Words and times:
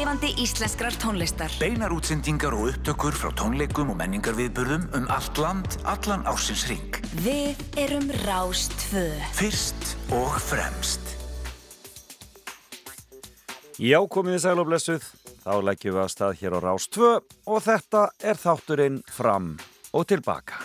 lifandi 0.00 0.32
íslenskrar 0.40 0.94
tónlistar. 0.96 1.52
Beinar 1.60 1.92
útsendingar 1.92 2.54
og 2.56 2.70
upptökur 2.70 3.12
frá 3.12 3.28
tónleikum 3.36 3.90
og 3.92 3.98
menningarviðburðum 4.00 4.86
um 4.96 5.08
allt 5.12 5.36
land, 5.36 5.76
allan 5.84 6.24
ársins 6.30 6.64
ring. 6.70 6.96
Við 7.20 7.60
erum 7.76 8.08
Rástfö. 8.24 9.04
Fyrst 9.36 9.92
og 10.16 10.38
fremst. 10.40 11.04
Já, 13.76 14.00
komið 14.08 14.38
í 14.38 14.42
sæl 14.46 14.56
og 14.62 14.70
blessuð. 14.70 15.04
Þá 15.44 15.54
leggjum 15.68 15.96
við 15.98 16.02
að 16.06 16.12
stað 16.14 16.40
hér 16.40 16.56
á 16.56 16.60
Rástfö 16.64 17.14
og 17.20 17.64
þetta 17.68 18.08
er 18.24 18.40
þátturinn 18.40 19.00
fram 19.04 19.56
og 19.92 20.08
tilbaka. 20.08 20.64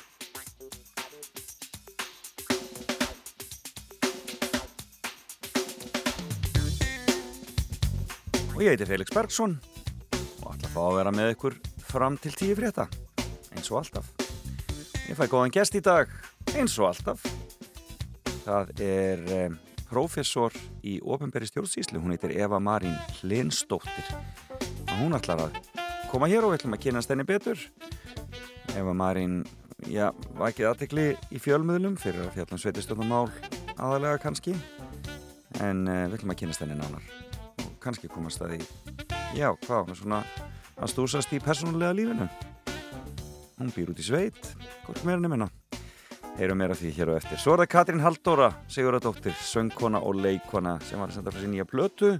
Og 8.56 8.62
ég 8.64 8.72
heiti 8.72 8.86
Felix 8.88 9.12
Bergsson 9.12 9.58
og 10.46 10.54
ætla 10.54 10.70
að 10.70 10.72
fá 10.72 10.84
að 10.86 10.94
vera 10.96 11.12
með 11.12 11.32
ykkur 11.34 11.56
fram 11.90 12.16
til 12.22 12.32
tíu 12.40 12.56
frétta. 12.56 12.86
Eins 13.52 13.68
og 13.72 13.82
alltaf. 13.82 14.08
Ég 15.10 15.18
fæ 15.18 15.26
góðan 15.28 15.52
gest 15.52 15.76
í 15.76 15.82
dag. 15.84 16.12
Eins 16.56 16.78
og 16.80 16.88
alltaf. 16.88 17.26
Það 18.46 18.72
er 18.86 19.26
um, 19.42 19.58
professor 19.90 20.56
í 20.88 20.96
ofinberi 21.04 21.50
stjórnsýslu. 21.50 22.00
Hún 22.00 22.16
heitir 22.16 22.36
Eva 22.38 22.62
Marín 22.64 22.96
Hlinsdóttir 23.20 24.14
og 24.16 24.96
hún 25.02 25.20
ætlar 25.20 25.50
að 25.50 25.60
koma 26.14 26.32
hér 26.32 26.48
og 26.48 26.54
við 26.54 26.62
ætlum 26.62 26.80
að 26.80 26.84
kynast 26.88 27.12
henni 27.12 27.28
betur. 27.28 27.60
Eva 28.80 28.96
Marín 28.96 29.42
já, 29.84 30.14
var 30.40 30.54
ekki 30.54 30.70
aðtekli 30.70 31.12
í 31.28 31.44
fjölmiðlum 31.44 32.00
fyrir 32.00 32.30
að 32.30 32.38
fjallum 32.40 32.64
sveitistöndamál 32.64 33.28
aðalega 33.76 34.24
kannski. 34.24 34.56
En 35.60 35.88
uh, 35.90 36.06
við 36.08 36.22
ætlum 36.22 36.38
að 36.38 36.46
kynast 36.46 36.64
henni 36.64 36.80
nánar 36.80 37.35
kannski 37.86 38.12
komast 38.12 38.42
að 38.44 38.56
því. 38.56 38.70
Já, 39.38 39.52
hvað, 39.68 39.96
svona 40.02 40.24
að 40.76 40.92
stúsast 40.92 41.34
í 41.36 41.42
persónulega 41.44 41.96
lífinu? 41.96 42.30
Hún 43.56 43.72
býr 43.72 43.94
út 43.94 44.02
í 44.02 44.06
sveit 44.10 44.42
hvort 44.84 45.06
meira 45.08 45.22
nefnina 45.22 45.48
heyrum 46.40 46.60
meira 46.60 46.76
því 46.76 46.92
hér 46.96 47.12
og 47.14 47.20
eftir. 47.20 47.40
Svo 47.40 47.56
er 47.56 47.64
það 47.64 47.72
Katrín 47.72 48.04
Haldóra, 48.04 48.50
Siguradóttir 48.72 49.36
söngkona 49.40 50.02
og 50.04 50.20
leikona 50.20 50.78
sem 50.84 51.00
var 51.00 51.12
að 51.12 51.20
senda 51.20 51.34
frá 51.34 51.42
sér 51.42 51.52
nýja 51.54 51.68
blötu 51.70 52.12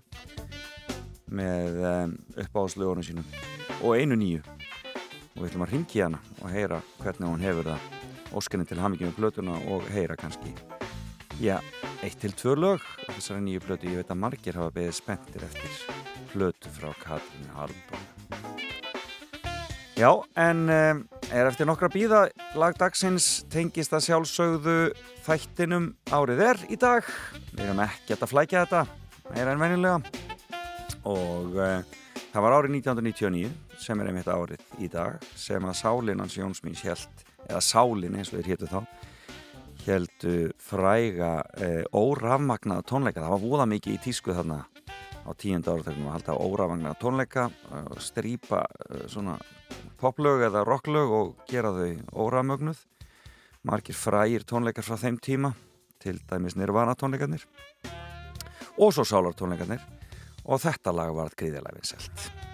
með 1.36 1.82
um, 1.82 2.16
uppáðslögunum 2.46 3.06
sínum 3.06 3.28
og 3.82 3.98
einu 3.98 4.20
nýju. 4.20 4.46
Og 5.36 5.42
við 5.42 5.50
ætlum 5.50 5.68
að 5.68 5.76
ringi 5.76 6.06
hana 6.06 6.22
og 6.40 6.54
heyra 6.54 6.80
hvernig 7.02 7.34
hún 7.34 7.44
hefur 7.44 7.74
það. 7.74 7.92
Óskenni 8.36 8.68
til 8.70 8.80
hamingjum 8.80 9.12
með 9.12 9.20
blötuna 9.20 9.60
og 9.74 9.92
heyra 9.92 10.18
kannski 10.20 10.56
já, 11.42 11.60
eitt 12.04 12.20
til 12.22 12.34
tvö 12.36 12.56
lög 12.60 12.84
á 13.08 13.10
þessari 13.16 13.44
nýju 13.44 13.64
blötu. 13.66 13.90
Ég 13.92 14.02
veit 14.02 14.12
að 14.12 14.22
margir 14.22 14.58
hafa 14.60 14.74
beðið 14.76 14.98
spenntir 14.98 15.46
eftir 15.48 15.80
blötu 16.34 16.72
frá 16.76 16.92
Katrín 17.02 17.50
Haldóra. 17.56 18.02
Já, 19.96 20.10
en 20.36 20.66
um, 20.68 21.02
er 21.32 21.48
eftir 21.48 21.68
nokkra 21.70 21.88
bíða 21.88 22.26
lagdagsins 22.60 23.46
tengist 23.52 23.94
að 23.96 24.10
sjálfsögðu 24.10 24.78
þættinum 25.24 25.94
árið 26.12 26.44
er 26.50 26.64
í 26.68 26.80
dag. 26.80 27.08
Við 27.54 27.64
erum 27.64 27.84
ekki 27.86 28.18
að 28.18 28.32
flækja 28.34 28.66
þetta, 28.66 28.82
meira 29.32 29.56
en 29.56 29.64
venilega. 29.64 30.02
Og 31.08 31.56
uh, 31.56 31.80
það 32.34 32.44
var 32.44 32.58
árið 32.58 32.76
1999 32.82 33.54
sem 33.80 34.04
er 34.04 34.12
einmitt 34.12 34.28
árið 34.28 34.84
í 34.84 34.92
dag 34.92 35.24
sem 35.40 35.64
að 35.64 35.80
Sálinans 35.80 36.36
Jónsmíns 36.36 36.84
held, 36.84 37.26
eða 37.48 37.64
Sálin 37.64 38.20
eins 38.20 38.34
og 38.34 38.42
þeir 38.42 38.52
héttu 38.52 38.72
þá, 38.72 38.82
heldu 39.86 40.52
fræga 40.62 41.44
eh, 41.62 41.84
órafmagnaða 41.94 42.86
tónleika. 42.90 43.24
Það 43.24 43.34
var 43.36 43.44
voða 43.44 43.68
mikið 43.70 43.98
í 43.98 44.02
tísku 44.06 44.34
þarna 44.36 44.64
á 45.26 45.32
tíund 45.38 45.68
áratögnum 45.70 46.10
að 46.10 46.18
halda 46.18 46.38
órafmagnaða 46.46 47.00
tónleika 47.02 47.46
eh, 47.50 47.92
strýpa 48.02 48.64
eh, 48.66 49.06
svona 49.12 49.38
poplög 50.02 50.48
eða 50.50 50.66
rocklög 50.68 51.14
og 51.20 51.36
gera 51.50 51.74
þau 51.76 52.26
órafmögnuð. 52.26 52.82
Margir 53.66 53.98
frægir 53.98 54.46
tónleikar 54.46 54.86
frá 54.86 54.98
þeim 55.02 55.18
tíma 55.18 55.56
til 56.02 56.20
dæmis 56.30 56.58
nirvana 56.60 56.94
tónleikarnir 56.94 57.46
og 58.78 58.92
svo 58.94 59.06
sálar 59.08 59.34
tónleikarnir 59.38 59.82
og 60.46 60.62
þetta 60.62 60.94
lag 60.94 61.16
var 61.18 61.34
gríðilega 61.34 61.80
vinselt 61.80 62.45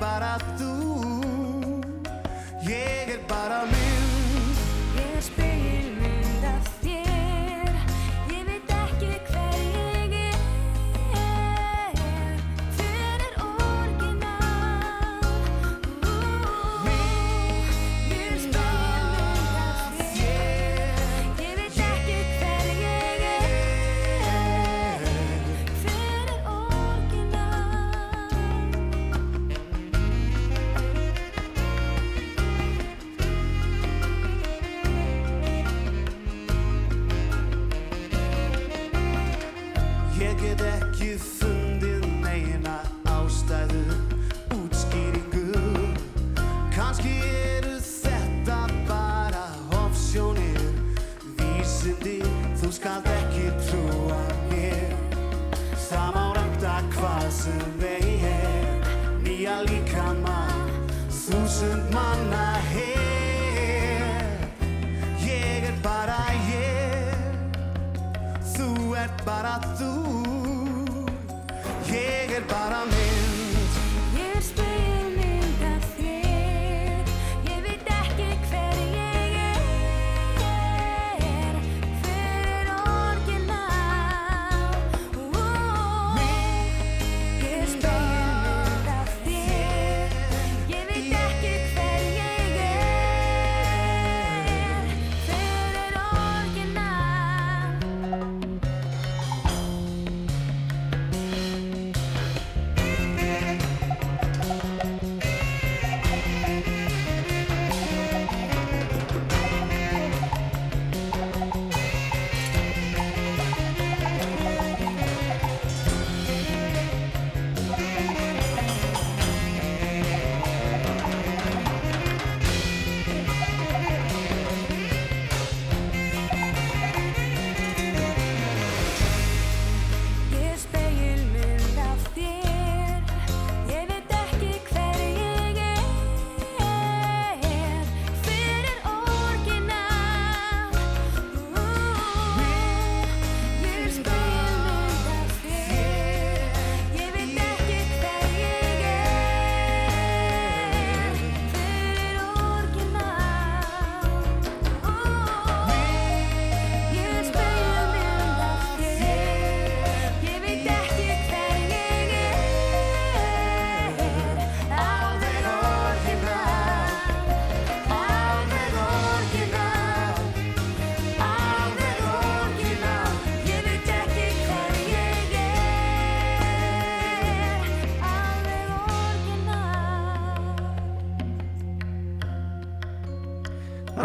para 0.00 0.38
tu 0.56 0.89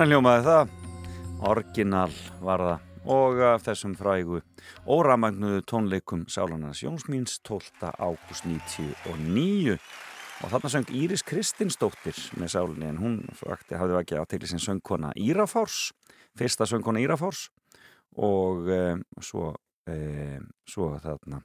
Þannig 0.05 0.19
hljómaði 0.19 0.43
það, 0.45 0.73
orginal 1.49 2.11
var 2.45 2.61
það. 2.61 2.81
Og 3.09 3.39
af 3.41 3.63
þessum 3.65 3.95
frægu 3.97 4.41
óramagnuðu 4.85 5.63
tónleikum 5.65 6.27
Sálanars 6.29 6.83
Jónsmíns 6.83 7.39
12. 7.41 7.89
ágúst 7.97 8.45
99 8.45 9.73
og 9.73 10.51
þarna 10.51 10.71
söng 10.75 10.91
Íris 10.93 11.25
Kristinsdóttir 11.25 12.19
með 12.37 12.53
Sálinni 12.53 12.91
en 12.91 12.99
hún 13.01 13.15
fakti 13.33 13.79
hafði 13.81 13.97
ekki 14.03 14.19
aðtegli 14.19 14.51
sem 14.51 14.61
söngkona 14.61 15.09
Írafárs, 15.17 15.89
fyrsta 16.37 16.69
söngkona 16.69 17.01
Írafárs. 17.01 17.47
Og 18.13 18.69
e, 18.69 18.79
svo, 19.25 19.55
e, 19.89 20.37
svo 20.69 20.91
þarna 21.01 21.41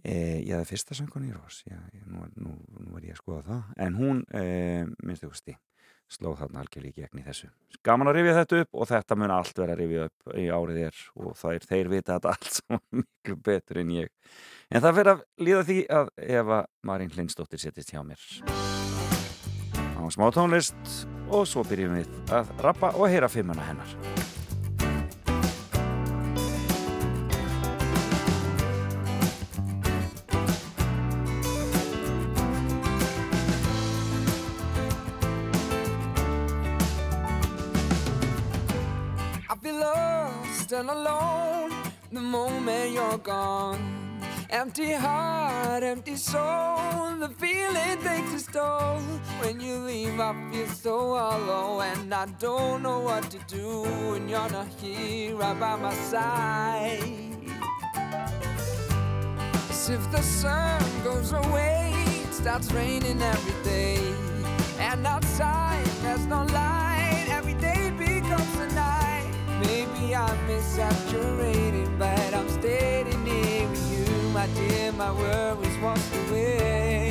e, 0.00 0.16
já 0.48 0.56
það 0.56 0.64
er 0.64 0.72
fyrsta 0.72 0.96
söngkona 0.96 1.28
Írafárs, 1.28 1.60
já, 1.68 1.76
nú, 2.08 2.24
nú, 2.40 2.56
nú 2.88 2.96
er 2.96 3.10
ég 3.10 3.18
að 3.18 3.20
skoða 3.20 3.44
það. 3.50 3.70
En 3.84 4.00
hún, 4.00 4.24
minnstu 4.32 5.28
ekki 5.28 5.58
slóð 6.14 6.40
þarna 6.42 6.62
algjörlega 6.62 6.94
í 6.94 7.04
gegn 7.04 7.20
í 7.20 7.24
þessu. 7.26 7.50
Gaman 7.84 8.10
að 8.10 8.18
rifja 8.18 8.36
þetta 8.38 8.60
upp 8.64 8.78
og 8.80 8.90
þetta 8.90 9.18
mun 9.20 9.34
allt 9.34 9.60
vera 9.60 9.74
að 9.74 9.80
rifja 9.82 10.06
upp 10.08 10.36
í 10.40 10.44
árið 10.48 10.80
er 10.86 11.00
og 11.20 11.38
það 11.40 11.58
er 11.58 11.66
þeir 11.70 11.90
vita 11.92 12.18
þetta 12.18 12.34
allt 12.34 12.50
saman 12.58 13.02
miklu 13.02 13.38
betur 13.48 13.82
en 13.82 13.94
ég. 13.96 14.12
En 14.70 14.84
það 14.84 15.00
fyrir 15.00 15.12
að 15.14 15.24
líða 15.48 15.64
því 15.70 15.80
að 15.98 16.12
Eva 16.40 16.60
Marín 16.86 17.12
Lindstóttir 17.18 17.62
setist 17.62 17.92
hjá 17.94 18.02
mér. 18.06 18.22
Á 19.94 20.02
smá 20.12 20.28
tónlist 20.34 20.96
og 21.32 21.46
svo 21.48 21.64
byrjum 21.66 21.98
við 21.98 22.34
að 22.34 22.54
rappa 22.64 22.94
og 22.98 23.08
heyra 23.12 23.30
fimmuna 23.32 23.64
hennar. 23.70 24.43
Gone. 43.18 44.20
Empty 44.50 44.92
heart, 44.92 45.82
empty 45.82 46.16
soul, 46.16 47.16
the 47.18 47.28
feeling 47.38 47.98
takes 48.02 48.32
its 48.34 48.46
toll. 48.46 49.00
When 49.40 49.60
you 49.60 49.78
leave, 49.78 50.20
I 50.20 50.34
feel 50.52 50.68
so 50.68 51.14
hollow, 51.16 51.80
and 51.80 52.12
I 52.14 52.26
don't 52.38 52.82
know 52.82 53.00
what 53.00 53.30
to 53.30 53.38
do 53.48 53.82
when 54.10 54.28
you're 54.28 54.50
not 54.50 54.68
here 54.80 55.34
right 55.34 55.58
by 55.58 55.76
my 55.76 55.94
side. 55.94 57.02
As 59.70 59.90
if 59.90 60.10
the 60.12 60.22
sun 60.22 60.82
goes 61.02 61.32
away, 61.32 61.92
it 62.22 62.32
starts 62.32 62.70
raining 62.72 63.20
every 63.20 63.64
day, 63.64 63.98
and 64.78 65.06
outside 65.06 65.84
there's 66.02 66.26
no 66.26 66.44
light, 66.44 67.26
every 67.28 67.54
day 67.54 67.90
becomes 67.98 68.56
a 68.58 68.68
night. 68.74 69.30
Maybe 69.60 70.14
I'm 70.14 70.50
exaggerating, 70.50 71.63
my 74.46 74.54
dear. 74.54 74.92
My 74.92 75.12
worries 75.12 75.78
washed 75.78 76.14
away. 76.28 77.03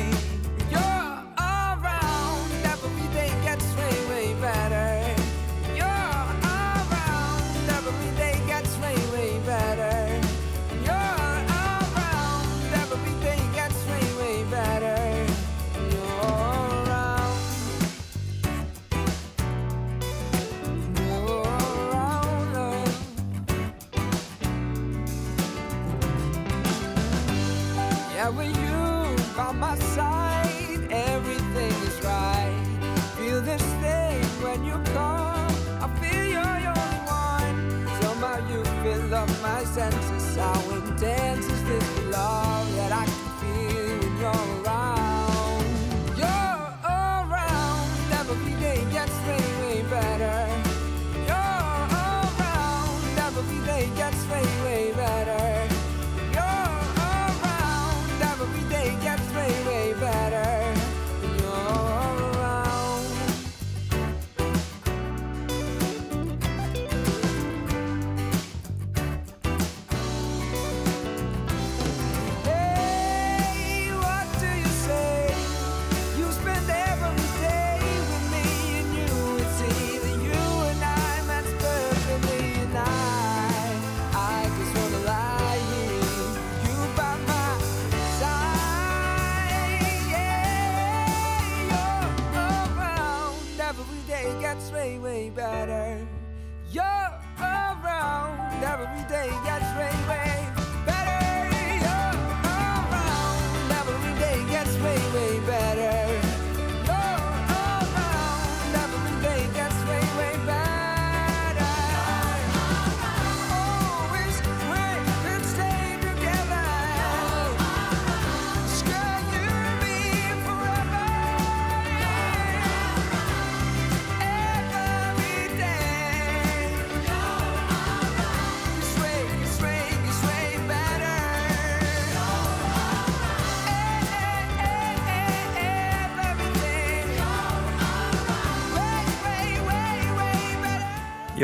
and 39.76 40.03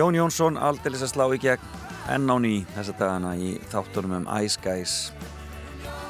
Jón 0.00 0.16
Jónsson 0.16 0.56
aldeilis 0.56 1.02
að 1.04 1.10
slá 1.10 1.24
í 1.34 1.38
gegn 1.42 1.64
enn 2.08 2.32
á 2.32 2.36
ný 2.40 2.52
þessa 2.72 2.94
dagana 2.96 3.34
í 3.36 3.50
þáttunum 3.68 4.14
um 4.16 4.28
Ice 4.40 4.56
Guys. 4.64 4.92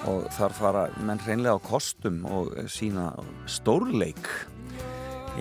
Og 0.07 0.29
þar 0.37 0.53
fara 0.55 0.83
menn 1.03 1.19
hreinlega 1.25 1.59
á 1.59 1.67
kostum 1.67 2.21
og 2.29 2.53
sína 2.71 3.09
stórleik 3.51 4.29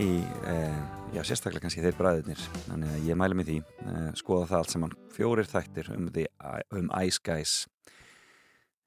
í, 0.01 0.25
eh, 0.49 0.79
já 1.13 1.21
sérstaklega 1.21 1.67
kannski 1.67 1.83
þeir 1.83 1.97
bræðirnir 1.99 2.41
þannig 2.65 2.95
að 2.95 3.05
ég 3.11 3.19
mæli 3.21 3.37
mig 3.37 3.47
því, 3.51 3.57
eh, 3.85 4.09
skoða 4.17 4.47
það 4.49 4.57
allt 4.57 4.73
saman. 4.73 4.95
Fjórir 5.13 5.49
þættir 5.51 5.91
um, 5.93 6.07
the, 6.09 6.25
um 6.71 6.89
Ice 7.03 7.21
Guys 7.21 7.67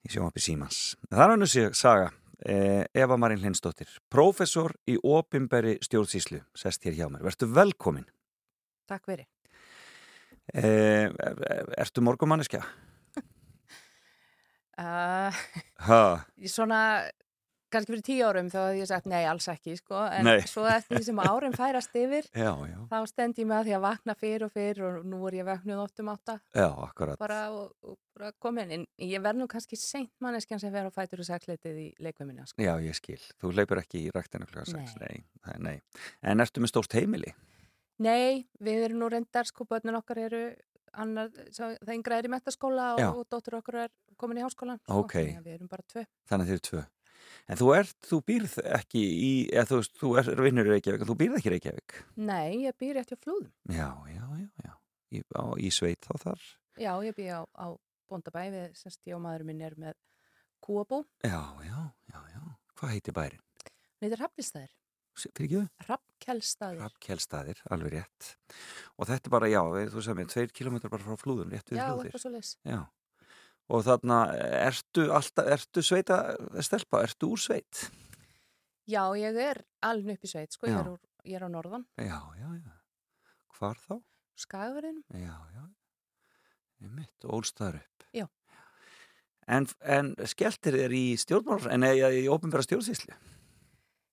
í 0.02 0.10
sjónvapi 0.10 0.42
Símans. 0.42 0.96
Það 1.06 1.22
er 1.22 1.34
hannu 1.36 1.50
saga. 1.70 2.10
Eh, 2.42 2.82
Eva 2.98 3.14
Marín 3.14 3.38
Lindsdóttir 3.38 3.86
prófessor 4.10 4.74
í 4.90 4.98
opimberi 4.98 5.78
stjórnsíslu 5.78 6.42
sest 6.52 6.82
hér 6.82 6.98
hjá 6.98 7.06
mér, 7.06 7.22
verður 7.22 7.54
velkomin. 7.54 8.10
Takk 8.90 9.06
fyrir. 9.06 9.31
Eh, 10.52 11.08
ertu 11.80 12.04
morgumanniska? 12.04 12.60
Uh, 14.82 15.34
Ha, 15.82 15.98
svona, 16.48 16.78
kannski 17.72 17.92
fyrir 17.92 18.04
tíu 18.06 18.24
árum 18.28 18.48
þá 18.52 18.58
hefði 18.60 18.80
ég 18.80 18.88
sagt 18.88 19.08
nei, 19.10 19.20
alls 19.28 19.48
ekki, 19.52 19.74
sko. 19.78 19.98
En 20.14 20.26
Nei. 20.28 20.44
svo 20.48 20.64
eftir 20.70 20.98
því 20.98 21.06
sem 21.08 21.20
árum 21.22 21.54
færast 21.56 21.96
yfir, 21.98 22.28
já, 22.44 22.50
já, 22.68 22.78
þá 22.90 22.96
stend 23.10 23.40
ég 23.40 23.48
með 23.50 23.58
að 23.58 23.68
því 23.68 23.74
að 23.76 23.84
vakna 23.86 24.16
fyrr 24.22 24.46
og 24.46 24.52
fyrr 24.54 24.82
og 24.88 24.98
nú 25.12 25.20
er 25.28 25.38
ég 25.40 25.48
vaknuð 25.48 25.82
óttum 25.84 26.10
átta 26.12 26.38
já, 26.54 26.66
akkurat 26.86 27.20
bara 27.20 27.40
og, 27.52 27.72
og 27.84 27.98
bara 28.16 28.32
komin. 28.42 28.74
En 28.76 28.86
ég 29.02 29.22
verð 29.24 29.42
nú 29.42 29.48
kannski 29.50 29.78
seint 29.80 30.12
manneskjan 30.24 30.62
sem 30.62 30.72
fer 30.74 30.88
á 30.88 30.92
fætur 30.94 31.24
og 31.24 31.28
sækleitið 31.28 31.80
í 31.84 31.88
leikvöminna, 32.02 32.48
sko. 32.48 32.62
Já, 32.64 32.74
ég 32.84 32.96
skil, 32.98 33.20
þú 33.42 33.54
leipur 33.60 33.82
ekki 33.82 34.06
í 34.06 34.12
ræktinu 34.14 34.48
klukka 34.50 34.70
6 34.72 35.00
nei. 35.04 35.24
Nei, 35.46 35.56
nei, 35.68 35.76
en 36.32 36.44
ertu 36.44 36.64
með 36.64 36.76
stórt 36.76 36.96
heimili? 36.98 37.34
Nei, 38.02 38.46
við 38.62 38.86
erum 38.88 39.02
nú 39.02 39.10
reyndar, 39.12 39.46
sko, 39.46 39.66
börnun 39.68 39.98
okkar 40.00 40.22
eru 40.24 40.42
annar, 40.92 41.30
það 41.52 41.92
yngra 41.94 42.18
er 42.18 42.28
í 42.28 42.32
metaskóla 42.32 42.88
og, 42.96 43.20
og 43.20 43.28
dóttur 43.32 43.58
okkur 43.60 43.78
er 43.84 43.92
komin 44.20 44.40
í 44.40 44.44
háskólan. 44.44 44.80
Sko, 44.82 45.04
Ókei. 45.04 45.28
þannig 45.28 45.40
að 45.40 45.46
Við 45.48 45.54
erum 45.58 45.70
bara 45.72 45.86
tvö. 45.92 46.04
Þannig 46.28 46.44
að 46.44 46.50
þið 46.50 46.58
eru 46.58 46.66
tvö. 46.68 46.82
En 47.50 47.58
þú 47.58 47.68
ert, 47.74 47.96
þú 48.06 48.18
býrð 48.28 48.56
ekki 48.78 49.02
í, 49.02 49.30
eða 49.52 49.68
þú 49.70 49.78
veist, 49.80 49.94
þú 50.00 50.10
er 50.20 50.42
vinnur 50.46 50.68
í 50.68 50.72
Reykjavík, 50.74 51.04
þú 51.08 51.16
býrð 51.18 51.38
ekki 51.38 51.50
í 51.50 51.54
Reykjavík. 51.54 51.96
Nei, 52.16 52.50
ég 52.66 52.76
býr 52.78 53.00
hjá 53.00 53.16
flúðum. 53.18 53.48
Já, 53.72 53.88
já, 54.10 54.24
já, 54.42 54.48
já. 54.66 54.74
Í, 55.12 55.22
á, 55.36 55.44
í 55.58 55.72
sveit 55.74 56.06
þá 56.06 56.12
þar. 56.26 56.44
Já, 56.80 56.92
ég 57.04 57.16
býr 57.16 57.40
á, 57.40 57.42
á 57.56 57.66
Bóndabæ 58.12 58.44
við, 58.52 58.68
semst, 58.76 59.00
ég 59.08 59.16
og 59.16 59.22
maðurinn 59.24 59.52
minn 59.52 59.64
er 59.64 59.78
með 59.80 59.96
kúabú. 60.62 61.02
Já, 61.24 61.40
já, 61.64 61.78
já, 62.12 62.20
já. 62.34 62.42
Hvað 62.78 62.94
heitir 62.96 63.16
bærin? 63.16 63.44
Þetta 64.02 64.16
er 64.18 64.24
Hrafnkjellstaðir. 65.12 66.80
Rappkjellstaðir, 66.82 67.62
alveg 67.74 67.94
rétt. 67.98 68.30
Og 68.96 69.08
þetta 69.10 69.28
er 69.28 69.34
bara, 69.34 69.50
já, 69.52 69.60
þú 69.92 70.02
sagði 70.04 70.18
mér, 70.20 70.30
tveir 70.32 70.54
kilómetrar 70.56 70.92
bara 70.94 71.06
frá 71.06 71.20
flúðum, 71.20 71.52
rétt 71.52 71.72
við 71.72 71.82
flúðir. 71.82 72.52
Já. 72.68 72.80
Og 73.72 73.84
þarna, 73.86 74.20
ertu 74.66 75.06
alltaf, 75.14 75.50
ertu 75.54 75.84
sveita 75.86 76.18
stelpa, 76.64 77.02
ertu 77.06 77.30
úr 77.32 77.40
sveit? 77.40 77.86
Já, 78.90 79.04
ég 79.16 79.36
er 79.38 79.62
alveg 79.86 80.18
upp 80.18 80.26
í 80.26 80.32
sveit, 80.32 80.56
sko, 80.56 80.66
ég 80.68 80.80
er, 80.80 80.88
úr, 80.96 81.02
ég 81.28 81.38
er 81.38 81.46
á 81.46 81.50
norðan, 81.52 81.86
Já, 82.00 82.18
já, 82.40 82.48
já. 82.58 82.72
Hvar 83.58 83.78
þá? 83.78 84.00
skagaverðinum. 84.42 85.04
Já, 85.14 85.36
já. 85.54 85.64
Ég 86.82 86.94
mitt, 86.96 87.26
ólstaður 87.28 87.78
upp. 87.82 88.06
Já. 88.16 88.26
En, 89.46 89.66
en 89.82 90.12
skelltir 90.30 90.76
þér 90.78 90.94
í 90.96 91.04
stjórnmálafræði, 91.20 91.74
en 91.76 91.86
eða 91.86 92.10
í 92.16 92.24
ópenbæra 92.30 92.64
stjórnsýsli? 92.66 93.14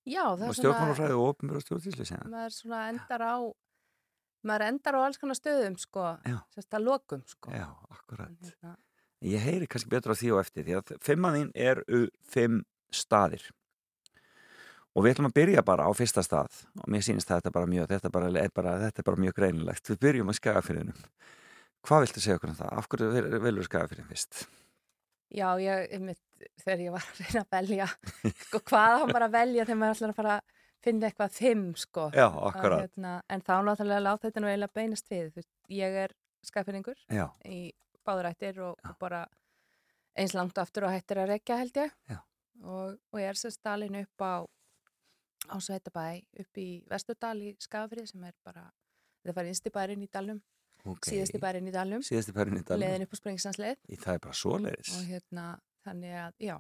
Já, 0.10 0.24
það 0.26 0.34
er 0.34 0.44
svona, 0.44 0.58
stjórnmálafræði 0.60 1.18
og 1.22 1.64
stjórnsýsli, 1.66 2.08
segja. 2.10 2.26
maður 2.30 2.56
svona 2.56 2.82
endar 2.94 3.24
á, 3.26 3.36
maður 4.50 4.68
endar 4.68 4.98
á 4.98 5.00
alls 5.06 5.22
konar 5.22 5.38
stöðum, 5.38 5.78
sko, 5.82 6.06
Já. 6.26 6.38
sérst 6.56 6.78
að 6.80 6.86
lokum, 6.88 7.24
sko. 7.30 7.54
Já, 7.54 7.68
akkurat. 7.94 8.36
Hérna, 8.50 8.76
Ég 9.20 9.44
heyri 9.44 9.68
kannski 9.68 9.92
betur 9.92 10.16
á 10.16 10.20
því 10.20 10.30
og 10.32 10.42
eftir, 10.46 10.64
því 10.64 10.76
að 10.78 10.92
fimman 11.04 11.36
þín 11.36 11.50
er 11.60 11.82
fimm 12.24 12.62
staðir. 12.96 13.50
Og 14.96 15.04
við 15.04 15.14
ætlum 15.14 15.28
að 15.30 15.36
byrja 15.36 15.64
bara 15.68 15.86
á 15.86 15.92
fyrsta 15.94 16.24
stað 16.26 16.64
og 16.80 16.88
mér 16.92 17.04
sýnist 17.06 17.30
þetta 17.30 17.52
bara 17.54 17.68
mjög, 17.70 17.90
þetta, 17.92 18.12
bara, 18.16 18.32
er 18.40 18.54
bara, 18.56 18.78
þetta 18.86 19.04
er 19.04 19.08
bara 19.12 19.22
mjög 19.22 19.36
greinilegt. 19.38 19.92
Við 19.92 20.00
byrjum 20.06 20.32
á 20.32 20.34
skagafyrðinum. 20.40 21.04
Hvað 21.86 22.06
viltu 22.06 22.24
segja 22.24 22.40
okkur 22.40 22.54
um 22.54 22.58
það? 22.58 22.72
Af 22.80 22.90
hverju 22.92 23.42
velur 23.44 23.68
skagafyrðin 23.68 24.10
fyrst? 24.10 24.42
Já, 25.30 25.48
ég, 25.62 25.90
einmitt, 25.96 26.22
þegar 26.64 26.86
ég 26.86 26.96
var 26.96 27.06
að 27.10 27.20
reyna 27.24 27.44
að 27.44 27.52
velja, 27.58 27.90
sko, 28.46 28.62
hvað 28.72 28.96
hann 29.04 29.14
bara 29.14 29.28
að 29.30 29.36
velja 29.38 29.66
þegar 29.68 29.80
maður 29.82 29.98
ætlar 30.00 30.14
að 30.14 30.20
fara 30.22 30.38
að 30.40 30.56
finna 30.86 31.10
eitthvað 31.10 31.36
fimm, 31.36 31.66
sko. 31.76 32.06
Já, 32.16 32.28
akkurat. 32.50 32.86
hérna, 32.86 33.14
en 33.30 33.42
þá 33.44 33.54
náttúrulega 33.68 34.06
láta 34.06 34.28
þetta 34.30 34.44
nú 34.44 34.50
eiginlega 34.50 34.78
beinast 34.80 35.12
við. 35.12 35.34
Veist, 35.36 35.52
Ég 35.76 35.98
er 36.06 36.16
skaffinningur 36.48 36.96
í 37.46 37.60
báðurættir 38.08 38.62
og, 38.64 38.80
og 38.88 38.96
bara 39.02 39.26
eins 40.20 40.34
langt 40.38 40.58
aftur 40.58 40.88
og 40.88 40.94
hættir 40.96 41.20
að 41.22 41.34
rekja 41.34 41.58
held 41.60 41.82
ég. 41.84 41.92
Og, 42.64 42.96
og 43.12 43.20
ég 43.22 43.30
er 43.32 43.40
sérst 43.40 43.62
dalinn 43.64 44.00
upp 44.02 44.24
á, 44.24 44.44
á 45.52 45.56
Sveitabæ, 45.64 46.08
upp 46.44 46.60
í 46.60 46.70
Vesturdal 46.92 47.38
í 47.44 47.54
Skafrið 47.64 48.10
sem 48.12 48.24
er 48.28 48.36
bara, 48.44 48.66
þetta 49.24 49.36
var 49.38 49.52
innsti 49.52 49.72
bærin 49.76 50.04
í 50.04 50.10
Dalnum, 50.12 50.42
ok. 50.94 51.10
síðasti 51.12 51.42
bærin 51.42 51.70
í 51.70 51.74
dalnum. 51.74 52.04
leiðin 52.84 53.06
upp 53.06 53.14
á 53.14 53.18
Sprengisansleið 53.22 53.78
Í 53.90 53.98
það 54.00 54.14
er 54.18 54.22
bara 54.26 54.38
svoleiðis. 54.42 54.94
og 54.98 55.10
hérna, 55.10 55.46
þannig 55.88 56.16
að, 56.26 56.34
já, 56.50 56.56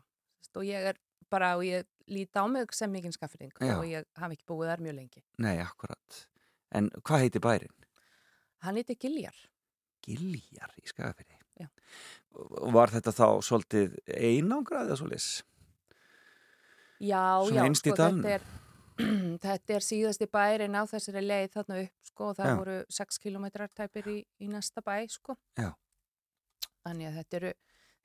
og 0.55 0.63
ég 0.67 0.89
er 0.93 1.00
bara, 1.29 1.55
og 1.57 1.63
ég 1.67 1.86
líti 2.09 2.41
á 2.41 2.45
mig 2.50 2.74
sem 2.74 2.91
mikinn 2.91 3.13
skaffinning 3.13 3.51
Já. 3.62 3.75
og 3.77 3.86
ég 3.86 4.05
hafi 4.17 4.38
ekki 4.38 4.48
búið 4.50 4.71
þar 4.71 4.81
mjög 4.86 4.95
lengi. 4.98 5.21
Nei, 5.38 5.57
akkurat. 5.62 6.24
En 6.74 6.89
hvað 7.05 7.25
heitir 7.25 7.43
bærin? 7.43 7.75
Hann 8.65 8.79
heiti 8.79 8.95
Giljar. 9.00 9.36
Giljar 10.05 10.74
í 10.81 10.88
skagafyrði. 10.89 11.38
Já. 11.59 11.67
Var 12.74 12.93
þetta 12.95 13.13
þá 13.13 13.27
svolítið 13.45 13.95
einangrað 14.09 14.89
eða 14.89 15.00
svoleiðis? 15.01 15.29
Já, 17.00 17.21
Svona 17.48 17.67
já, 17.67 17.75
sko, 17.79 17.93
þetta 17.95 18.33
er, 18.36 18.48
þetta 19.46 19.75
er 19.75 19.86
síðasti 19.86 20.27
bærin 20.32 20.75
á 20.75 20.84
þessari 20.89 21.24
leið 21.24 21.51
þarna 21.56 21.79
upp, 21.86 21.96
sko, 22.10 22.29
og 22.32 22.38
það 22.39 22.50
Já. 22.51 22.56
voru 22.60 22.77
6 23.00 23.22
kilometrar 23.24 23.72
tæpir 23.75 24.10
í, 24.12 24.18
í 24.44 24.50
næsta 24.51 24.84
bæ, 24.86 24.96
sko. 25.12 25.36
Já. 25.60 25.72
Þannig 26.86 27.10
að 27.10 27.18
þetta, 27.20 27.39
eru, 27.41 27.51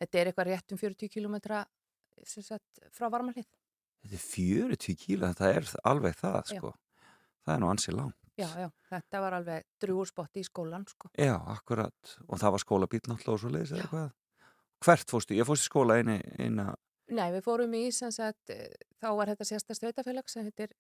þetta 0.03 0.21
er 0.21 0.31
eitthvað 0.31 0.51
rétt 0.51 0.75
um 0.75 0.81
40 0.81 1.13
kilometra 1.15 1.63
sem 2.25 2.47
sagt, 2.47 2.83
frá 2.95 3.09
varmalið. 3.11 3.47
Þetta 4.05 4.19
er 4.19 4.27
40 4.27 4.99
kíla, 5.01 5.33
þetta 5.33 5.53
er 5.59 5.73
alveg 5.91 6.19
það, 6.21 6.41
Já. 6.43 6.59
sko. 6.59 6.75
Það 7.45 7.55
er 7.55 7.63
nú 7.63 7.71
ansið 7.73 7.99
langt. 7.99 8.21
Já, 8.35 8.49
já, 8.59 8.67
þetta 8.91 9.21
var 9.23 9.37
alveg 9.37 9.67
drúurspotti 9.83 10.43
í 10.43 10.47
skólan, 10.47 10.85
sko. 10.91 11.11
Já, 11.19 11.37
akkurat. 11.53 12.15
Og 12.27 12.41
það 12.41 12.55
var 12.57 12.63
skólabíl 12.65 13.03
náttúrulega 13.07 13.37
og 13.37 13.43
svoleiðis 13.45 13.75
eða 13.77 13.85
Já. 13.85 13.91
hvað? 13.93 14.09
Hvert 14.85 15.13
fórstu? 15.15 15.37
Ég 15.39 15.47
fórstu 15.49 15.69
skóla 15.71 15.99
eina, 16.01 16.67
Nei, 17.13 17.29
við 17.35 17.43
fórum 17.45 17.75
í, 17.77 17.85
sem 17.93 18.13
sagt, 18.15 18.51
eh, 18.55 18.73
þá 19.03 19.11
var 19.19 19.33
þetta 19.33 19.49
sérsta 19.49 19.77
stöðafélag 19.77 20.31
sem 20.33 20.47
heitir 20.47 20.73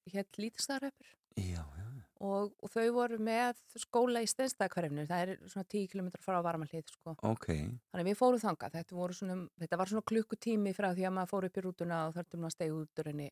já, 1.36 1.60
já, 1.60 1.84
og, 2.24 2.54
og 2.62 2.70
þau 2.72 2.86
voru 2.94 3.18
með 3.20 3.58
skóla 3.82 4.22
í 4.24 4.28
Steinstæðakverfinu, 4.30 5.04
það 5.10 5.24
er 5.24 5.32
svona 5.52 5.68
10 5.74 5.88
km 5.92 6.08
frá 6.24 6.38
varmalið, 6.46 6.86
sko. 6.94 7.16
ok. 7.20 7.48
Þannig 7.92 8.08
við 8.08 8.20
fórum 8.20 8.40
þangað, 8.40 8.78
þetta, 8.78 9.08
svona, 9.18 9.38
þetta 9.60 9.80
var 9.80 9.92
svona 9.92 10.08
klukkutími 10.12 10.74
frá 10.76 10.92
því 10.94 11.08
að 11.08 11.16
maður 11.18 11.32
fór 11.34 11.48
upp 11.48 11.58
í 11.58 11.64
rútuna 11.66 12.04
og 12.08 12.16
þurftum 12.16 12.46
að 12.48 12.54
stegi 12.56 12.76
út 12.78 13.02
úr 13.02 13.10
henni 13.12 13.28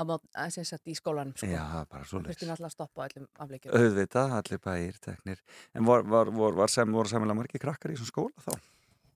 að 0.00 0.52
sem 0.54 0.64
sagt 0.64 0.88
í 0.88 0.94
skólanum 0.94 1.34
sko. 1.36 1.48
Já, 1.50 1.84
bara 1.90 2.04
Þurftum 2.06 2.22
svoleiðis. 2.22 2.50
alltaf 2.54 2.68
að 2.68 2.74
stoppa 2.76 3.02
á 3.02 3.06
öllum 3.08 3.26
afleikjum. 3.42 3.74
Auðvitað, 3.74 4.34
allir 4.38 4.60
bæir, 4.62 5.00
teknir. 5.02 5.42
En 5.74 5.84
var, 5.84 6.04
var, 6.06 6.30
var, 6.30 6.70
sem, 6.70 6.92
voru 6.92 7.10
samilega 7.10 7.36
margir 7.36 7.60
krakkar 7.60 7.90
í 7.90 7.98
þessum 7.98 8.10
skóla 8.12 8.44
þá? 8.46 8.54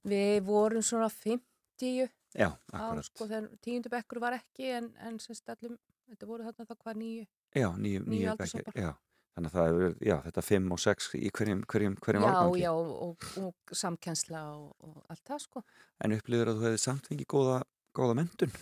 Við 0.04 0.42
vorum 0.44 0.84
svona 0.84 1.08
50 1.08 2.10
Já, 2.34 2.50
á, 2.50 2.76
akkurat. 2.76 3.06
sko, 3.06 3.26
þegar 3.30 3.48
tíundu 3.62 3.90
bekkur 3.92 4.20
var 4.22 4.34
ekki 4.40 4.70
en, 4.80 4.90
en 5.06 5.18
sem 5.22 5.36
sagt 5.38 5.52
allum, 5.54 5.76
þetta 6.10 6.28
voru 6.28 6.46
þarna 6.48 6.66
þá 6.66 6.76
hvað 6.76 6.96
nýju. 7.02 7.26
Já, 7.54 7.68
nýju, 7.78 8.00
nýju 8.10 8.36
bekkir. 8.40 8.70
Já, 8.74 8.90
þannig 9.36 9.52
að 9.52 9.58
það 9.58 9.82
er, 9.86 9.94
já, 10.08 10.14
þetta 10.24 10.42
er 10.42 10.46
fimm 10.48 10.72
og 10.74 10.80
sex 10.82 11.10
í 11.14 11.30
hverjum, 11.30 11.60
hverjum, 11.70 11.98
hverjum 12.02 12.26
Já, 12.26 12.30
árgangi. 12.30 12.64
já, 12.64 12.70
og, 12.72 12.90
og, 13.06 13.28
og 13.44 13.76
samkensla 13.82 14.42
og, 14.56 14.72
og 14.82 15.14
allt 15.14 15.30
það 15.30 15.44
sko. 15.46 15.62
En 16.02 16.16
upplýður 16.16 16.50
að 16.50 16.58
þú 16.58 16.66
hefði 16.68 16.82
samt 16.86 17.10
fengið 17.12 17.30
góða, 17.36 17.60
góða 17.94 18.18
mentun? 18.18 18.58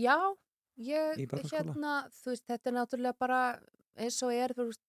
Já, 0.00 0.16
ég, 0.80 1.20
hérna, 1.52 1.98
þú 2.22 2.32
veist, 2.32 2.46
þetta 2.48 2.72
er 2.72 2.76
náttúrulega 2.78 3.20
bara 3.20 3.42
eins 4.00 4.22
og 4.24 4.32
er, 4.32 4.56
þú 4.56 4.70
veist, 4.70 4.82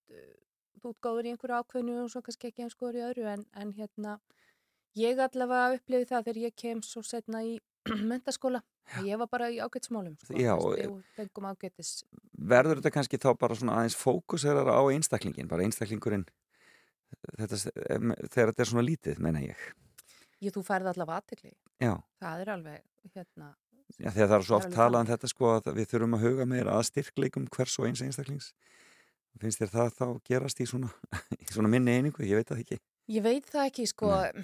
þú 0.79 0.93
góður 1.03 1.27
í 1.27 1.33
einhverju 1.33 1.59
ákveðinu 1.59 1.99
og 2.05 2.09
svo 2.11 2.23
kannski 2.23 2.47
ekki 2.47 2.63
eins 2.63 2.79
góður 2.79 3.01
í 3.01 3.05
öðru, 3.09 3.27
en, 3.33 3.45
en 3.59 3.75
hérna, 3.75 4.17
ég 4.99 5.19
allavega 5.19 5.77
upplifði 5.77 6.09
það 6.11 6.25
þegar 6.29 6.41
ég 6.45 6.57
kem 6.63 6.83
svo 6.85 7.03
setna 7.03 7.43
í 7.43 7.57
mentaskóla, 8.11 8.61
að 8.97 9.07
ég 9.09 9.19
var 9.21 9.29
bara 9.31 9.49
í 9.51 9.57
ágætismálum, 9.63 10.15
sko, 10.21 10.35
Já, 10.39 10.53
og- 10.55 11.01
fengum 11.17 11.49
ágætis, 11.51 12.03
Verður 12.33 12.79
þetta 12.81 12.91
kannski 12.97 13.19
þá 13.21 13.29
bara 13.39 13.55
svona 13.59 13.75
aðeins 13.79 13.97
fókuserar 13.99 14.67
á 14.71 14.79
einstaklingin, 14.91 15.47
bara 15.51 15.63
einstaklingurinn, 15.67 16.25
þetta, 17.39 17.59
þegar 18.31 18.53
þetta 18.53 18.63
er 18.65 18.71
svona 18.71 18.85
lítið, 18.87 19.19
menna 19.23 19.43
ég. 19.43 19.59
ég, 20.43 20.51
þú 20.55 20.63
færði 20.67 20.93
allavega 20.93 21.19
aðtekli, 21.21 21.53
Já, 21.83 21.93
það 22.23 22.41
er 22.45 22.53
alveg, 22.55 22.81
hérna, 23.13 23.51
já 23.99 24.09
þegar 24.11 24.29
það 24.31 24.37
er 24.39 24.47
svo 24.47 24.55
er 24.55 24.57
oft 24.57 24.65
alveg 24.65 24.77
talað 24.79 25.03
um 25.03 25.11
þetta 25.11 25.29
sko 25.31 25.51
að 25.53 25.69
við 25.77 25.91
þurfum 25.91 26.17
að 26.17 26.23
huga 26.27 26.45
meira 26.49 26.77
að 26.79 26.87
styrkleikum 26.89 27.47
hvers 27.53 27.77
og 27.79 27.87
eins 27.89 28.01
einstaklings. 28.03 28.53
Finnst 29.41 29.59
þér 29.63 29.71
það 29.73 29.93
þá 29.97 30.05
gerast 30.29 30.59
í 30.61 30.65
svona, 30.69 30.89
í 31.41 31.47
svona 31.49 31.69
minni 31.71 31.95
einingu? 31.97 32.21
Ég 32.25 32.37
veit 32.39 32.49
það 32.51 32.59
ekki. 32.63 32.77
Ég 33.13 33.23
veit 33.25 33.47
það 33.49 33.65
ekki, 33.69 33.85
sko, 33.89 34.11
Nei. 34.13 34.43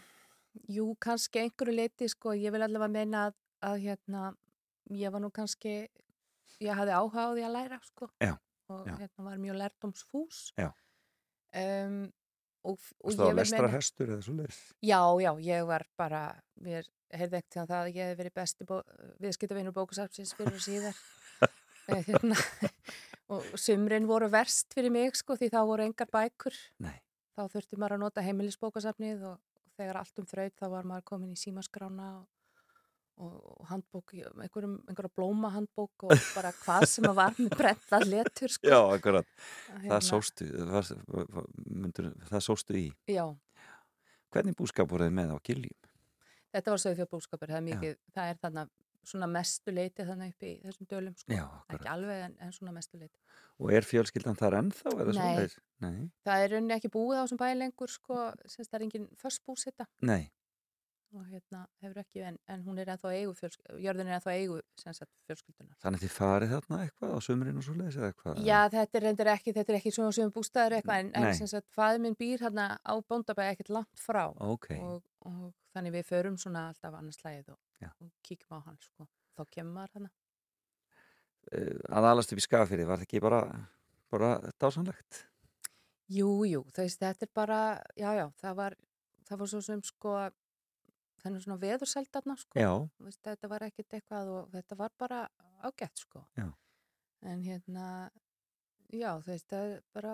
Jú, 0.70 0.92
kannski 1.02 1.44
einhverju 1.44 1.76
leiti, 1.76 2.10
sko, 2.12 2.34
ég 2.38 2.54
vil 2.54 2.62
allavega 2.66 2.92
meina 2.94 3.26
að, 3.30 3.36
að 3.70 3.80
hérna, 3.88 4.24
ég 5.00 5.14
var 5.14 5.24
nú 5.24 5.32
kannski, 5.34 5.74
ég 6.64 6.78
hafði 6.80 6.96
áhuga 6.98 7.26
á 7.26 7.30
því 7.34 7.48
að 7.48 7.56
læra, 7.58 7.82
sko, 7.90 8.10
Já, 8.24 8.34
og 8.70 8.88
já. 8.88 8.96
hérna 9.02 9.26
var 9.28 9.42
mjög 9.42 9.60
lærdomsfús. 9.64 10.40
Já. 10.60 10.70
Um, 11.60 12.00
og 12.68 12.78
og 13.02 13.14
ég 13.16 13.22
vil 13.24 13.38
lestra 13.40 13.64
meina, 13.64 13.76
hestur 13.78 14.10
eða 14.14 14.22
svo 14.26 14.34
leiðis? 14.38 14.58
já, 14.86 15.00
já, 15.24 15.32
ég 15.48 15.68
var 15.70 15.86
bara, 15.98 16.24
mér 16.62 16.90
heyrði 17.16 17.40
ekkert 17.40 17.56
það 17.72 17.72
að 17.80 17.88
ég 17.96 18.10
hef 18.12 18.18
verið 18.20 18.36
besti 18.38 18.68
bó, 18.70 18.76
viðskiptavinur 19.24 19.74
bókusafsins 19.74 20.36
fyrir 20.38 20.60
og 20.60 20.66
síðar. 20.66 21.00
Eh, 21.90 22.04
hérna, 22.06 22.36
og 23.34 23.46
sumrin 23.58 24.06
voru 24.06 24.28
verst 24.30 24.76
fyrir 24.78 24.92
mig, 24.94 25.16
sko, 25.18 25.34
því 25.40 25.48
þá 25.50 25.56
voru 25.66 25.88
engar 25.88 26.06
bækur 26.14 26.54
Nei. 26.86 27.00
þá 27.34 27.48
þurfti 27.50 27.80
maður 27.82 27.96
að 27.96 28.02
nota 28.04 28.22
heimilisbókasafnið 28.28 29.24
og 29.32 29.40
þegar 29.80 30.02
allt 30.04 30.22
um 30.22 30.28
þraut 30.30 30.60
þá 30.60 30.68
var 30.76 30.88
maður 30.92 31.08
komin 31.14 31.34
í 31.34 31.40
símaskrána 31.40 32.10
og, 32.20 32.28
og, 33.26 33.66
handbók, 33.72 34.14
einhverja 34.44 35.12
blóma 35.16 35.52
handbók 35.56 36.08
og 36.08 36.14
bara 36.36 36.54
hvað 36.62 36.86
sem 36.92 37.08
að 37.10 37.18
var 37.20 37.36
með 37.40 37.56
brentað 37.60 38.08
letur 38.12 38.54
sko. 38.56 38.70
Já, 38.72 38.80
akkurat. 38.96 39.28
Hérna, 39.74 39.90
Það 39.90 40.08
sóstu, 40.12 40.50
það, 40.72 40.94
myndur, 41.66 42.12
það 42.32 42.46
sóstu 42.52 42.80
í. 42.80 42.88
Já, 43.12 43.26
Hvernig 44.30 44.54
búskap 44.60 44.92
voruð 44.92 45.10
með 45.18 45.32
á 45.34 45.38
Giljum? 45.42 45.74
þetta 46.54 46.72
var 46.74 46.82
sögfjörbúskapur, 46.82 47.50
það 47.50 47.58
er 47.60 47.62
Já. 47.62 47.68
mikið, 47.70 47.98
það 48.16 48.30
er 48.32 48.38
þarna 48.44 48.64
svona 49.08 49.28
mestu 49.32 49.72
leiti 49.74 50.06
þannig 50.08 50.34
upp 50.34 50.44
í 50.44 50.52
þessum 50.66 50.90
dölum 50.92 51.16
sko. 51.18 51.34
Já, 51.34 51.46
ekki 51.74 51.90
alveg 51.92 52.24
en, 52.28 52.36
en 52.44 52.52
svona 52.56 52.74
mestu 52.76 53.00
leiti 53.00 53.18
Og 53.60 53.74
er 53.76 53.84
fjölskyldan 53.84 54.38
þar 54.40 54.56
ennþá? 54.62 54.92
eða 55.04 55.14
Nei. 55.18 55.48
Nei. 55.84 56.10
það 56.24 56.44
er 56.44 56.52
rauninni 56.54 56.76
ekki 56.78 56.92
búið 56.94 57.18
á 57.20 57.24
þessum 57.24 57.40
bæði 57.42 57.58
lengur 57.60 57.92
sko, 57.92 58.20
sem 58.48 58.66
það 58.68 58.78
er 58.80 58.86
engin 58.88 59.08
först 59.20 59.44
búsita 59.48 59.88
Nei. 60.02 60.30
Og 61.16 61.26
hérna 61.30 61.64
hefur 61.84 62.00
ekki 62.04 62.22
en, 62.28 62.38
en 62.52 62.64
hún 62.66 62.78
er 62.82 62.92
ennþá 62.94 63.12
eigu 63.18 63.34
fjölskyld, 63.38 63.80
jörðin 63.82 64.10
er 64.12 64.18
ennþá 64.20 64.36
eigu 64.36 64.60
sagt 64.78 65.10
fjölskyldunar 65.30 65.80
Þannig 65.82 66.00
að 66.00 66.06
þið 66.06 66.14
farið 66.16 66.54
þarna 66.56 66.80
eitthvað 66.86 67.16
á 67.16 67.20
sömurinn 67.26 67.60
og 67.62 67.66
svoleiðis 67.66 67.98
eða 68.00 68.12
eitthvað? 68.12 68.42
Já, 68.46 68.60
þetta 68.76 69.00
er 69.00 69.06
reyndir 69.08 69.32
ekki, 69.34 69.56
þetta 69.58 69.74
er 69.74 69.80
ekki 69.80 69.94
svona 69.96 70.16
sem 70.20 70.34
bústæður 70.36 70.78
eitthvað 70.78 71.04
en, 71.04 71.12
en 71.18 71.30
sem 71.40 71.52
sagt 71.52 71.70
fæði 71.76 72.04
minn 72.06 72.18
býr 72.20 72.46
hérna 72.46 72.70
á 72.78 72.94
bóndabæði 73.02 73.56
ekkert 73.56 73.74
langt 73.80 74.04
frá 74.06 74.24
Ok, 74.46 74.72
og, 74.78 75.02
og 75.26 75.52
þannig 75.74 75.98
við 75.98 76.10
förum 76.14 76.38
svona 76.42 76.68
alltaf 76.70 76.98
annars 77.00 77.18
slæðið 77.22 77.56
og, 77.56 77.62
og 77.90 78.12
kíkjum 78.26 78.58
á 78.58 78.60
hann 78.70 78.82
sko. 78.84 79.10
þá 79.40 79.46
kemur 79.50 79.80
maður 79.82 80.10
Eh, 81.56 81.80
að 81.90 82.06
alast 82.12 82.34
upp 82.34 82.42
í 82.42 82.46
skafirði, 82.46 82.86
var 82.86 83.00
það 83.00 83.08
ekki 83.08 83.22
bara, 83.24 83.40
bara 84.12 84.34
dásanlegt? 84.62 85.24
Jú, 86.14 86.44
jú, 86.46 86.62
veist, 86.76 87.00
þetta 87.02 87.26
er 87.26 87.32
bara 87.34 87.60
já, 87.98 88.10
já, 88.18 88.26
það 88.42 88.60
var 88.60 88.76
það 89.30 89.42
var 89.42 89.52
svo 89.52 89.62
sem 89.66 89.82
sko 89.86 90.14
þennan 91.24 91.44
svona 91.44 91.60
veðurseldarna 91.62 92.36
sko 92.40 92.66
veist, 93.06 93.22
þetta 93.26 93.50
var 93.52 93.66
ekkert 93.68 93.94
eitthvað 94.00 94.34
og 94.38 94.50
þetta 94.56 94.78
var 94.80 94.96
bara 95.00 95.22
ágætt 95.68 96.04
sko 96.06 96.24
Já. 96.40 96.48
en 97.28 97.42
hérna 97.44 97.86
já, 98.90 99.12
þú 99.22 99.32
veist, 99.34 99.48
það 99.52 99.74
er 99.76 99.80
bara 99.94 100.14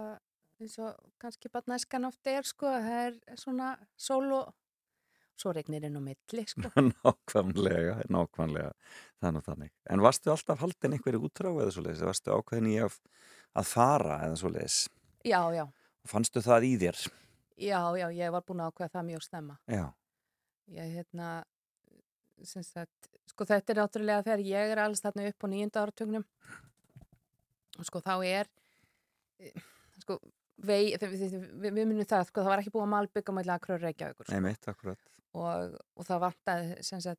eins 0.60 0.78
og 0.80 0.96
kannski 1.20 1.50
bara 1.52 1.74
næskan 1.74 2.08
oft 2.08 2.28
er 2.32 2.44
sko, 2.48 2.70
það 2.72 3.20
er 3.32 3.40
svona 3.40 3.74
sól 4.00 4.30
og 4.38 4.54
svo 5.36 5.52
regnir 5.52 5.84
inn 5.84 5.98
á 6.00 6.04
milli 6.04 6.46
sko 6.52 6.70
nákvæmlega, 6.80 7.98
nákvæmlega, 8.08 8.72
er 9.26 9.34
nú 9.36 9.42
þannig. 9.44 9.74
En 9.92 10.00
varstu 10.04 10.32
alltaf 10.32 10.62
haldin 10.64 10.96
einhverju 10.96 11.20
útrá 11.28 11.50
eða 11.52 11.74
svoleiðis? 11.76 12.06
Varstu 12.08 12.32
ákveðin 12.38 12.70
í 12.72 12.78
að, 12.86 12.96
að 13.60 13.68
fara 13.68 14.22
eða 14.30 14.40
svoleiðis? 14.40 14.78
já, 15.28 15.42
já, 15.58 15.66
Fannstu 16.08 16.40
það 16.46 16.68
í 16.70 16.74
þér? 16.86 17.00
já, 17.58 17.80
já, 18.00 18.08
ég 18.16 18.32
var 18.36 18.44
búin 18.48 18.62
að 18.64 18.72
ákveða 18.72 18.94
það 18.96 19.08
mjög 19.10 19.24
snemma 19.28 19.58
Já, 19.68 19.86
ég 20.74 20.96
hérna 20.98 21.30
sagt, 22.44 23.10
sko 23.32 23.46
þetta 23.48 23.74
er 23.74 23.80
náttúrulega 23.82 24.26
þegar 24.28 24.46
ég 24.46 24.74
er 24.74 24.82
alls 24.84 25.04
þarna 25.04 25.28
upp 25.30 25.46
á 25.46 25.48
nýjunda 25.52 25.84
áratögnum 25.86 26.26
og 27.80 27.88
sko 27.88 28.02
þá 28.04 28.14
er 28.28 28.50
eh, 29.40 29.56
sko 30.02 30.20
vei, 30.66 30.96
við, 31.00 31.16
við, 31.16 31.36
við, 31.64 31.82
munum 31.82 32.06
það, 32.08 32.30
sko 32.30 32.44
það 32.44 32.52
var 32.54 32.64
ekki 32.64 32.74
búið 32.76 32.86
að 32.88 32.94
malbygga 32.96 33.36
mæli 33.36 33.54
að 33.56 33.64
kröður 33.66 33.86
Reykjavíkur 33.90 34.30
sko. 34.30 34.36
einmitt, 34.38 34.70
og, 35.36 35.78
og 35.96 36.08
það 36.08 36.24
vantaði 36.26 37.16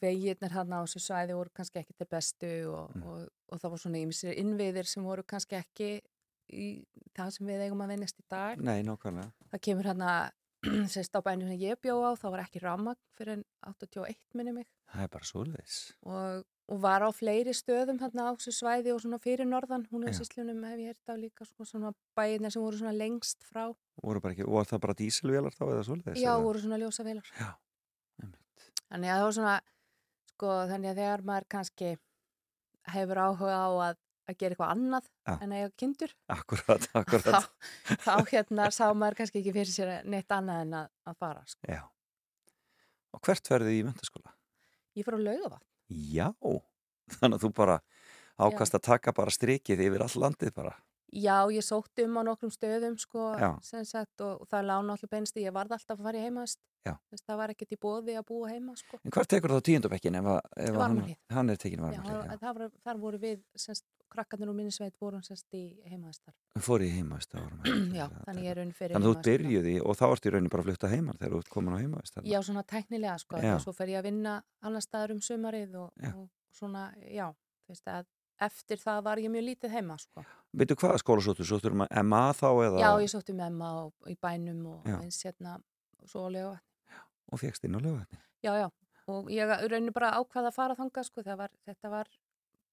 veginnir 0.00 0.54
hann 0.54 0.74
á 0.74 0.80
þessu 0.84 1.00
svæði 1.04 1.36
voru 1.38 1.52
kannski 1.54 1.80
ekki 1.80 1.94
til 1.98 2.08
bestu 2.10 2.52
og, 2.72 2.90
Mm. 2.94 3.04
og, 3.08 3.28
og 3.52 3.60
það 3.60 3.70
voru 3.74 3.82
svona 3.84 4.00
ýmsir 4.02 4.38
innviðir 4.40 4.88
sem 4.90 5.04
voru 5.06 5.22
kannski 5.22 5.56
ekki 5.58 5.90
í 6.52 6.66
það 7.16 7.30
sem 7.36 7.46
við 7.48 7.62
eigum 7.66 7.84
að 7.84 7.92
vinnast 7.94 8.18
í 8.20 8.24
dag 8.28 8.60
Nei, 8.60 8.82
það 8.84 9.60
kemur 9.64 9.88
hann 9.92 10.02
að 10.02 10.32
sérst 10.94 11.14
á 11.16 11.20
bænum 11.24 11.48
sem 11.50 11.60
ég 11.60 11.78
bjó 11.82 11.96
á, 12.04 12.10
þá 12.18 12.26
var 12.32 12.42
ekki 12.46 12.62
ramagn 12.64 13.00
fyrir 13.18 13.38
en 13.38 13.44
81 13.68 14.16
minni 14.38 14.52
mig 14.56 14.66
Það 14.94 15.02
er 15.06 15.10
bara 15.14 15.26
svoleiðis. 15.28 15.76
og, 16.06 16.44
og 16.70 16.80
var 16.84 17.02
á 17.04 17.10
fleiri 17.12 17.52
stöðum 17.56 17.98
hann 18.00 18.20
á 18.22 18.30
þessu 18.36 18.52
svæði 18.54 18.92
og 18.94 19.00
svona 19.02 19.18
fyrir 19.22 19.48
norðan, 19.48 19.86
hún 19.90 20.06
er 20.08 20.14
síslunum 20.16 20.62
hef 20.68 20.78
ég 20.82 20.92
hert 20.94 21.10
á 21.10 21.14
líka 21.18 21.44
sko, 21.48 21.66
svona 21.68 21.90
bæina 22.16 22.50
sem 22.52 22.62
voru 22.62 22.78
svona 22.80 22.94
lengst 22.96 23.44
frá, 23.48 23.68
Voru 24.02 24.20
bara 24.20 24.34
ekki, 24.36 24.46
var 24.50 24.66
það 24.70 24.80
bara 24.86 24.96
dísilvélar 24.98 25.54
þá 25.56 25.64
eða 25.70 25.84
svoleiðis? 25.88 26.22
já, 26.22 26.30
eða? 26.34 26.42
voru 26.46 26.62
svona 26.64 26.78
ljósa 26.82 27.04
velar 27.06 27.28
Já, 27.40 27.50
einmitt. 28.22 28.64
þannig 28.88 29.10
að 29.10 29.18
það 29.18 29.26
var 29.28 29.36
svona 29.38 29.56
sko, 30.34 30.54
þannig 30.72 30.90
að 30.94 31.00
þegar 31.02 31.24
maður 31.30 31.46
kannski 31.56 31.92
hefur 32.94 33.20
áhuga 33.24 33.58
á 33.58 33.68
að, 33.90 34.00
að 34.30 34.36
gera 34.40 34.54
eitthvað 34.54 34.72
annað 34.74 35.08
Já. 35.10 35.34
en 35.44 35.52
að 35.52 35.58
eiga 35.62 35.72
kindur 35.82 36.14
Akkurat, 36.34 36.86
akkurat. 37.00 37.48
þá, 37.48 37.98
þá 38.06 38.14
hérna 38.32 38.68
sá 38.74 38.84
maður 38.96 39.18
kannski 39.20 39.42
ekki 39.42 39.54
fyrir 39.58 39.72
sér 39.74 39.92
neitt 40.08 40.32
annað 40.34 40.62
en 40.64 40.76
að, 40.80 40.88
að 41.10 41.18
fara 41.20 41.44
sko. 41.50 41.68
Já. 41.68 41.82
Og 43.14 43.22
hvert 43.28 43.50
verðið 43.52 43.78
í 43.78 43.84
mentaskóla? 43.90 44.32
ég 44.94 45.06
fór 45.06 45.18
á 45.18 45.26
laugavatn 45.28 45.68
Já, 46.14 46.28
þannig 47.18 47.36
að 47.36 47.42
þú 47.44 47.50
bara 47.60 47.78
ákast 48.40 48.74
að 48.78 48.86
taka 48.88 49.12
bara 49.14 49.30
strikið 49.34 49.82
yfir 49.84 50.02
all 50.02 50.14
landið 50.24 50.54
bara. 50.56 50.72
Já, 51.14 51.36
ég 51.54 51.62
sótti 51.62 52.06
um 52.08 52.18
á 52.18 52.22
nokkrum 52.26 52.50
stöðum 52.50 52.98
sko, 52.98 53.32
sagt, 53.62 54.20
og, 54.20 54.42
og 54.42 54.48
það 54.50 54.70
lána 54.70 54.96
allir 54.96 55.12
beinst 55.12 55.36
ég 55.38 55.54
varð 55.54 55.76
alltaf 55.76 55.98
að 55.98 56.08
fara 56.08 56.20
í 56.20 56.24
heimast 56.26 56.62
það 57.24 57.38
var 57.40 57.52
ekkert 57.54 57.72
í 57.72 57.78
bóði 57.80 58.14
að 58.18 58.26
búa 58.28 58.50
heima 58.52 58.74
sko. 58.76 58.98
En 59.00 59.12
hvert 59.14 59.30
tekur 59.30 59.54
þá 59.54 59.64
tíundabekkin 59.68 60.18
ef, 60.18 60.30
ef 60.60 60.78
hann, 60.78 61.00
hann 61.32 61.52
er 61.52 61.60
tekin 61.60 61.80
Já, 61.80 61.84
varmalið? 61.86 62.26
það, 62.28 62.40
það 62.42 62.58
var, 62.58 62.72
þar 62.84 63.00
voru 63.04 63.20
við 63.22 63.38
semst, 63.64 63.86
krakkarnir 64.14 64.50
úr 64.52 64.58
minnisveit 64.58 64.98
vorum 65.00 65.22
semst 65.24 65.56
í 65.56 65.62
heimaðistar 65.88 66.34
Fór 66.62 66.84
í 66.84 66.90
heimavist 66.92 67.34
Já, 67.98 68.04
þannig 68.26 68.44
ég 68.44 68.52
er 68.52 68.60
raun 68.60 68.74
fyrir 68.76 68.98
Þannig 68.98 69.08
að 69.08 69.16
þú 69.16 69.24
byrjuði 69.30 69.76
og 69.80 69.98
þá 69.98 70.04
ertu 70.10 70.28
í 70.30 70.34
rauninni 70.34 70.52
bara 70.52 70.64
að 70.64 70.70
flutta 70.70 70.92
heimar 70.92 71.20
þegar 71.20 71.34
þú 71.34 71.40
ert 71.40 71.52
komin 71.56 71.74
á 71.74 71.78
heimavist. 71.80 72.20
Já, 72.28 72.38
svona 72.44 72.66
tæknilega 72.68 73.16
sko, 73.22 73.40
og 73.40 73.64
svo 73.64 73.74
fer 73.76 73.94
ég 73.94 74.02
að 74.02 74.10
vinna 74.10 74.36
annar 74.64 74.84
staðar 74.84 75.16
um 75.16 75.24
sumarið 75.24 75.78
og, 75.80 76.04
og 76.12 76.28
svona, 76.54 76.90
já, 77.08 77.30
eftir 78.42 78.80
það 78.82 79.02
var 79.06 79.20
ég 79.22 79.32
mjög 79.32 79.44
lítið 79.48 79.74
heima 79.76 79.96
sko. 80.00 80.24
Veitu 80.54 80.76
hvaða 80.78 81.00
skóla 81.02 81.24
sóttu? 81.24 81.46
Sóttu 81.46 81.70
um 81.72 81.84
MA 81.84 82.22
þá 82.36 82.48
eða? 82.66 82.80
Já, 82.82 82.90
ég 83.02 83.12
sótti 83.12 83.34
með 83.36 83.50
Emma 83.52 83.70
og, 83.84 83.92
í 84.10 84.16
bænum 84.20 84.64
og 84.72 84.88
Já. 84.88 84.98
eins 85.02 85.20
hérna 85.26 85.56
og 86.02 86.10
svo 86.10 86.26
á 86.26 86.30
lega 86.34 86.54
Og 87.32 87.40
fegst 87.40 87.64
inn 87.64 87.74
á 87.74 87.80
lögvætni. 87.80 88.18
Já, 88.44 88.52
já, 88.60 88.68
og 89.08 89.30
ég 89.32 89.48
raunir 89.70 89.94
bara 89.96 90.12
ákvaða 90.20 90.50
að 90.52 90.56
fara 90.58 90.76
þangað 90.76 91.08
sko, 91.08 91.24
var, 91.24 91.50
þetta 91.64 91.90
var 91.90 92.10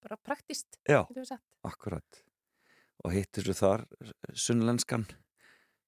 bara 0.04 0.18
praktist, 0.18 0.78
Já, 0.90 1.06
akkurat. 1.64 2.24
Og 3.06 3.14
hittir 3.16 3.48
þú 3.48 3.56
þar 3.58 3.86
sunnlenskan 4.34 5.08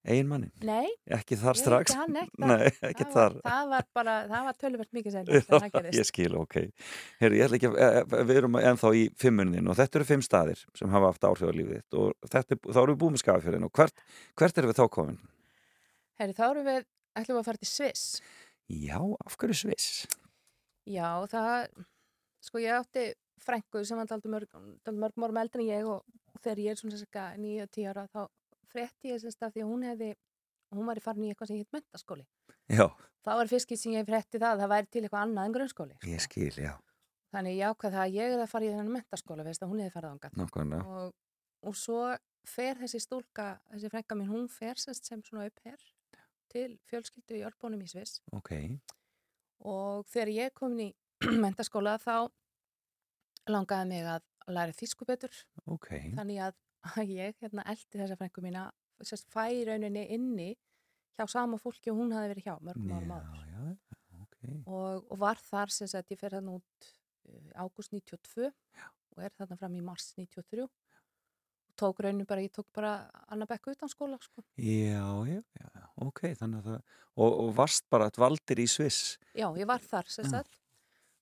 eiginmannin? 0.04 0.50
Nei, 0.66 0.88
Ekki 1.16 1.36
þar 1.40 1.58
strax? 1.58 1.92
hitti 1.92 2.00
hann 2.00 2.18
ekki. 2.20 2.40
Nei, 2.44 2.70
ekki 2.90 3.06
það 3.06 3.14
þar. 3.14 3.36
var, 3.36 3.46
það 3.48 3.70
var 3.72 3.86
bara, 3.98 4.14
það 4.30 4.44
var 4.48 4.58
töluvert 4.60 4.92
mikið 4.98 5.16
gerist. 5.30 5.98
ég 5.98 6.08
skil, 6.08 6.36
ok. 6.40 6.56
Herri, 7.22 7.38
ég 7.40 7.46
ætla 7.46 7.58
ekki 7.60 7.70
að, 7.70 7.78
e, 7.78 8.02
e, 8.04 8.26
við 8.30 8.40
erum 8.42 8.58
ennþá 8.60 8.92
í 9.00 9.04
fimmunnin 9.20 9.70
og 9.70 9.78
þetta 9.80 10.00
eru 10.00 10.08
fimm 10.12 10.24
staðir 10.24 10.64
sem 10.76 10.92
hafa 10.92 11.12
haft 11.12 11.26
áhrif 11.28 11.48
á 11.48 11.54
lífið 11.56 11.80
þitt 11.80 11.98
og 12.00 12.30
þetta, 12.34 12.60
þá 12.68 12.80
erum 12.82 12.94
við 12.94 13.00
búið 13.04 13.14
með 13.16 13.24
skafafjörðin 13.24 13.68
og 13.68 13.74
hvert, 13.80 14.04
hvert 14.40 14.60
erum 14.62 14.72
við 14.72 14.80
þá 14.80 14.86
komin? 14.98 15.18
Herri, 16.20 16.36
þá 16.36 16.44
erum 16.50 16.68
við, 16.70 16.86
ætlum 17.16 17.34
við 17.38 17.42
að 17.42 17.48
fara 17.50 17.62
til 17.64 17.70
Sviss. 17.72 18.06
Já, 18.70 19.00
af 19.00 19.36
hverju 19.40 19.58
Sviss? 19.64 19.90
Já, 20.84 21.08
það, 21.32 21.84
sko 22.44 22.60
ég 22.60 22.76
átti 22.76 23.08
frængu 23.44 23.84
sem 23.84 23.98
var 23.98 24.08
daldur 24.08 24.32
mörg, 24.32 24.48
daldur 24.84 25.00
mörg 25.00 25.18
mörgum 25.20 25.40
eldri 25.40 25.64
en 25.64 25.72
ég 25.72 25.88
og 25.88 26.04
þegar 26.44 26.62
ég 26.64 26.74
er 26.74 26.80
svona 26.80 26.96
frétti 28.74 29.12
ég 29.14 29.22
semst 29.22 29.42
af 29.46 29.54
því 29.54 29.64
að 29.64 29.70
hún 29.72 29.86
hefði, 29.88 30.10
hún 30.74 30.88
var 30.90 30.98
í 31.00 31.04
farin 31.04 31.24
í 31.26 31.30
eitthvað 31.32 31.50
sem 31.52 31.60
hitt 31.62 31.72
mentaskóli. 31.78 32.26
Já, 32.74 32.86
Það 33.24 33.38
var 33.40 33.48
fyrst 33.54 33.70
sem 33.80 33.94
ég 33.96 34.04
frétti 34.08 34.36
það, 34.36 34.50
að 34.52 34.60
það 34.64 34.72
væri 34.74 34.90
til 34.92 35.02
eitthvað 35.06 35.22
annað 35.24 35.46
en 35.48 35.54
grunnskóli. 35.56 35.94
sko. 35.96 36.10
ég 36.12 36.20
skil, 36.26 36.52
já, 36.60 36.74
Þannig 37.34 37.56
ég 37.58 37.70
ákvað 37.72 37.94
það 37.96 38.02
að 38.04 38.14
ég 38.14 38.32
er 38.34 38.42
að 38.44 38.50
fara 38.52 38.64
í 38.66 38.68
þennan 38.70 38.92
mentaskóla, 38.94 39.44
veist 39.46 39.62
að 39.64 39.70
hún 39.72 39.80
hefði 39.82 39.94
farið 39.94 40.12
ángat. 40.14 40.36
nákvæmlega. 40.38 40.84
Og, 40.84 41.14
og 41.64 41.76
svo 41.80 42.00
fer 42.44 42.76
þessi 42.78 43.00
stúlka, 43.00 43.46
þessi 43.72 43.90
frænka 43.90 44.14
mín, 44.18 44.28
hún 44.30 44.48
fer 44.52 44.76
semst 44.78 45.08
sem 45.08 45.22
svona 45.24 45.46
upp 45.48 45.62
her 45.64 45.80
til 46.52 46.76
fjölskyldu 46.90 47.38
í 47.40 47.42
Ölbónum 47.48 47.80
í 47.82 47.88
Sviss 47.90 48.20
Ok, 48.36 48.52
og 49.64 50.04
þegar 50.12 50.30
ég 50.36 50.52
kom 50.54 50.76
í 50.78 50.90
mentaskóla 51.44 51.96
þá 52.02 52.28
langaði 53.50 53.88
mig 53.90 54.06
að 54.08 54.22
læra 54.54 54.76
þýsku 54.76 55.06
betur 55.08 55.32
ok, 55.66 55.88
þannig 56.16 56.40
að, 56.46 56.54
að 56.92 57.14
ég 57.16 57.40
hérna 57.42 57.64
eldi 57.72 58.00
þessa 58.00 58.18
frængu 58.20 58.44
mína 58.44 58.68
sérst 59.04 59.30
fæ 59.32 59.46
rauninni 59.68 60.04
inni 60.14 60.52
hjá 61.18 61.26
sama 61.30 61.58
fólki 61.60 61.92
og 61.92 62.00
hún 62.02 62.14
hafi 62.14 62.32
verið 62.32 62.48
hjá 62.48 62.54
mörgum 62.60 62.94
árum 62.96 63.12
já, 63.12 63.18
áður. 63.18 63.50
já, 63.54 63.98
ok, 64.22 64.38
og, 64.66 65.04
og 65.10 65.18
var 65.24 65.40
þar 65.40 65.74
sem 65.74 65.90
sagt 65.90 66.14
ég 66.14 66.20
fer 66.20 66.36
þarna 66.36 66.56
út 66.58 66.88
uh, 67.30 67.64
ágúst 67.64 67.94
92 67.94 68.50
og 69.14 69.22
er 69.22 69.34
þarna 69.38 69.58
fram 69.60 69.76
í 69.78 69.84
mars 69.84 70.10
93 70.18 70.64
og 70.66 70.72
tók 71.78 72.02
rauninni 72.04 72.26
bara, 72.28 72.42
ég 72.44 72.52
tók 72.54 72.68
bara 72.74 72.96
annar 73.26 73.50
bekku 73.50 73.72
utan 73.74 73.90
skóla 73.90 74.18
sko. 74.22 74.44
já, 74.54 75.02
já, 75.26 75.40
já, 75.58 75.86
ok, 76.06 76.20
þannig 76.38 76.60
að 76.60 76.68
það, 76.68 76.98
og, 77.16 77.38
og 77.44 77.54
varst 77.58 77.88
bara 77.90 78.10
valdir 78.18 78.62
í 78.62 78.68
Sviss, 78.70 79.16
Já, 79.34 79.48
ég 79.58 79.66
var 79.66 79.82
þar 79.82 80.10
sem 80.10 80.28
Já. 80.28 80.36
sagt 80.36 80.60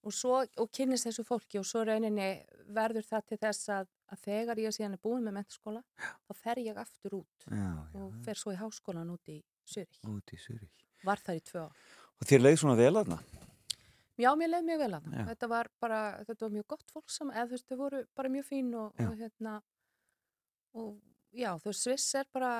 og, 0.02 0.14
svo, 0.16 0.40
og 0.42 0.70
kynnist 0.74 1.06
þessu 1.08 1.24
fólki 1.26 1.60
og 1.60 1.66
svo 1.68 1.84
rauninni 1.86 2.28
verður 2.74 3.06
það 3.06 3.26
til 3.30 3.38
þess 3.44 3.68
að, 3.76 3.90
að 4.12 4.22
þegar 4.26 4.62
ég 4.62 4.74
síðan 4.76 4.96
er 4.96 5.02
búin 5.02 5.24
með 5.26 5.36
mentaskóla 5.38 5.82
þá 5.98 6.34
fer 6.42 6.62
ég 6.64 6.80
aftur 6.82 7.18
út 7.22 7.46
já, 7.46 7.54
já, 7.62 8.00
og 8.02 8.18
fer 8.24 8.40
svo 8.40 8.54
í 8.54 8.58
háskólan 8.60 9.12
út 9.14 9.32
í 9.32 9.38
Zurich. 9.62 10.00
út 10.10 10.34
í 10.34 10.40
Zurich. 10.42 10.82
Var 11.06 11.22
þar 11.22 11.38
í 11.38 11.44
tvö 11.46 11.64
ár. 11.66 11.86
Og 12.22 12.28
þér 12.30 12.44
leið 12.44 12.58
svona 12.62 12.78
vel 12.78 12.94
aðna? 12.98 13.18
Já, 14.20 14.28
mér 14.38 14.50
leið 14.52 14.66
mjög 14.68 14.82
vel 14.82 14.92
að 14.92 15.06
Já. 15.06 15.12
það. 15.12 15.28
Þetta 15.32 15.48
var 15.50 15.68
bara, 15.82 16.00
þetta 16.28 16.44
var 16.44 16.52
mjög 16.56 16.66
gott 16.74 16.92
fólk 16.92 17.10
saman, 17.10 17.36
eða 17.36 17.48
þú 17.48 17.56
veist, 17.56 17.68
þau 17.70 17.78
voru 17.80 18.02
bara 18.18 18.32
mjög 18.34 18.46
fín 18.50 18.74
og, 18.78 19.00
og 19.06 19.14
hérna 19.18 19.54
og 20.78 20.90
já, 21.32 21.50
þú 21.62 21.70
veist, 21.70 21.86
Sviss 21.86 22.14
er 22.20 22.28
bara 22.34 22.52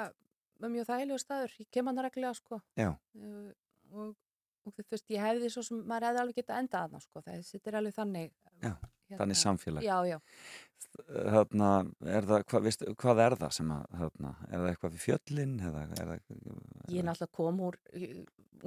mjög 0.63 0.89
þægilegur 0.89 1.23
staður. 1.23 1.55
Ég 1.61 1.69
kem 1.75 1.91
hann 1.91 2.03
reglega, 2.07 2.33
sko. 2.39 2.61
Já. 2.79 2.93
Uh, 3.19 3.51
og 3.93 4.15
og 4.67 4.75
þú 4.77 4.85
veist, 4.95 5.09
ég 5.13 5.23
hefði 5.23 5.51
svo 5.53 5.65
sem, 5.67 5.81
maður 5.89 6.09
hefði 6.09 6.23
alveg 6.23 6.39
getað 6.39 6.61
endað 6.63 6.85
þarna, 6.85 7.01
sko, 7.03 7.23
þetta 7.27 7.71
er 7.71 7.79
alveg 7.81 7.97
þannig. 7.97 8.35
Já, 8.63 8.73
þannig 9.19 9.41
samfélag. 9.41 9.87
Já, 9.87 9.97
já. 10.09 10.19
Þarna, 11.09 11.71
er 12.13 12.29
það, 12.29 12.45
hvað, 12.53 12.65
veistu, 12.67 12.95
hvað 13.03 13.23
er 13.25 13.37
það 13.41 13.55
sem 13.59 13.73
að, 13.75 13.85
þarna, 14.03 14.33
er 14.49 14.55
það 14.55 14.71
eitthvað 14.71 14.95
við 14.97 15.05
fjöllin, 15.07 15.55
eða, 15.69 15.85
er 15.87 16.11
það, 16.11 16.41
Ég 16.93 16.99
er 17.01 17.07
náttúrulega 17.09 17.37
kom 17.39 17.63
úr, 17.69 17.79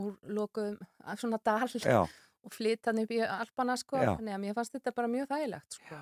úr 0.06 0.16
lokuðum 0.40 0.80
af 1.06 1.22
svona 1.22 1.42
dal 1.46 2.08
og 2.46 2.54
flytt 2.54 2.90
hann 2.90 3.02
upp 3.02 3.14
í 3.14 3.22
Alpana, 3.26 3.78
sko, 3.82 4.02
þannig 4.02 4.36
að 4.36 4.42
mér 4.44 4.58
fannst 4.58 4.76
þetta 4.78 4.96
bara 4.98 5.12
mjög 5.12 5.30
þægilegt, 5.32 5.78
sko, 5.80 6.02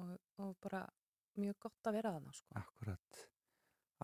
og, 0.00 0.12
og 0.44 0.52
bara 0.64 0.84
mjög 1.40 1.58
gott 1.66 1.90
að 1.90 1.98
vera 1.98 2.12
þarna, 2.16 2.36
sko. 2.36 2.62
akkurat, 2.62 3.24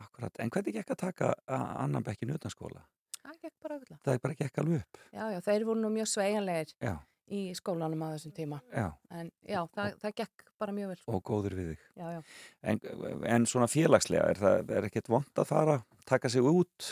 akkurat, 0.02 0.42
en 0.44 0.52
hvernig 0.52 0.76
gekk 0.76 0.92
að 0.96 1.00
taka 1.06 1.32
annan 1.48 2.04
bekkin 2.04 2.34
utan 2.36 2.52
skóla? 2.52 2.84
Það 3.22 3.38
gekk 3.42 3.56
bara 3.62 3.76
auðvitað. 3.78 3.98
Það 4.06 4.20
bara 4.26 4.38
gekk 4.42 4.60
alveg 4.62 4.82
upp, 4.82 5.00
Já, 5.12 5.24
já, 5.32 5.40
þeir 5.46 5.64
voru 5.68 5.82
nú 5.82 5.90
mjög 5.94 6.08
sveigjanlegir 6.12 6.72
já, 6.82 6.94
í 7.32 7.42
skólanum 7.56 8.02
á 8.02 8.08
þessum 8.16 8.32
tíma, 8.36 8.58
já, 8.74 8.88
en 9.10 9.30
já, 9.46 9.60
það, 9.76 9.94
það 10.02 10.16
gekk 10.22 10.44
bara 10.62 10.74
mjög 10.76 10.90
vel, 10.92 10.98
sko. 11.02 11.12
og 11.16 11.22
góður 11.30 11.54
við 11.58 11.70
þig. 11.72 11.84
Já, 12.02 12.06
já. 12.16 12.20
En, 12.72 12.80
en 13.36 13.46
svona 13.46 13.68
félagslega, 13.70 14.26
er 14.34 14.42
það 14.42 14.74
er 14.78 14.88
ekkert 14.90 15.08
vond 15.12 15.40
að 15.42 15.48
fara, 15.52 15.78
taka 16.08 16.30
sig 16.32 16.42
út 16.42 16.90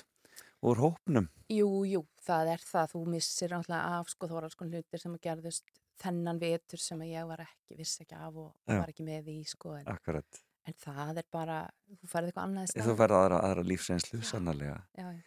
úr 0.67 0.81
hópnum? 0.83 1.27
Jú, 1.51 1.69
jú, 1.89 2.03
það 2.23 2.53
er 2.55 2.63
það. 2.63 2.91
Þú 2.95 3.03
missir 3.15 3.53
náttúrulega 3.55 3.99
af, 3.99 4.11
sko, 4.13 4.29
alls 4.39 4.57
konar 4.59 4.81
hlutir 4.81 5.01
sem 5.03 5.15
að 5.17 5.23
gerðust 5.27 5.81
þennan 6.01 6.39
vetur 6.41 6.81
sem 6.81 7.01
að 7.01 7.11
ég 7.15 7.27
var 7.29 7.43
ekki, 7.45 7.77
vissi 7.79 8.05
ekki 8.05 8.17
af 8.17 8.39
og 8.41 8.53
var 8.71 8.89
ekki 8.93 9.05
með 9.07 9.31
í, 9.35 9.39
sko, 9.49 9.75
en, 9.81 9.89
Akkurat, 9.93 10.41
en 10.69 10.77
það 10.81 11.21
er 11.23 11.29
bara, 11.33 11.59
þú 12.01 12.09
færði 12.13 12.31
eitthvað 12.31 12.47
annað 12.47 12.65
í 12.65 12.71
þú 12.71 12.85
stað. 12.87 12.97
verður 13.03 13.17
aðra, 13.19 13.41
aðra 13.51 13.65
lífsreynslu 13.73 14.23
sannarlega. 14.31 14.79
Já, 14.97 15.07
já. 15.11 15.21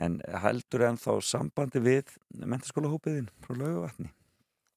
En 0.00 0.20
heldur 0.42 0.86
en 0.88 0.96
þá 0.96 1.10
sambandi 1.20 1.80
við 1.84 2.14
mentaskólahópiðin 2.32 3.28
frá 3.44 3.56
laugavatni? 3.58 4.08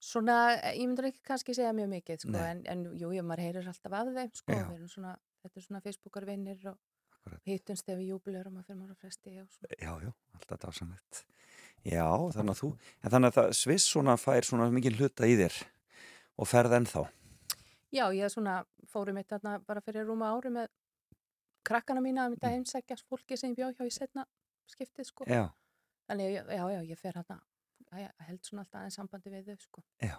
Svona, 0.06 0.36
ég 0.76 0.86
myndur 0.86 1.08
ekki 1.10 1.24
kannski 1.26 1.56
segja 1.56 1.72
mjög 1.74 1.88
mikið, 1.96 2.20
sko, 2.26 2.36
en, 2.38 2.60
en 2.70 2.84
jú, 3.00 3.14
jú, 3.16 3.24
maður 3.26 3.42
heyrir 3.46 3.70
alltaf 3.72 3.96
af 3.98 4.12
þeim, 4.14 4.34
sko, 4.38 4.58
svona, 4.92 5.14
þetta 5.42 5.58
er 5.62 5.66
svona 5.66 5.82
Facebookarvinnir 5.82 6.68
og 6.70 7.40
hittumst 7.48 7.90
ef 7.90 7.98
við 7.98 8.12
júbilegur 8.12 8.52
að 8.52 8.68
fyrir 8.68 8.78
maður 8.82 8.94
að 8.94 9.00
fresti. 9.02 9.34
Já, 9.82 9.94
já, 10.04 10.12
alltaf 10.38 10.62
dásamlegt. 10.62 11.24
Já, 11.86 12.06
þannig 12.36 12.54
að 12.54 12.60
þú, 12.60 12.70
en 13.02 13.16
þannig 13.16 13.32
að 13.32 13.40
það 13.40 13.52
Sviss 13.64 13.90
svona 13.90 14.18
fær 14.18 14.46
svona 14.46 14.70
mikið 14.74 15.00
hluta 15.00 15.26
í 15.32 15.40
þér 15.40 15.58
og 16.38 16.50
ferð 16.52 16.78
ennþá. 16.80 17.06
Já, 17.96 18.06
ég 18.14 18.30
svona 18.34 18.60
fórum 18.92 19.18
þarna 19.24 19.58
bara 19.66 19.82
fyrir 19.82 20.06
rúma 20.06 20.30
ári 20.36 20.52
með 20.54 20.70
krakkana 21.66 22.02
mína 22.04 22.28
að 22.28 22.36
mynda 22.36 22.50
Mm. 22.50 22.56
heimsækja 22.60 22.98
fólki 23.10 23.38
sem 23.38 23.54
ég 23.54 23.58
bjó 23.58 23.72
hjá 23.74 23.86
í 23.88 23.94
setna 23.94 24.26
skiptið, 24.72 25.10
sko. 25.10 25.28
Já, 25.30 25.50
Þannig, 26.06 26.36
já, 26.38 26.64
já, 26.70 26.80
ég 26.86 27.00
fer 27.02 27.18
hérna, 27.18 27.40
held 28.28 28.46
svona 28.46 28.62
alltaf 28.62 28.80
aðeins 28.82 28.98
sambandi 29.00 29.34
við 29.34 29.52
þau, 29.52 29.60
sko. 29.64 29.84
já. 30.06 30.16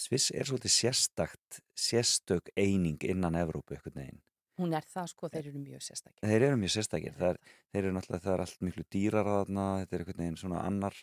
Sviss 0.00 0.30
er 0.32 0.48
svolítið 0.48 0.72
sérstakt, 0.72 1.60
sérstök 1.76 2.48
eining 2.56 3.02
innan 3.04 3.36
Evrópu 3.36 3.74
eitthvað 3.74 3.98
neginn. 3.98 4.20
Hún 4.60 4.72
er 4.76 4.86
það, 4.88 5.10
sko, 5.12 5.28
þeir 5.32 5.48
eru 5.50 5.60
mjög 5.60 5.82
sérstakir. 5.84 6.22
Þeir 6.30 6.44
eru 6.46 6.58
mjög 6.60 6.72
sérstakir. 6.76 7.16
Er, 7.18 7.38
þeir 7.72 7.82
eru 7.82 7.92
náttúrulega, 7.96 8.24
það 8.24 8.34
er 8.36 8.42
allt 8.44 8.64
miklu 8.64 8.84
dýrar 8.94 9.28
að 9.28 9.38
þarna, 9.40 9.66
þetta 9.82 9.96
er 9.96 10.04
eitthvað 10.04 10.20
neginn 10.22 10.38
svona 10.40 10.62
annar, 10.68 10.96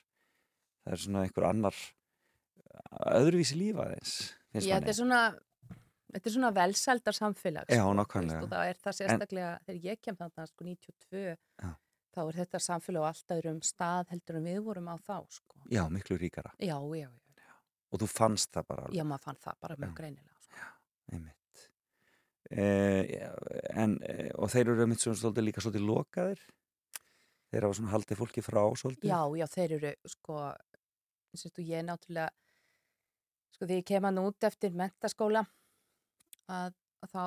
það 0.86 0.96
er 0.98 1.04
svona 1.04 1.24
einhver 1.28 1.48
annar 1.52 1.80
öðruvísi 3.18 3.58
lífa 3.58 3.90
finnst 3.92 4.68
Já, 4.68 4.78
þetta 4.78 4.94
er 4.94 4.98
svona, 4.98 5.22
þetta 6.14 6.30
er 6.30 6.36
svona 6.38 6.54
velsældar 6.56 7.18
samfélag, 7.18 7.74
Já, 7.74 7.82
sko, 7.82 7.98
nákvæmlega. 8.00 8.46
Og 8.46 8.54
það 8.54 8.72
er 8.72 8.82
það 8.86 8.98
sérstaklega, 9.02 9.52
þegar 9.68 9.90
ég 9.92 10.02
kem 10.06 10.20
þarna, 10.22 10.48
sko, 10.52 10.68
92, 10.70 11.36
Já. 11.36 11.74
Þá 12.18 12.22
er 12.26 12.38
þetta 12.42 12.60
samfélag 12.66 13.06
á 13.06 13.10
allt 13.12 13.34
öðrum 13.38 13.62
stað 13.66 14.12
heldur 14.16 14.40
en 14.42 14.48
við 14.50 14.60
vorum 14.66 14.90
á 14.90 14.96
þá, 14.98 15.16
sko. 15.38 15.62
Já, 15.72 15.84
miklu 15.94 16.18
ríkara. 16.20 16.52
Já, 16.60 16.76
já, 16.98 17.08
já, 17.38 17.54
Og 17.94 18.02
þú 18.02 18.08
fannst 18.12 18.52
það 18.58 18.68
bara 18.74 18.86
alveg. 18.88 18.98
já, 18.98 19.04
maður 19.08 19.26
fann 19.30 19.42
það 19.46 19.60
bara 19.62 19.76
mjög 19.78 19.92
Já. 19.94 19.98
greinilega, 20.02 20.40
sko. 20.48 20.64
Einmitt. 21.14 21.68
Eh, 22.50 23.30
en, 23.76 23.98
eh, 24.08 24.32
og 24.40 24.50
þeir 24.54 24.70
eru 24.72 24.84
einmitt 24.86 25.04
svona 25.04 25.20
svolítið 25.20 25.46
líka 25.48 25.62
svolítið 25.64 25.86
lokaðir. 25.88 26.42
Þeir 27.52 27.64
hafa 27.68 27.78
svona 27.80 27.92
haldið 27.94 28.20
fólki 28.22 28.44
frá 28.44 28.62
svolítið. 28.80 29.10
Já, 29.12 29.22
já, 29.40 29.46
þeir 29.56 29.72
eru, 29.78 29.94
sko, 30.08 30.40
sérstu, 31.36 31.64
ég 31.68 31.84
náttúrulega, 31.88 32.30
sko, 33.56 33.66
þegar 33.66 33.78
ég 33.82 33.86
kem 33.86 34.04
hann 34.04 34.18
út 34.24 34.44
eftir 34.48 34.72
mentaskóla, 34.76 35.46
að, 36.50 36.74
að 37.04 37.12
þá, 37.14 37.24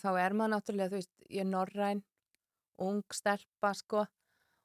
þá 0.00 0.08
er 0.24 0.36
maður 0.36 0.54
náttúrulega, 0.56 0.92
þú 0.92 1.00
veist, 1.00 1.12
ég 1.28 1.40
er 1.44 1.50
norræn, 1.50 2.02
ung 2.82 3.02
stelpa, 3.12 3.72
sko, 3.76 4.04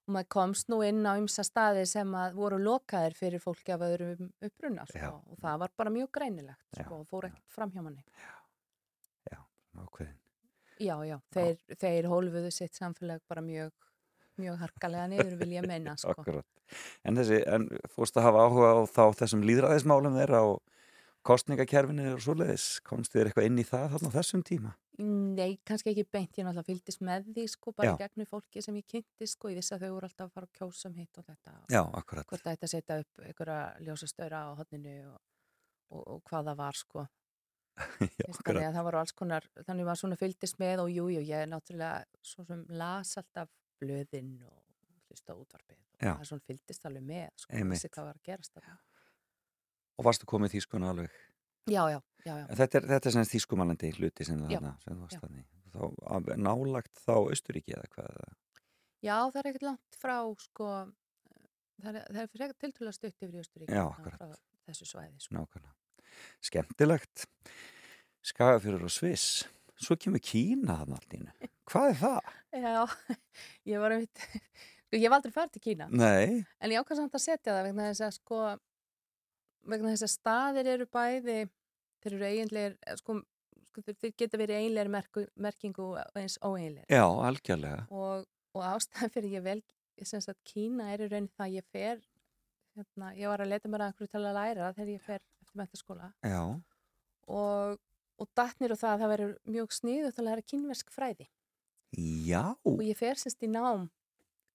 og 0.08 0.13
maður 0.15 0.30
komst 0.32 0.70
nú 0.72 0.80
inn 0.88 1.04
á 1.04 1.20
ymsa 1.20 1.43
staði 1.43 1.84
sem 1.89 2.13
að 2.15 2.38
voru 2.39 2.60
lokaðir 2.62 3.15
fyrir 3.17 3.43
fólki 3.43 3.74
af 3.76 3.84
öðrum 3.88 4.30
uppruna, 4.43 4.86
sko, 4.88 5.02
Já. 5.02 5.10
og 5.15 5.41
það 5.41 5.60
var 5.63 5.74
bara 5.78 5.93
mjög 5.98 6.12
greinilegt, 6.20 6.63
Já, 6.78 6.84
sko, 6.86 7.02
og 7.02 7.10
fór 7.10 7.30
ekkert 7.30 7.58
fram 7.58 7.74
hjá 7.74 7.82
manni. 7.84 8.06
Já, 9.32 9.41
ákveðin. 9.84 10.15
Já, 10.78 10.96
já, 11.10 11.17
þeir, 11.34 11.60
þeir 11.82 12.08
hólfuðu 12.12 12.54
sitt 12.54 12.78
samfélag 12.78 13.22
bara 13.28 13.41
mjög, 13.41 13.74
mjög 14.38 14.60
harkalega 14.62 15.10
niður, 15.10 15.36
vil 15.41 15.52
ég 15.58 15.67
meina, 15.67 15.98
sko. 16.02 16.41
En 17.08 17.17
þessi, 17.17 17.41
en 17.48 17.70
fórst 17.93 18.17
að 18.20 18.28
hafa 18.28 18.48
áhuga 18.48 18.74
á 18.76 18.80
þá 18.91 19.04
þessum 19.24 19.46
líðræðismálum 19.48 20.17
þeirra 20.20 20.43
og 20.52 20.60
kostningakerfinu 21.28 22.13
og 22.13 22.24
svoleiðis. 22.24 22.67
Komst 22.88 23.15
þér 23.15 23.32
eitthvað 23.32 23.50
inn 23.50 23.62
í 23.62 23.65
það 23.67 23.96
þarna 23.96 24.13
þessum 24.13 24.43
tíma? 24.48 24.76
Nei, 24.97 25.60
kannski 25.67 25.91
ekki 25.91 26.07
beint, 26.10 26.38
ég 26.39 26.45
náttúrulega 26.47 26.65
fylgdist 26.71 27.01
með 27.05 27.27
því 27.36 27.43
sko, 27.53 27.71
bara 27.77 27.91
Já. 27.91 27.97
gegnum 27.99 28.25
fólki 28.25 28.63
sem 28.65 28.79
ég 28.79 28.86
kynnti 28.89 29.27
sko, 29.29 29.51
ég 29.51 29.60
vissi 29.60 29.75
að 29.75 29.83
þau 29.86 29.91
voru 29.93 30.07
alltaf 30.10 30.25
að 30.25 30.33
fara 30.33 30.47
að 30.49 30.55
kjósa 30.57 30.89
um 30.89 30.95
hitt 30.97 31.19
og 31.21 31.27
þetta, 31.27 31.53
Já, 31.69 31.81
akkurat. 31.99 32.25
hvort 32.31 32.49
að 32.49 32.71
setja 32.71 32.97
upp 33.03 33.21
einhverja 33.21 33.60
ljósastöra 33.86 34.39
á 34.49 34.57
hodninu 34.57 34.95
og, 35.12 35.19
og, 35.93 36.01
og 36.15 36.23
hvað 36.25 36.49
það 36.49 36.57
var 36.63 36.79
sko 36.81 37.05
Já, 37.77 37.86
Veist, 38.01 38.10
þannig 38.10 38.39
akkurat. 38.39 38.63
að 38.71 38.77
það 38.79 38.88
var 38.89 38.97
alls 39.03 39.13
konar, 39.21 39.47
þannig 39.69 39.86
var 39.91 40.01
svona 40.01 40.17
fylgdist 40.17 40.57
með 40.63 40.81
og 40.88 40.89
jújú, 40.89 41.19
jú, 41.19 41.25
ég 41.29 41.43
er 41.45 41.51
náttúrulega 41.51 42.25
svo 42.25 42.47
sem 42.49 42.65
las 42.81 43.13
alltaf 43.21 43.53
blöðinn 43.77 44.33
og 44.49 44.63
hlusta 45.12 45.38
á 45.38 45.38
útvarpið 45.38 45.77
og 45.77 46.01
Já. 46.01 46.13
það 46.15 46.25
er 46.25 46.31
svona 46.31 46.47
fylgdist 46.49 46.89
alveg 46.89 47.05
með 47.13 47.29
sko, 47.45 47.63
vissi 47.69 47.93
hvað 47.93 48.10
var 48.10 48.17
að 48.17 48.25
gerast 48.31 48.57
þarna. 48.57 48.79
Og 49.97 50.05
varstu 50.10 50.25
komið 50.29 50.57
þýskuna 50.57 50.89
alveg? 50.93 51.13
Já, 51.67 51.82
já, 51.91 51.99
já, 52.25 52.34
já, 52.39 52.45
Þetta 52.62 52.80
er, 52.80 52.86
þetta 52.93 53.10
er 53.10 53.15
sem 53.17 53.27
þýskumalandi 53.34 53.89
hluti 53.97 54.25
sem, 54.27 54.39
Já, 54.47 54.58
þarna, 54.60 54.73
sem 54.84 54.93
þú 54.95 55.06
varst 55.06 55.23
þannig. 55.23 56.38
Nálagt 56.47 57.01
þá 57.03 57.13
Austuríki 57.19 57.75
eða 57.75 57.89
hvað? 57.95 58.36
já, 59.06 59.17
það 59.32 59.39
er 59.43 59.49
ekkert 59.51 59.65
langt 59.67 59.97
frá 60.01 60.15
sko, 60.41 60.69
það 61.84 61.89
er, 61.99 62.06
það 62.08 62.21
er 62.23 62.30
fyrir 62.34 62.53
tiltölulega 62.63 62.95
stutt 62.97 63.27
yfir 63.27 63.43
Östuríki 63.43 63.75
Já, 63.77 63.84
akkurat. 63.91 64.39
þessu 64.67 64.88
svæði 64.89 65.19
sko. 65.25 65.36
Nákvæmlega. 65.38 65.75
Skemmtilegt. 66.47 67.27
Skagafjörður 68.27 68.88
og 68.88 68.91
Sviss. 68.95 69.27
Svo 69.77 69.93
kemur 70.01 70.23
Kína 70.25 70.80
þarna 70.80 70.97
allt 70.97 71.13
í 71.13 71.19
einu. 71.21 71.36
Hvað 71.69 71.91
er 71.91 71.99
það? 72.01 72.32
Já, 72.58 72.82
ég 73.73 73.84
var 73.84 73.93
einmitt, 73.97 74.23
ég 74.97 75.03
hef 75.06 75.15
aldrei 75.19 75.36
farið 75.36 75.53
til 75.58 75.63
Kína, 75.67 75.88
Nei. 75.91 76.39
en 76.63 76.73
ég 76.73 76.82
ákvæmst 76.82 77.03
samt 77.03 77.17
að 77.19 77.23
setja 77.27 77.53
það 77.53 77.67
vegna 77.67 77.89
þess 77.91 78.06
að 78.08 78.15
sko, 78.17 78.39
vegna 79.69 79.91
þess 79.93 80.08
að 80.08 80.13
staðir 80.15 80.69
eru 80.73 80.88
bæði, 80.97 81.38
þeir 82.08 82.17
eru 82.17 82.28
eiginleir, 82.32 82.76
eh, 82.88 82.98
sko, 83.00 83.17
sko 83.70 83.84
þeir, 83.88 84.13
geta 84.17 84.39
verið 84.39 84.62
eiginleir 84.62 84.91
merku, 84.93 85.26
merkingu 85.36 85.89
og 85.93 86.20
eins 86.22 86.38
óeiginleir 86.41 86.88
Já, 86.89 87.04
algjörlega. 87.04 87.88
og, 87.91 88.28
og 88.56 88.67
ástæðan 88.74 89.12
fyrir 89.15 89.36
ég 89.38 89.46
vel, 89.46 89.60
ég 90.00 90.10
sem 90.10 90.24
sagt 90.24 90.39
Kína 90.48 90.91
er 90.93 91.06
í 91.06 91.10
raun 91.12 91.30
það 91.36 91.46
að 91.48 91.58
ég 91.58 91.67
fer, 91.76 92.02
hérna, 92.78 93.12
ég 93.17 93.32
var 93.34 93.43
að 93.43 93.52
leta 93.54 93.72
mér 93.72 93.84
að 93.86 93.91
einhverju 93.91 94.13
til 94.13 94.24
að 94.24 94.39
læra 94.39 94.72
þegar 94.78 94.93
ég 94.96 95.06
fer 95.06 95.22
eftir 95.43 95.62
mentaskóla 95.62 96.12
Já. 96.26 96.41
og, 97.28 97.78
og 98.17 98.32
datnir 98.38 98.74
og 98.74 98.82
það 98.82 98.93
að 98.96 99.04
það 99.04 99.13
verður 99.15 99.36
mjög 99.58 99.78
sniðu 99.82 100.12
til 100.13 100.24
að 100.24 100.30
læra 100.32 100.48
kínversk 100.54 100.93
fræði. 100.93 101.30
Já. 102.28 102.43
og 102.67 102.82
ég 102.84 102.98
fer 103.00 103.15
semst 103.20 103.43
í 103.46 103.50
nám 103.52 103.88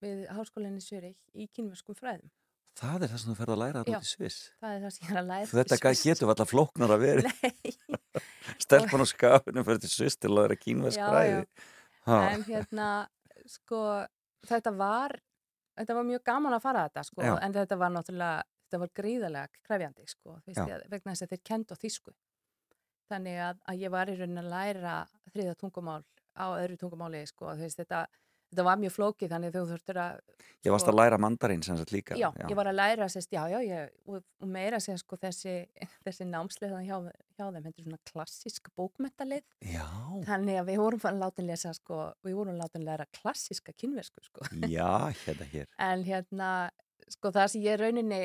við 0.03 0.27
háskólinni 0.35 0.83
Sjörik 0.83 1.19
í 1.33 1.47
kynverskum 1.55 1.97
fræðum. 1.97 2.31
Það 2.79 3.05
er 3.05 3.11
það 3.13 3.21
sem 3.21 3.31
þú 3.33 3.37
ferð 3.39 3.53
að 3.53 3.61
læra 3.61 3.81
Já. 3.81 3.85
þarna 3.85 3.99
út 3.99 4.07
í 4.07 4.11
Sviss. 4.11 4.39
Það 4.63 4.75
er 4.75 4.83
það 4.83 4.93
sem 4.95 5.05
ég 5.05 5.13
er 5.13 5.21
að 5.21 5.29
læra. 5.29 5.49
Þetta 5.51 5.77
í 5.93 5.99
Sviss. 5.99 6.05
getur 6.09 6.33
alltaf 6.33 6.51
flóknar 6.53 6.95
að 6.95 7.03
vera. 7.03 7.33
Nei, 7.43 7.75
Stelpan 8.65 9.05
á 9.05 9.07
skafinu 9.11 9.65
fyrir 9.67 9.83
til 9.83 9.91
Sviss 9.93 10.17
til 10.21 10.33
að 10.33 10.55
Já, 10.97 11.09
fræði. 11.11 11.43
Ha. 12.09 12.17
en 12.33 12.43
hérna, 12.49 12.87
sko, 13.47 13.83
þetta 14.49 14.73
var, 14.75 15.15
þetta 15.79 15.95
var 15.99 16.09
mjög 16.09 16.25
gaman 16.27 16.57
að 16.57 16.65
fara 16.65 16.87
þetta, 16.89 17.05
sko, 17.07 17.23
Já. 17.23 17.35
en 17.45 17.55
þetta 17.55 17.79
var 17.79 17.93
náttúrulega, 17.95 18.49
þetta 18.67 18.81
var 18.83 18.93
gríðarlega 18.99 19.63
krefjandi, 19.69 20.09
sko, 20.11 20.39
Já. 20.49 20.65
ég, 20.73 20.89
vegna 20.91 21.13
þess 21.15 21.27
að 21.29 21.35
þeir 21.37 21.43
kend 21.53 21.71
á 21.71 21.77
þýsku. 21.79 22.17
Þannig 23.13 23.39
að, 23.45 23.63
að 23.69 23.85
ég 23.85 23.93
var 23.93 24.11
í 24.11 24.17
raunin 24.19 24.43
að 24.43 24.51
læra 24.51 24.97
þriða 25.31 25.55
tungumál 25.61 26.01
á 26.33 26.47
öðru 26.57 26.81
tungumáli, 26.81 27.23
sko, 27.29 27.53
þú 27.53 27.67
veist, 27.69 27.79
þetta, 27.85 28.07
þetta 28.53 28.67
var 28.69 28.81
mjög 28.81 28.95
flókið, 28.97 29.33
þannig 29.33 29.55
þú 29.55 29.65
þurftur 29.73 30.01
að 30.03 30.21
Ég 30.63 30.71
varst 30.71 30.87
að 30.87 30.95
læra 30.95 31.17
mandarín 31.19 31.63
sem 31.67 31.75
sagt 31.75 31.91
líka. 31.91 32.15
Já, 32.15 32.29
ég 32.39 32.55
var 32.55 32.69
að 32.71 32.77
læra 32.79 33.09
sérst, 33.11 33.33
já, 33.35 33.41
já, 33.51 33.57
ég, 33.67 33.95
og, 34.07 34.23
meira 34.47 34.79
sér 34.83 35.01
sko 35.01 35.17
þessi, 35.19 35.55
þessi 36.07 36.27
námsliðan 36.29 36.85
hjá, 36.87 36.99
hjá 37.35 37.49
þeim, 37.49 37.65
þetta 37.65 37.73
er 37.73 37.87
svona 37.89 37.99
klassísk 38.13 38.71
bókmentalið, 38.79 39.43
Já. 39.73 39.83
þannig 40.29 40.61
að 40.61 40.69
við 40.71 40.79
vorum 40.85 41.03
að 41.11 41.19
láta 41.25 41.47
lesa 41.49 41.73
sko, 41.75 41.99
við 42.23 42.37
vorum 42.39 42.55
að 42.55 42.63
láta 42.63 42.83
læra 42.85 43.09
klassíska 43.19 43.75
kynversku 43.75 44.23
sko, 44.29 44.47
Já, 44.71 45.11
hérna 45.25 45.49
hér. 45.51 45.67
en 45.89 46.07
hérna, 46.07 46.53
sko 47.11 47.35
það 47.35 47.51
sem 47.57 47.67
ég 47.67 47.83
rauninni 47.83 48.23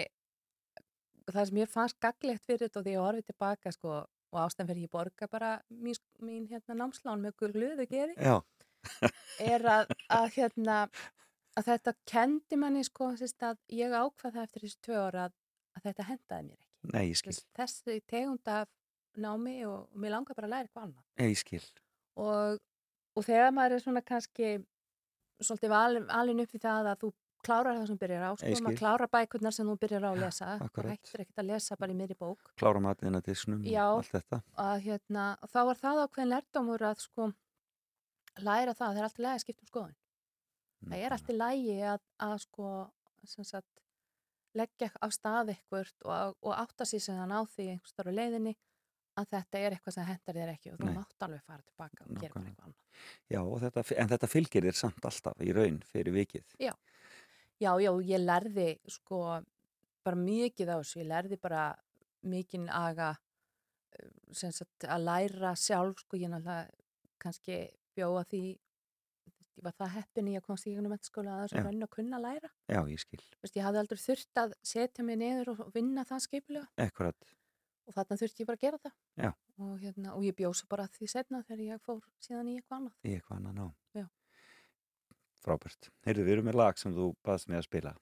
það 1.31 1.49
sem 1.49 1.61
ég 1.63 1.73
fannst 1.73 1.97
gaglegt 2.03 2.45
fyrir 2.45 2.67
þetta 2.67 2.83
og 2.83 2.85
því 2.85 2.93
ég 2.93 3.03
horfið 3.07 3.31
tilbaka 3.31 3.73
sko 3.73 3.95
og 3.97 4.39
ástæðan 4.43 4.69
fyrir 4.69 4.85
ég 4.85 4.93
borga 4.93 5.27
bara 5.31 5.55
mín, 5.71 5.97
mín 6.21 6.45
hérna 6.51 6.77
námslán 6.83 7.23
með 7.23 7.35
Já, 8.19 8.37
er 9.53 9.67
að, 9.73 9.93
að 10.13 10.27
hérna 10.37 10.77
að 11.57 11.67
þetta 11.71 11.93
kendi 12.09 12.59
manni 12.61 12.83
sko 12.85 13.11
að 13.13 13.59
ég 13.73 13.93
ákvað 13.93 14.35
það 14.37 14.43
eftir 14.43 14.65
þessu 14.65 14.81
tvö 14.87 15.01
ára 15.07 15.27
að, 15.27 15.35
að 15.77 15.85
þetta 15.89 16.07
hendaði 16.11 16.47
mér 16.47 16.57
ekki 16.57 16.93
nei, 16.93 17.03
ég 17.09 17.19
skil. 17.19 17.33
Þess, 17.33 17.47
þessi 17.57 17.99
tegund 18.07 18.51
af 18.53 18.69
námi 19.17 19.59
og, 19.65 19.87
og 19.91 20.01
mér 20.01 20.13
langar 20.13 20.37
bara 20.37 20.49
að 20.49 20.53
læra 20.55 20.67
eitthvað 20.67 20.87
annað 20.87 21.05
Nei, 21.17 21.29
ég 21.31 21.39
skil. 21.41 21.63
og, 22.21 22.59
og 23.17 23.25
þegar 23.25 23.55
maður 23.57 23.77
er 23.77 23.85
svona 23.85 24.03
kannski 24.05 24.51
svolítið 25.41 25.73
alin, 25.77 26.05
alin 26.13 26.43
upp 26.45 26.53
í 26.53 26.61
það 26.61 26.91
að 26.93 27.01
þú 27.05 27.13
klárar 27.47 27.77
það 27.77 27.89
sem 27.91 27.99
byrjar 28.01 28.23
á 28.25 28.31
sko, 28.37 28.53
maður 28.65 28.79
klárar 28.81 29.11
bækurnar 29.13 29.55
sem 29.55 29.67
þú 29.69 29.75
byrjar 29.81 30.05
á 30.05 30.09
að 30.09 30.21
lesa 30.23 30.47
akkurat. 30.65 30.93
hættir 30.93 31.23
ekkert 31.23 31.41
að 31.43 31.49
lesa 31.51 31.77
bara 31.79 31.93
í 31.93 31.97
miðri 31.97 32.17
bók 32.19 32.49
Klára 32.59 32.81
matinn 32.83 33.17
að 33.17 33.27
disnum 33.29 33.65
Já. 33.65 33.83
og 33.93 34.01
allt 34.01 34.15
þetta. 34.15 34.39
að 34.63 34.77
hérna, 34.87 35.27
og 35.41 35.51
þá 35.53 35.59
var 35.69 35.81
það 35.81 36.01
ákveðin 36.05 36.33
lærdomur 36.33 36.85
að 36.89 37.03
sko 37.05 37.29
læra 38.45 38.75
það, 38.75 38.93
það 38.93 38.99
er 38.99 39.07
alltaf 39.07 39.23
lægi 39.23 39.33
að 39.33 39.43
skipta 39.43 39.65
um 39.65 39.71
skoðun. 39.71 39.97
Það 40.87 41.03
er 41.03 41.15
alltaf 41.15 41.37
lægi 41.41 41.75
að, 41.93 42.05
að 42.27 42.37
sko 42.43 42.71
sagt, 43.27 43.83
leggja 44.57 44.89
á 44.97 45.07
stað 45.13 45.53
eitthvert 45.53 46.07
og, 46.07 46.37
og 46.41 46.55
átta 46.55 46.87
sér 46.87 47.03
sem 47.03 47.19
það 47.19 47.29
ná 47.33 47.39
því 47.53 47.67
einhvers 47.73 47.97
á 47.97 48.13
leiðinni 48.13 48.55
að 49.17 49.29
þetta 49.33 49.59
er 49.59 49.75
eitthvað 49.75 49.95
sem 49.95 50.07
hendar 50.07 50.37
þér 50.37 50.51
ekki 50.53 50.71
og 50.71 50.81
þú 50.81 50.93
mátt 50.93 51.25
alveg 51.25 51.45
fara 51.45 51.63
tilbaka 51.65 52.05
og 52.05 52.19
gera 52.21 52.35
bara 52.35 52.51
eitthvað 52.51 52.67
annað. 52.67 52.81
Já, 53.33 53.41
þetta, 53.63 53.83
en 54.03 54.11
þetta 54.13 54.29
fylgir 54.29 54.67
þér 54.67 54.77
samt 54.77 55.07
alltaf 55.09 55.41
í 55.41 55.53
raun 55.57 55.79
fyrir 55.89 56.13
vikið. 56.13 56.55
Já, 56.61 56.73
já, 57.63 57.71
ég 58.11 58.21
lærði 58.21 58.67
sko 58.97 59.21
bara 60.05 60.21
mikið 60.21 60.73
á 60.73 60.77
þessu, 60.77 61.01
ég 61.01 61.09
lærði 61.09 61.39
bara 61.41 61.63
mikinn 62.27 62.69
aga 62.73 63.15
sagt 64.35 64.85
að 64.85 65.05
læra 65.07 65.53
sjálf 65.57 66.03
sko 66.03 66.19
ég 66.19 66.31
náttúrulega 66.31 66.67
kannski 67.21 67.59
bjóða 67.97 68.23
því 68.31 68.41
ég 69.57 69.65
var 69.65 69.73
það 69.73 69.93
heppin 69.97 70.27
í 70.29 70.35
að 70.37 70.45
komast 70.45 70.67
í 70.69 70.73
gegnum 70.75 70.91
mennskóla 70.93 71.31
að 71.33 71.39
Já. 71.39 71.47
þessu 71.47 71.63
raun 71.65 71.85
að 71.87 71.93
kunna 71.97 72.19
læra 72.21 72.49
Já, 72.69 72.79
ég 72.93 73.01
skil. 73.01 73.23
Vist, 73.41 73.55
ég 73.57 73.65
hafði 73.65 73.81
aldrei 73.81 74.01
þurft 74.03 74.41
að 74.43 74.53
setja 74.71 75.05
mig 75.07 75.17
niður 75.21 75.51
og 75.55 75.63
vinna 75.73 76.03
það 76.05 76.23
skipulega 76.27 76.67
Ekkurat. 76.87 77.31
og 77.87 77.95
þarna 77.97 78.17
þurfti 78.21 78.43
ég 78.43 78.49
bara 78.51 78.59
að 78.59 78.65
gera 78.67 78.81
það 78.85 78.93
Já. 79.25 79.31
og, 79.57 79.73
hérna, 79.81 80.13
og 80.13 80.27
ég 80.27 80.35
bjóð 80.37 80.55
svo 80.61 80.69
bara 80.69 80.85
því 80.93 81.09
setna 81.15 81.41
þegar 81.47 81.63
ég 81.65 81.81
fór 81.87 82.03
síðan 82.21 82.51
í 82.53 82.57
eitthvað 82.59 82.77
annað 82.77 83.09
Í 83.09 83.15
eitthvað 83.17 83.37
annað 83.41 83.57
ná. 83.57 83.67
Já. 83.97 84.05
Frábært. 85.47 85.89
Heyrðu, 86.05 86.25
við 86.27 86.35
erum 86.37 86.47
með 86.49 86.57
lag 86.59 86.77
sem 86.81 86.93
þú 86.95 87.07
baðst 87.25 87.47
mig 87.49 87.61
að 87.61 87.67
spila. 87.69 87.93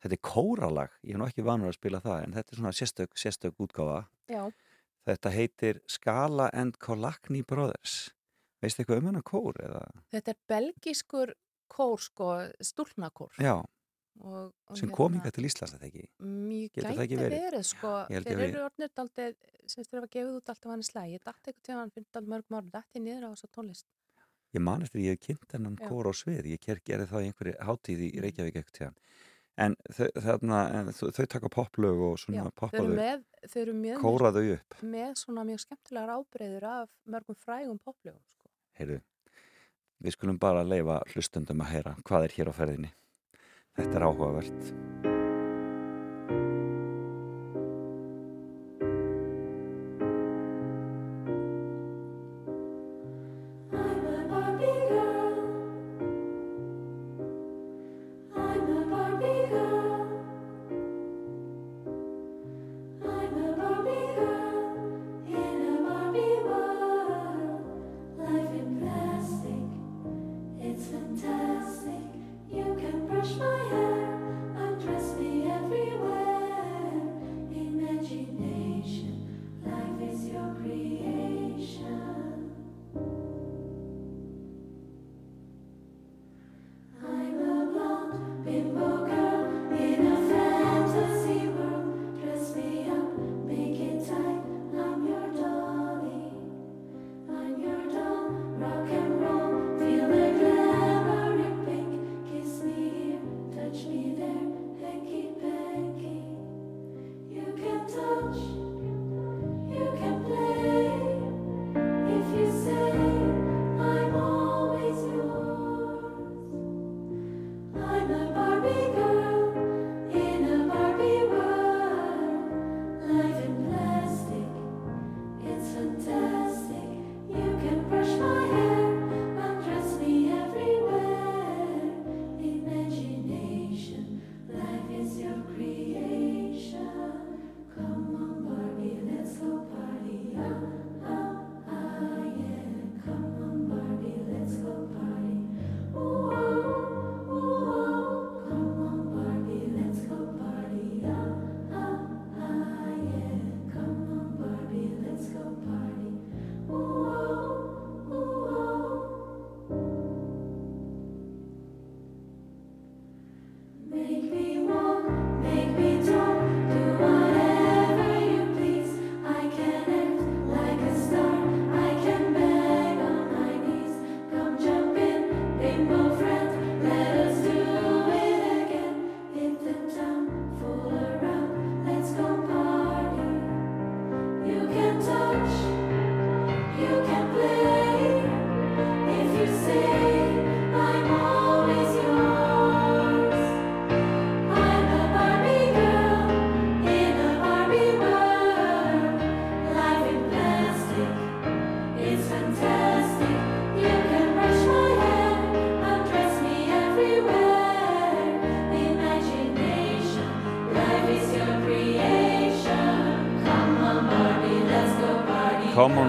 Þetta 0.00 0.16
er 0.16 0.22
kóralag. 0.24 0.92
Ég 1.04 1.14
er 1.14 1.20
nú 1.20 1.26
ekki 1.28 1.44
vanur 1.44 1.68
að 1.70 1.76
spila 1.76 2.00
það, 2.00 2.22
en 2.24 2.32
þetta 2.38 2.54
er 2.54 2.60
svona 2.60 2.72
sérstök, 2.78 3.18
sérstök 3.20 3.62
útgáfa. 3.66 4.06
Já, 4.32 4.46
Þetta 5.08 5.30
heitir 5.32 5.78
Skala 5.88 6.50
and 6.52 6.76
Kolakni 6.78 7.40
Brothers. 7.42 8.10
Veistu 8.60 8.82
eitthvað 8.82 9.02
um 9.02 9.10
hennar 9.10 9.26
kór? 9.26 9.60
Eða? 9.64 9.84
þetta 10.14 10.34
er 10.34 10.40
belgískur 10.52 11.34
kór 11.70 12.02
sko, 12.02 12.30
stúlnakór 12.70 13.38
Já, 13.40 13.54
og, 14.20 14.50
og 14.68 14.78
sem 14.78 14.90
kom 14.92 15.16
hingað 15.16 15.36
til 15.38 15.46
Íslands, 15.48 15.76
þetta 15.76 15.88
ekki? 15.88 16.04
Mjög 16.24 16.76
Getur 16.76 16.98
gæti 16.98 17.20
verið, 17.20 17.38
verið? 17.46 17.64
sko, 17.70 17.94
þeir 18.10 18.44
eru 18.48 18.66
orðnir 18.66 18.92
daldið, 19.00 19.40
sem 19.70 19.86
þeir 19.86 20.02
hafa 20.02 20.12
gefið 20.16 20.36
út 20.40 20.52
alltaf 20.52 20.74
hann 20.74 20.84
í 20.84 20.90
slægi, 20.90 21.16
ég 21.16 21.24
dætti 21.24 21.52
eitthvað 21.52 21.66
til 21.70 21.78
hann 21.78 21.94
fyrir 21.94 22.08
daldið 22.16 22.34
mörgum 22.34 22.58
árum, 22.58 22.70
dætti 22.74 23.04
niður 23.04 23.26
á 23.26 23.30
þessa 23.32 23.52
tónlist. 23.56 23.88
Ég 24.50 24.62
man 24.66 24.82
eftir 24.82 25.04
ég 25.04 25.14
hef 25.14 25.26
kynnt 25.28 25.52
hennan 25.54 25.76
kór 25.78 26.10
á 26.10 26.12
svið. 26.16 26.48
Ég 26.50 26.62
gerði 26.66 27.06
það 27.06 27.22
í 27.22 27.28
einhverju 27.30 27.52
hátíð 27.68 28.00
í 28.02 28.08
Reykjavík 28.24 28.56
ekkert 28.58 28.78
tíðan. 28.80 28.96
En 29.60 29.76
þau, 29.92 30.08
þarna, 30.24 30.60
en 30.78 30.90
þau, 30.96 31.04
þau 31.14 31.26
taka 31.34 31.50
poplög 31.52 32.02
og 32.08 32.18
svona 32.22 32.50
poppaðu, 32.56 32.94
með, 32.96 33.22
þau 33.44 33.58
eru 33.62 33.74
með, 33.76 33.96
kóra 34.00 34.30
þau 34.34 34.44
upp. 34.56 34.76
með 34.94 35.10
svona 35.20 35.44
mjög 35.46 35.62
skemmtilegar 35.66 36.12
ábreyður 36.16 36.66
af 36.70 36.92
mörgum 37.12 37.38
frægum 37.38 37.78
poplögum. 37.84 38.22
Heyrðu, 38.80 38.96
við 40.00 40.14
skulum 40.16 40.40
bara 40.40 40.64
leifa 40.64 41.02
hlustundum 41.12 41.60
að 41.60 41.72
heyra 41.74 41.94
hvað 42.00 42.28
er 42.30 42.36
hér 42.38 42.48
á 42.48 42.54
ferðinni. 42.56 42.92
Þetta 43.76 43.98
er 44.00 44.06
áhugavert. 44.08 45.09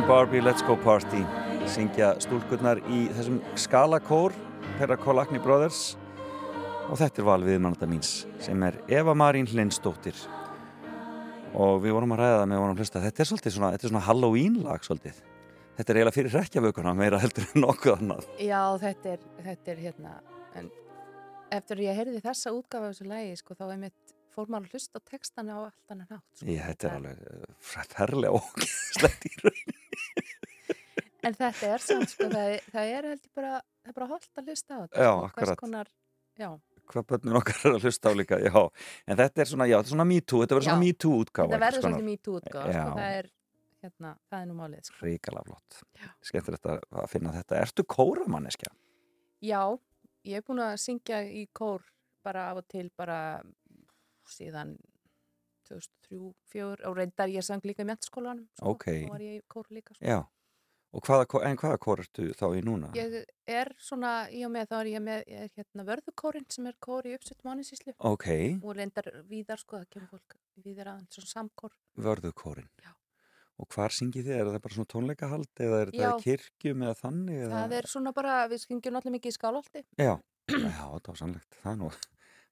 On 0.01 0.07
Barbie, 0.07 0.41
let's 0.41 0.61
go 0.65 0.75
party. 0.75 1.21
Syngja 1.69 2.13
stúlkurnar 2.21 2.79
í 2.89 3.03
þessum 3.13 3.39
skalakór 3.59 4.33
Perra 4.79 4.97
Kolakni 4.97 5.39
Brothers. 5.41 5.95
Og 6.89 6.97
þetta 6.99 7.21
er 7.21 7.27
val 7.27 7.43
viðmannanda 7.45 7.89
míns 7.89 8.25
sem 8.41 8.63
er 8.65 8.79
Eva 8.91 9.13
Marín 9.17 9.49
Lindsdóttir 9.51 10.17
og 11.51 11.81
við 11.83 11.93
vorum 11.97 12.15
að 12.15 12.21
ræða 12.23 12.39
það 12.39 12.47
með 12.49 12.61
vorum 12.61 12.73
að 12.73 12.81
hlusta 12.81 13.03
þetta 13.03 13.21
er 13.21 13.29
svolítið 13.29 13.55
svona, 13.55 13.71
þetta 13.75 13.87
er 13.87 13.91
svona 13.91 14.03
Halloween 14.07 14.57
lag 14.63 14.85
svolítið. 14.87 15.21
Þetta 15.77 15.93
er 15.93 15.99
eiginlega 15.99 16.17
fyrir 16.17 16.37
rekjavökuna 16.39 16.93
meira 16.97 17.21
heldur 17.21 17.47
en 17.47 17.65
nokkuð 17.65 17.97
annað. 17.97 18.29
Já, 18.39 18.61
þetta 18.81 19.15
er, 19.15 19.25
þetta 19.49 19.73
er 19.75 19.83
hérna 19.85 20.15
en 20.57 20.71
eftir 21.51 21.81
að 21.81 21.85
ég 21.89 21.99
heyrði 21.99 22.23
þessa 22.23 22.55
útgafa 22.55 22.89
af 22.89 22.95
þessu 22.95 23.11
lægi, 23.11 23.37
sko, 23.43 23.59
þá 23.59 23.65
er 23.67 23.81
mitt 23.85 23.97
fór 24.35 24.49
maður 24.51 24.67
að 24.69 24.75
hlusta 24.77 25.01
textana 25.11 25.57
á 25.57 25.59
allt 25.67 25.93
annan 25.95 26.09
hátt 26.11 26.39
sko. 26.39 26.47
Ég, 26.49 26.63
þetta 26.71 26.89
er 26.89 26.97
alveg 26.99 27.21
uh, 27.27 27.85
ferlega 27.91 28.33
ógeðslegt 28.39 29.27
í 29.29 29.33
raun 29.43 29.77
En 31.27 31.35
þetta 31.37 31.67
er 31.75 31.83
samt, 31.85 32.09
sko, 32.09 32.27
það, 32.33 32.55
það 32.73 32.91
er 32.95 33.07
held 33.11 33.25
ég 33.27 33.33
bara, 33.37 33.57
það 33.83 33.91
er 33.91 33.97
bara 33.99 34.07
holdt 34.09 34.39
að 34.41 34.47
hlusta 34.49 34.73
á 34.73 34.79
þetta 34.81 35.03
Já, 35.05 35.11
sko, 35.11 35.27
akkurat. 35.27 35.59
konar, 35.59 35.91
já, 36.41 36.49
hvað 36.91 37.05
börnun 37.11 37.37
okkar 37.41 37.59
er 37.61 37.75
að 37.75 37.85
hlusta 37.85 38.09
á 38.09 38.13
líka 38.17 38.39
já, 38.41 38.55
en 39.05 39.19
þetta 39.21 39.43
er 39.43 39.51
svona, 39.51 39.67
já, 39.69 39.75
þetta 39.77 39.91
er 39.91 39.93
svona 39.93 40.07
me 40.09 40.17
too 40.25 40.41
þetta 40.41 40.57
verður 40.57 40.67
svona 40.71 40.81
me 40.81 40.95
too 40.97 41.19
útgáfa 41.21 41.51
þetta 41.51 41.61
verður 41.67 41.85
svolítið 41.85 42.07
mýt 42.09 42.31
útgáfa, 42.33 42.73
Já. 42.73 42.81
sko, 42.81 42.97
það 42.97 43.19
er 43.19 43.29
hérna, 43.81 44.11
það 44.29 44.41
er 44.41 44.49
nú 44.49 44.55
málið, 44.57 44.81
sko. 44.87 44.97
Ríkala 45.05 45.41
flott. 45.45 45.77
Skemmtilegt 46.25 46.67
að, 46.69 46.81
að 47.01 47.07
finna 47.09 47.31
þetta. 47.33 47.61
Ertu 47.65 47.85
kóramanneskja? 47.89 48.69
Já, 49.41 49.61
ég 50.29 50.37
er 50.41 50.45
búin 50.45 50.61
að 50.61 50.75
syngja 50.83 51.21
í 51.25 51.47
kór 51.57 51.81
bara 52.25 52.43
af 52.51 52.59
og 52.61 52.67
til 52.69 52.91
bara 52.97 53.17
síðan 54.29 54.75
2003-2004 55.69 56.85
og 56.89 56.97
reyndar 56.97 57.31
ég 57.31 57.45
sang 57.45 57.63
líka 57.67 57.83
í 57.85 57.87
mentaskólanum 57.89 58.47
sko, 58.57 58.73
Ok. 58.75 58.85
þá 58.85 59.09
var 59.13 59.23
ég 59.25 59.39
í 59.39 59.43
kór 59.47 59.67
líka 59.71 59.95
sko. 59.95 60.03
Já, 60.05 60.19
og 60.93 61.01
hvaða, 61.07 61.43
en 61.47 61.57
hvaða 61.57 61.77
kór 61.79 62.01
ertu 62.03 62.27
þá 62.35 62.45
í 62.57 62.63
núna? 62.67 62.91
Ég 62.97 63.25
er 63.47 63.71
svona, 63.79 64.29
í 64.29 64.43
og 64.45 64.51
með 64.51 64.67
þá 64.71 64.75
er 64.81 64.89
ég 64.91 65.01
með 65.05 65.23
ég 65.27 65.45
er 65.45 65.51
hérna 65.55 65.85
vörðukórin 65.87 66.47
sem 66.51 66.67
er 66.67 66.75
kór 66.79 67.07
í 67.07 67.15
uppsett 67.15 67.43
mánisíslu 67.47 67.93
Ok, 67.99 68.27
og 68.63 68.75
reyndar 68.75 69.07
víðar 69.29 69.59
sko, 69.61 69.77
það 69.79 69.89
kemur 69.95 70.09
fólk 70.17 70.35
víðar 70.61 70.91
aðeins 70.95 71.15
svona 71.15 71.31
samkór. 71.35 71.71
vörðukórin 71.97 72.67
Já. 72.83 72.91
Og 73.61 73.67
hvar 73.69 73.89
syngið 73.93 74.25
þið? 74.25 74.35
Er 74.41 74.45
það 74.49 74.61
bara 74.63 74.73
svona 74.73 74.89
tónleikahald 74.89 75.59
eða 75.61 75.81
er 75.85 75.89
Já. 75.93 76.07
í 76.17 76.23
kirkjum 76.23 76.81
eða 76.81 76.95
þannig? 76.97 77.41
Eða? 77.45 77.59
Það 77.61 77.73
er 77.77 77.87
svona 77.91 78.11
bara, 78.11 78.47
við 78.49 78.57
syngjum 78.65 78.95
náttúrulega 78.95 79.15
mikið 79.19 79.29
í 79.29 79.35
skálholti. 79.37 79.83
Já, 80.01 80.13
já, 80.49 80.87
það 80.97 81.07
var 81.11 81.19
sannlegt 81.19 81.57
Það 81.61 81.71
er 81.71 81.77
nú, 81.77 81.89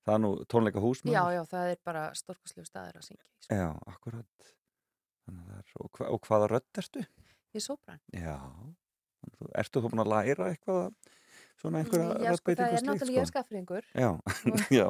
það 0.06 0.16
er 0.16 0.24
nú 0.24 0.32
tónleikahús 0.52 1.04
Já, 1.10 1.22
já, 1.36 1.42
það 1.50 1.74
er 1.74 1.84
bara 1.86 2.08
stórkostlegu 2.18 2.68
staðir 2.68 3.00
að 3.00 3.08
syngja. 3.10 3.30
Sko. 3.44 3.60
Já, 3.60 3.70
akkurat 3.94 4.52
að 5.30 5.54
er, 5.60 5.72
og, 5.78 5.92
hva, 5.94 6.10
og 6.10 6.26
hvaða 6.26 6.52
rödd 6.56 6.82
ertu? 6.82 7.06
Ég 7.54 7.62
er 7.62 7.66
sóbrann. 7.66 8.02
Já, 8.14 8.36
ertu 9.62 9.82
þú 9.84 9.94
búin 9.94 10.04
að 10.06 10.14
læra 10.14 10.52
eitthvað 10.54 10.92
svona 11.60 11.82
einhverja 11.82 12.08
Já, 12.24 12.36
sko, 12.40 12.54
það 12.56 12.62
er 12.64 12.72
slíkt, 12.72 12.88
náttúrulega 12.88 13.18
ég 13.18 13.26
er 13.26 13.30
skaffringur. 13.30 13.88
Já, 13.92 14.10
já, 14.80 14.86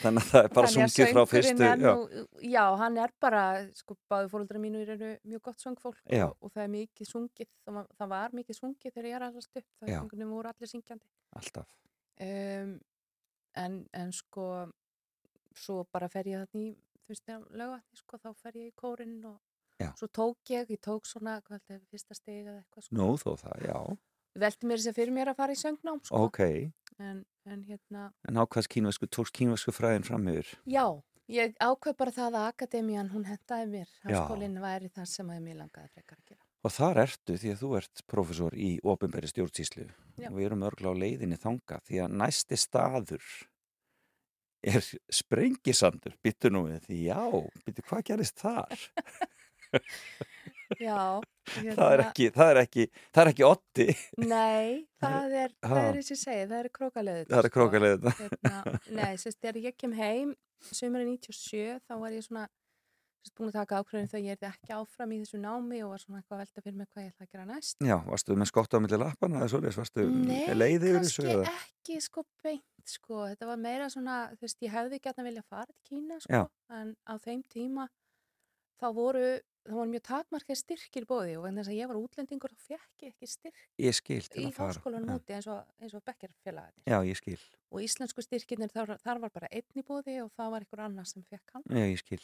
þannig 0.00 0.22
að 0.22 0.30
það 0.30 0.40
er 0.40 0.54
bara 0.56 0.70
að 0.70 0.74
sungið 0.76 1.12
frá 1.12 1.22
fyrstu 1.30 1.66
er 1.66 1.84
já, 1.84 1.92
nú, 1.92 2.24
já, 2.48 2.62
hann 2.80 2.98
er 3.04 3.14
bara, 3.22 3.44
sko, 3.76 3.98
báði 4.10 4.30
fóröldra 4.32 4.62
mínu 4.62 4.82
eru 4.86 5.12
mjög 5.28 5.44
gott 5.50 5.64
söngfólk 5.64 6.00
Já. 6.08 6.26
og, 6.30 6.36
og 6.40 6.54
það 6.54 6.64
er 6.64 6.72
mikið 6.76 7.10
sungið, 7.10 7.50
það 7.68 8.12
var, 8.14 8.36
mikið 8.40 8.60
sungið 8.60 8.94
þegar 8.94 9.10
ég 9.10 9.18
er 9.18 9.26
allast 9.28 9.60
upp, 9.60 9.68
það 9.80 9.92
Já. 9.92 9.98
söngunum 10.00 10.36
voru 10.38 10.52
allir 10.54 10.72
syngjandi. 10.72 11.10
alltaf 11.36 11.74
Um, 12.16 12.78
en, 13.56 13.82
en 13.96 14.12
sko, 14.12 14.46
svo 15.56 15.84
bara 15.92 16.08
fer 16.12 16.28
ég 16.30 16.42
þarna 16.44 16.62
í, 16.62 16.72
þú 17.06 17.14
veist, 17.14 17.30
lögatni, 17.60 18.00
sko, 18.02 18.18
þá 18.22 18.30
fer 18.42 18.58
ég 18.60 18.70
í 18.72 18.74
kórinn 18.76 19.18
og 19.28 19.38
Já. 19.80 19.90
svo 19.98 20.08
tók 20.08 20.52
ég, 20.54 20.70
ég 20.72 20.80
tók 20.84 21.04
svona, 21.08 21.38
hvað 21.44 21.58
held 21.68 21.74
ég, 21.76 21.88
fyrsta 21.92 22.16
stig 22.16 22.42
eða 22.46 22.60
eitthvað, 22.62 22.86
sko. 22.86 22.96
Nú 22.96 23.08
þó 23.20 23.32
það, 23.44 23.66
já, 23.68 23.80
Velti 24.36 24.68
mér 24.68 24.76
þess 24.82 24.90
að 24.90 24.96
fyrir 24.98 25.12
mér 25.16 25.30
að 25.32 25.38
fara 25.38 25.54
í 25.56 25.60
söngnám, 25.60 26.00
sko. 26.04 26.22
ok 26.28 26.40
En, 27.00 27.18
en 27.44 27.62
hérna, 27.68 28.06
En 28.28 28.40
ákvæðs 28.40 28.68
kínvesku, 28.72 29.08
tókst 29.12 29.34
kínvesku 29.36 29.72
fræðin 29.76 30.04
fram 30.08 30.28
yfir 30.32 30.48
Já, 30.68 30.84
ég 31.28 31.56
ákveð 31.60 31.96
bara 32.00 32.12
það 32.16 32.36
að 32.40 32.48
akademían, 32.54 33.10
hún 33.12 33.24
hendaði 33.28 33.68
mér, 33.74 33.88
Já. 34.04 34.08
háskólinn 34.08 34.60
væri 34.64 34.88
það 34.92 35.08
sem 35.12 35.32
að 35.32 35.42
mér 35.44 35.58
langaði 35.62 35.92
frekar 35.92 36.20
að 36.20 36.30
gera. 36.32 36.45
Og 36.66 36.72
þar 36.74 36.98
ertu 37.04 37.36
því 37.38 37.52
að 37.52 37.60
þú 37.62 37.68
ert 37.78 38.00
profesor 38.10 38.56
í 38.58 38.70
ofinbæri 38.82 39.28
stjórnsýslu 39.30 39.84
Já. 40.18 40.30
og 40.30 40.38
við 40.38 40.46
erum 40.48 40.64
örgulega 40.66 40.96
á 40.98 41.02
leiðinni 41.04 41.38
þanga 41.38 41.78
því 41.86 42.00
að 42.02 42.16
næsti 42.22 42.58
staður 42.58 43.26
er 44.66 44.82
sprengisandur, 45.14 46.16
byttu 46.26 46.50
nú 46.50 46.64
við 46.66 46.88
því 46.88 47.00
já, 47.06 47.20
byttu 47.68 47.84
hvað 47.86 48.02
gerist 48.08 48.40
þar? 48.42 48.72
Já, 50.80 51.20
það 51.76 51.92
er 51.92 52.02
ekki, 52.08 52.26
það 52.34 52.50
er 52.50 52.60
ekki, 52.64 52.86
það 53.14 53.22
er 53.22 53.30
ekki 53.30 53.46
otti, 53.46 53.86
Nei, 54.24 54.70
það 55.04 55.36
er, 55.44 55.54
það 55.62 55.82
er 55.84 56.00
eins 56.00 56.10
og 56.10 56.16
ég 56.16 56.22
segi, 56.24 56.48
það 56.50 56.58
er 56.58 56.68
krókaleðið. 56.80 57.28
það 57.30 57.48
er 57.48 57.52
krókaleðið 57.56 58.08
Hérna, 58.24 58.74
nei, 58.98 59.12
sérst, 59.22 59.38
þegar 59.44 59.60
ég 59.68 59.78
kem 59.78 59.94
heim, 60.00 60.32
sömurinn 60.72 61.14
97, 61.14 61.78
þá 61.86 61.94
var 62.02 62.16
ég 62.16 62.26
svona, 62.26 62.48
búin 63.36 63.50
að 63.50 63.56
taka 63.58 63.80
ákveðin 63.82 64.10
þegar 64.12 64.24
ég 64.26 64.36
er 64.42 64.48
ekki 64.52 64.72
áfram 64.76 65.12
í 65.16 65.18
þessu 65.22 65.40
námi 65.42 65.80
og 65.84 65.90
var 65.94 66.02
svona 66.02 66.20
eitthvað 66.20 66.36
að 66.36 66.42
velta 66.44 66.64
fyrir 66.66 66.76
mig 66.80 66.88
hvað 66.92 67.04
ég 67.06 67.12
ætla 67.12 67.26
að 67.26 67.32
gera 67.34 67.46
næst. 67.50 67.76
Já, 67.90 67.96
varstu 68.06 68.36
með 68.36 68.50
skottu 68.52 68.78
á 68.78 68.80
milli 68.84 69.00
lappana 69.02 69.40
eða 69.42 69.50
svoleiðis, 69.54 69.80
varstu 69.82 70.06
Nei, 70.12 70.46
leið 70.54 70.86
yfir 70.90 71.02
þessu 71.02 71.26
kannski 71.26 71.34
eða? 71.34 71.56
ekki 71.66 72.00
sko 72.06 72.24
beint, 72.44 72.86
sko, 72.86 73.20
þetta 73.32 73.50
var 73.50 73.60
meira 73.66 73.90
svona, 73.92 74.16
þú 74.36 74.46
veist, 74.46 74.62
ég 74.66 74.74
hefði 74.76 75.02
gætna 75.02 75.26
vilja 75.26 75.44
fara 75.48 75.66
til 75.72 75.82
Kína, 75.90 76.20
Já. 76.22 76.44
sko, 76.46 76.74
en 76.80 76.94
á 77.06 77.14
þeim 77.26 77.44
tíma 77.52 77.88
þá 78.76 78.88
voru, 78.92 79.28
það 79.66 79.76
voru 79.78 79.90
mjög 79.94 80.02
takmarkið 80.06 80.58
styrkir 80.60 81.06
bóði 81.08 81.36
og 81.40 81.46
en 81.48 81.56
þess 81.60 81.70
að 81.72 81.78
ég 81.78 81.88
var 81.90 81.96
útlendingur 82.00 82.52
þá 82.52 82.66
fekk 82.66 83.06
ég 83.06 83.14
ekki 83.14 83.28
styrk 83.30 83.62
Ég 83.80 83.96
skil 83.96 84.20
til 84.28 84.44
að 84.46 84.52
fara. 84.58 84.74
Já. 85.08 85.16
úti 85.16 85.36
eins 85.38 85.48
og, 85.48 85.62
eins 85.80 85.94
og 85.96 86.04
Já, 91.72 91.82
ég 91.88 91.98
skil. 92.02 92.20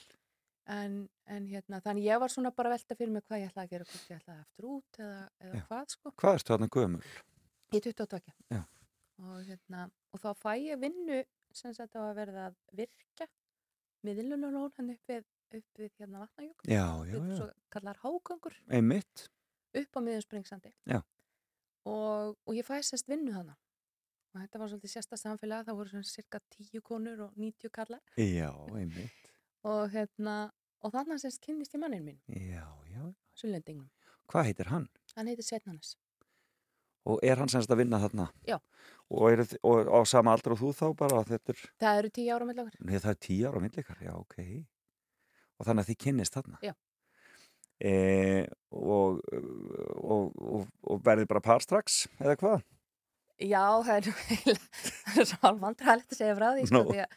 Ég 0.69 0.73
en, 0.77 1.09
en 1.27 1.47
hérna, 1.51 1.81
þannig 1.83 2.07
ég 2.07 2.21
var 2.23 2.31
svona 2.31 2.53
bara 2.55 2.71
velta 2.71 2.95
fyrir 2.99 3.13
mig 3.13 3.25
hvað 3.27 3.43
ég 3.43 3.51
ætlaði 3.51 3.67
að 3.67 3.73
gera, 3.75 3.85
hvort 3.91 4.11
ég 4.11 4.21
ætlaði 4.21 4.43
aftur 4.45 4.69
út 4.71 4.99
eða, 4.99 5.23
eða 5.41 5.59
Já. 5.59 5.65
hvað 5.69 5.93
sko 5.95 6.13
Hvað 6.23 6.39
ertu 6.39 6.53
þarna 6.53 6.69
gömul? 6.77 7.03
Í 7.73 7.81
22. 7.81 8.35
Já. 8.53 8.63
Og, 9.23 9.39
hérna, 9.47 9.87
og 10.13 10.23
þá 10.23 10.29
fæ 10.39 10.53
ég 10.61 10.81
vinnu 10.83 11.23
sem 11.53 11.75
sagt 11.77 11.97
á 11.97 12.01
að 12.03 12.17
verða 12.21 12.47
að 12.51 12.59
virka 12.79 13.29
miðlunarón 14.07 14.73
hann 14.79 14.93
upp 14.95 15.11
við, 15.13 15.27
upp 15.59 15.81
við 15.83 15.91
hérna 16.01 16.23
vatnajökul. 16.25 16.69
Já, 16.71 16.87
já, 17.07 17.17
já. 17.17 17.37
svo 17.39 17.49
kallar 17.73 18.01
hágöngur 18.03 18.57
Einmitt. 18.73 19.27
upp 19.79 19.99
á 19.99 20.01
miðjum 20.01 20.25
springsandi. 20.27 20.73
Já. 20.89 21.03
Og, 21.89 22.39
og 22.47 22.55
ég 22.55 22.67
fæ 22.67 22.79
sérst 22.87 23.11
vinnu 23.11 23.35
þannig. 23.35 23.59
Og 24.33 24.41
þetta 24.41 24.61
var 24.63 24.71
svolítið 24.73 24.95
sérsta 24.95 25.19
samfélag, 25.21 25.67
það 25.67 25.77
voru 25.77 25.93
svona 25.93 26.09
cirka 26.09 26.41
10 26.57 26.81
konur 26.87 27.27
og 27.27 27.35
90 27.37 27.73
kallar. 27.75 28.01
Já, 28.17 28.49
einmitt. 28.73 29.32
Og 29.69 29.91
hérna, 29.95 30.37
og 30.83 30.93
þannig 30.95 31.21
sérst 31.23 31.43
kynnist 31.45 31.75
ég 31.77 31.83
mannin 31.83 32.05
minn, 32.07 32.21
Já, 32.29 32.65
já. 32.91 33.05
Sullendingnum. 33.39 33.91
Hvað 34.33 34.49
heitir 34.49 34.71
hann? 34.73 34.89
Hann 35.17 35.29
heitir 35.31 35.47
Sveitnanes. 35.47 35.95
Og 37.07 37.19
er 37.27 37.39
hann 37.41 37.51
semst 37.51 37.71
að 37.75 37.81
vinna 37.83 37.99
þarna? 38.03 38.29
Já. 38.47 38.57
Og, 39.11 39.25
er, 39.33 39.43
og 39.67 39.89
á 39.91 39.99
sama 40.07 40.33
aldra 40.37 40.55
og 40.55 40.61
þú 40.61 40.71
þá 40.79 40.85
bara? 40.99 41.23
Er, 41.35 41.63
Það 41.83 41.99
eru 42.03 42.11
10 42.15 42.29
ára 42.37 42.47
með 42.49 42.61
lagar. 42.61 42.77
nei, 42.81 42.95
það 42.99 43.11
er 43.15 43.19
tíu 43.27 43.49
ára 43.51 43.63
millikar, 43.63 43.99
já, 44.03 44.13
ok. 44.15 44.37
Og 45.59 45.67
þannig 45.67 45.83
að 45.85 45.91
þið 45.91 45.99
kynnist 46.05 46.37
þarna? 46.39 46.61
Já. 46.63 46.73
E, 47.83 47.95
og, 48.71 49.19
og, 49.99 50.31
og, 50.39 50.69
og 50.87 51.03
verði 51.03 51.27
bara 51.31 51.43
par 51.43 51.65
strax, 51.65 52.05
eða 52.23 52.37
hvað? 52.39 52.63
Já, 53.43 53.65
það 53.83 53.97
er 53.97 54.07
nú 54.07 54.15
eiginlega, 54.31 54.83
það 55.17 55.27
svo 55.33 55.39
hálf 55.43 55.61
vandræðilegt 55.67 56.15
að 56.15 56.21
segja 56.21 56.37
frá 56.39 56.49
því, 56.55 56.67
sko, 56.71 56.79
Nú. 56.79 56.93
því 56.95 57.03
að, 57.03 57.17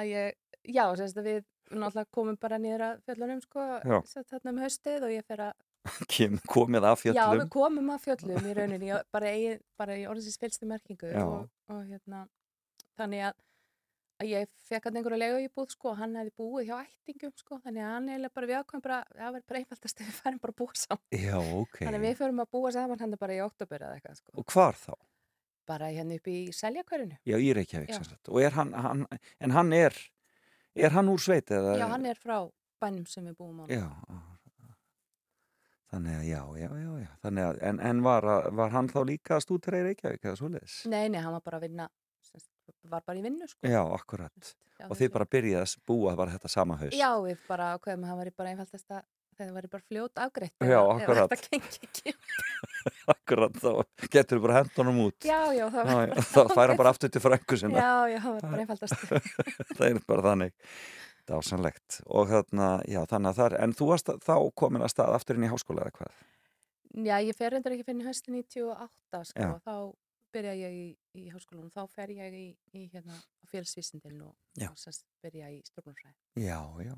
að 0.00 0.08
ég, 0.14 0.38
já, 0.78 0.84
sérst 1.02 1.20
að 1.20 1.28
við 1.28 1.42
náttúrulega 1.72 2.10
komum 2.14 2.36
bara 2.40 2.58
niður 2.62 2.84
að 2.88 3.00
fjöllunum, 3.08 3.40
sko, 3.44 3.64
Já. 3.84 3.98
sett 4.08 4.30
þarna 4.32 4.52
um 4.54 4.60
haustið 4.64 5.06
og 5.08 5.12
ég 5.14 5.26
fer 5.28 5.42
að, 5.48 5.58
komið 6.54 6.86
af 6.88 7.02
já, 7.02 7.12
fjöllum? 7.12 7.42
við 7.42 7.50
komum 7.56 7.90
að 7.94 8.00
fjöllum 8.06 8.48
í 8.50 8.54
rauninni, 8.58 8.88
já, 8.92 8.96
bara, 9.14 9.34
í, 9.34 9.52
bara 9.80 9.98
í 9.98 10.06
orðinsins 10.10 10.40
fylgstu 10.42 10.68
merkingu 10.70 11.12
Já. 11.12 11.22
og, 11.24 11.50
og 11.72 11.84
hérna, 11.90 12.24
þannig 12.98 13.24
að, 13.28 13.36
að 14.22 14.30
ég 14.32 14.48
fekk 14.68 14.88
hann 14.88 14.98
einhverju 15.00 15.20
legu 15.22 15.42
í 15.44 15.50
búð, 15.54 15.68
sko, 15.76 15.92
hann 15.98 16.16
hefði 16.18 16.34
búið 16.40 16.70
hjá 16.70 16.78
ættingum, 16.82 17.34
sko, 17.38 17.60
þannig 17.64 17.84
að 17.86 17.92
hann 17.94 18.08
eiginlega 18.12 18.34
bara 18.40 18.50
við 18.50 18.58
ákvæm 18.62 18.82
bara, 18.88 18.98
það 19.14 19.36
var 19.36 19.44
bara 19.52 19.62
einfaldast 19.62 20.00
að 20.02 20.06
við 20.10 20.18
færum 20.22 20.40
bara 20.42 20.56
að 20.56 20.58
búa 20.64 20.80
saman, 20.82 21.04
Já, 21.22 21.36
ok. 21.62 21.78
þannig 21.84 22.00
að 22.00 22.08
við 22.08 22.18
förum 22.22 22.42
að 22.44 22.50
búa 22.58 22.74
saman 22.74 23.04
hann 23.04 23.16
bara 23.22 23.38
í 23.38 23.44
oktober 23.46 23.86
eða 23.86 24.00
eitthvað, 24.00 24.20
sko, 24.24 24.34
Og 24.42 24.48
hvar 24.56 24.80
þá? 24.86 24.92
bara 25.68 25.90
hérna 25.92 26.16
upp 26.16 26.28
í 26.32 26.36
seljakverinu. 26.56 27.18
Já, 27.28 27.34
í 27.44 27.48
Reykjavík, 27.52 27.90
Já. 27.92 28.16
Og 28.32 28.38
er 28.40 28.54
hann, 28.56 28.70
hann, 28.72 29.02
en 29.44 29.52
hann 29.52 29.72
er, 29.76 29.92
er 30.86 30.94
hann 30.96 31.10
úr 31.12 31.22
sveit 31.22 31.50
eða? 31.54 31.76
Já, 31.80 31.86
hann 31.92 32.06
er 32.08 32.18
frá 32.20 32.38
bænum 32.82 33.06
sem 33.10 33.26
við 33.28 33.36
búum 33.40 33.62
á. 33.62 33.64
Já, 33.72 33.86
þannig 35.92 36.18
að 36.18 36.24
já, 36.28 36.40
já, 36.62 36.68
já, 36.84 36.90
já. 37.02 37.10
Þannig 37.24 37.46
að, 37.48 37.60
en, 37.70 37.80
en 37.90 38.02
var, 38.06 38.28
var 38.60 38.74
hann 38.76 38.90
þá 38.92 38.98
líka 39.08 39.40
stúdera 39.44 39.80
í 39.82 39.86
Reykjavík 39.88 40.26
eða 40.28 40.38
svoleiðis? 40.40 40.78
Nei, 40.92 41.04
nei, 41.12 41.20
hann 41.24 41.34
var 41.38 41.44
bara 41.44 41.60
að 41.60 41.68
vinna, 41.68 41.88
var 42.92 43.06
bara 43.06 43.20
í 43.20 43.24
vinnu, 43.24 43.48
sko. 43.48 43.68
Já, 43.68 43.80
akkurat. 43.96 44.54
Já, 44.78 44.86
Og 44.86 44.98
þið 45.00 45.14
bara 45.14 45.26
byrjaði 45.26 45.64
að 45.64 45.86
búa 45.90 46.12
bara 46.18 46.34
þetta 46.36 46.50
sama 46.52 46.76
haust? 46.78 46.94
Já, 46.98 47.10
við 47.24 47.40
bara 47.48 47.72
að 47.74 47.88
það 47.88 48.20
var 48.20 48.30
bara 48.38 48.52
einfaldast 48.52 48.92
að 48.94 49.06
það 49.38 49.50
væri 49.56 49.70
bara 49.72 49.84
fljót 49.88 50.20
afgreitt 50.24 50.66
Já, 50.68 50.78
akkurat. 50.82 51.34
akkurat 53.14 53.58
þá 53.58 53.70
getur 54.12 54.38
þú 54.38 54.44
bara 54.46 54.62
hendunum 54.62 55.00
út. 55.06 55.18
Já, 55.26 55.40
já, 55.56 55.64
það 55.74 55.92
var 55.92 56.12
já, 56.12 56.24
þá 56.30 56.54
færa 56.54 56.78
bara 56.78 56.92
aftur 56.94 57.12
til 57.14 57.22
frængu 57.24 57.58
sinna 57.60 57.82
já, 57.82 57.92
já, 58.14 58.18
það 58.24 58.32
var 58.34 58.48
bara 58.48 58.64
einfaldast. 58.64 59.04
Það 59.78 59.86
er 59.90 60.00
bara 60.08 60.26
þannig. 60.30 60.56
Dásanlegt 61.28 62.00
og 62.08 62.30
þarna, 62.30 62.68
já 62.88 63.02
þannig 63.04 63.30
að 63.34 63.38
það 63.38 63.46
er 63.50 63.56
en 63.66 63.74
þú 63.76 63.88
varst 63.90 64.12
þá 64.24 64.34
komin 64.56 64.84
að 64.86 64.92
stað 64.94 65.16
aftur 65.18 65.36
inn 65.36 65.44
í 65.44 65.50
háskóla 65.52 65.84
eða 65.84 65.96
hvað? 65.98 66.20
já, 67.04 67.16
ég 67.20 67.36
fer 67.36 67.56
endur 67.58 67.74
ekki 67.76 67.84
fyrir 67.90 68.08
höstu 68.08 68.32
98 68.32 69.24
sko, 69.32 69.50
þá 69.66 69.74
byrja 70.32 70.54
ég 70.56 70.78
í, 70.78 70.86
í 71.20 71.28
háskólanum. 71.32 71.68
Þá 71.72 71.82
fer 71.92 72.14
ég 72.16 72.34
í, 72.36 72.46
í 72.76 72.86
hérna 72.92 73.16
félsvísindin 73.52 74.22
og, 74.24 74.34
og 74.64 74.80
sest, 74.80 75.06
byrja 75.24 75.52
í 75.52 75.60
stjórnumfræði 75.68 76.46
Já, 76.48 76.60
já 76.84 76.94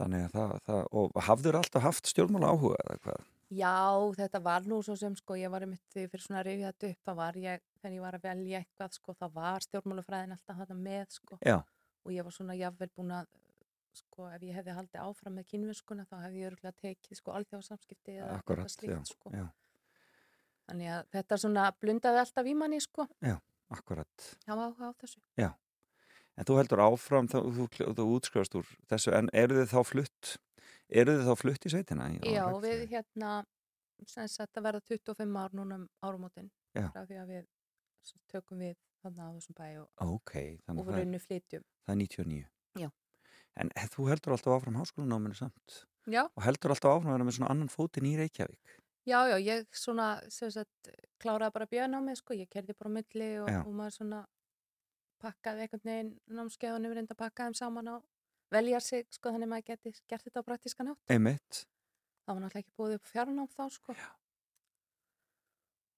þannig 0.00 0.26
að 0.26 0.36
það, 0.36 0.52
það 0.66 0.82
og 1.00 1.16
hafður 1.28 1.58
alltaf 1.60 1.86
haft 1.86 2.10
stjórnmála 2.10 2.52
áhuga 2.52 2.78
eða 2.84 2.98
hvað? 3.06 3.24
Já, 3.56 3.74
þetta 4.18 4.40
var 4.42 4.64
nú 4.66 4.80
svo 4.82 4.96
sem 4.98 5.14
sko, 5.14 5.36
ég 5.38 5.50
var 5.52 5.62
þegar 5.62 6.02
ég 6.02 6.10
fyrir 6.10 6.24
svona 6.24 6.40
að 6.40 6.48
rifja 6.48 6.70
þetta 6.72 6.88
upp, 6.90 7.02
það 7.06 7.18
var 7.20 7.36
ég, 7.38 7.64
þegar 7.80 7.94
ég 7.94 8.02
var 8.02 8.16
að 8.18 8.24
velja 8.26 8.60
eitthvað 8.62 8.96
sko, 8.96 9.14
það 9.20 9.34
var 9.36 9.66
stjórnmálufræðin 9.66 10.34
alltaf 10.34 10.62
þetta 10.62 10.78
með 10.80 11.04
sko 11.14 11.38
Já, 11.46 11.58
og 12.02 12.14
ég 12.14 12.26
var 12.26 12.34
svona 12.34 12.56
jafnvel 12.58 12.90
búin 12.96 13.12
að 13.14 13.28
sko, 13.96 14.26
ef 14.34 14.42
ég 14.44 14.58
hefði 14.58 14.74
haldið 14.76 15.04
áfram 15.04 15.38
með 15.38 15.46
kynverskuna 15.52 16.06
þá 16.10 16.16
hefði 16.24 16.42
ég 16.42 16.50
örgulega 16.50 16.80
tekið 16.82 17.20
sko 17.20 17.36
alþjóðsamskipti 17.38 18.16
eða 18.16 18.32
akkurat, 18.40 18.66
eitthvað 18.66 18.74
slíkt 18.74 19.12
sko. 19.14 19.32
já, 19.32 19.46
Þannig 20.66 20.90
að 20.96 21.04
þetta 21.14 21.38
svona 21.38 21.68
blundaði 21.80 22.20
alltaf 22.24 22.50
í 22.50 22.56
manni 22.58 22.82
sko, 22.82 23.06
akkurat 23.70 24.26
það 24.42 24.58
var 24.58 24.66
áhuga 24.74 24.90
á 24.90 24.98
þessu. 25.04 25.22
En 26.36 26.44
þú 26.44 26.56
heldur 26.60 26.82
áfram, 26.84 27.28
þú, 27.32 27.40
þú, 27.56 27.66
þú 27.96 28.04
útskrifast 28.18 28.56
úr 28.58 28.66
þessu, 28.90 29.12
en 29.16 29.30
eru 29.32 29.62
þið 29.62 29.70
þá 29.72 29.80
flutt 29.88 30.32
eru 30.90 31.14
þið 31.16 31.28
þá 31.30 31.34
flutt 31.40 31.66
í 31.66 31.72
sveitina? 31.72 32.08
Já, 32.20 32.42
Hreggviði? 32.44 32.72
við 32.82 32.90
hérna, 32.92 33.30
sem 34.06 34.28
sagt 34.28 34.58
að 34.60 34.66
verða 34.68 34.82
25 34.90 35.38
ár 35.40 35.54
núna 35.56 35.78
um 35.80 35.86
árumótin 36.04 36.50
Já. 36.76 36.90
frá 36.92 37.06
því 37.08 37.16
að 37.22 37.30
við 37.32 37.46
tökum 38.30 38.60
við 38.60 38.76
þannig 39.02 39.24
á 39.24 39.28
þessum 39.38 39.56
bæ 39.56 39.66
og, 39.80 39.88
Ok, 40.04 40.32
þannig 40.66 40.68
og 40.68 40.84
að 40.84 40.86
við 40.86 40.86
það, 40.86 40.92
er- 40.92 41.02
rauninu 41.06 41.22
flytjum. 41.24 41.64
það 41.86 41.94
er 41.94 42.00
99 42.04 42.44
Já. 42.84 42.90
En 43.56 43.70
he- 43.76 43.88
þú 43.88 44.08
heldur 44.12 44.32
alltaf 44.36 44.52
áfram 44.60 44.76
háskólanáminu 44.82 45.34
samt 45.40 45.78
Já, 46.06 46.22
og 46.36 46.42
heldur 46.44 46.70
alltaf 46.76 46.92
áfram 47.00 47.10
að 47.10 47.16
vera 47.16 47.24
með 47.30 47.36
svona 47.38 47.50
annan 47.50 47.72
fótinn 47.72 48.06
í 48.06 48.16
Reykjavík 48.20 48.76
já, 49.06 49.18
já, 49.32 49.36
ég 49.40 49.66
svona, 49.72 50.20
sem 50.30 50.50
sagt, 50.50 50.90
kláraði 51.22 51.52
bara 51.54 51.66
bjöðnámið, 51.70 52.16
sko, 52.20 52.34
ég 52.34 52.48
kerði 52.50 52.74
bara 52.76 52.90
milli 52.90 53.28
og, 53.40 53.48
Já. 53.48 53.60
og 53.64 53.72
maður 53.72 53.94
svona 53.96 54.26
pakkaði 55.22 55.64
einhvern 55.66 55.84
veginn 55.88 56.12
námskeiðunum 56.38 56.94
reynda 56.96 57.14
að 57.16 57.22
pakka 57.24 57.46
þeim 57.48 57.56
saman 57.58 57.90
á 57.92 57.96
velja 58.54 58.80
sig, 58.80 59.06
sko, 59.10 59.32
þannig 59.32 59.48
að 59.48 59.52
maður 59.54 59.66
geti 59.72 59.92
gert 60.10 60.26
þetta 60.26 60.42
á 60.42 60.48
praktíska 60.48 60.86
nátt. 60.86 61.00
Einmitt, 61.10 61.64
Það 62.26 62.34
var 62.34 62.42
náttúrulega 62.42 62.62
ekki 62.64 62.74
búið 62.80 62.94
upp 62.96 63.06
fjarnám 63.06 63.48
þá, 63.54 63.64
sko. 63.70 63.94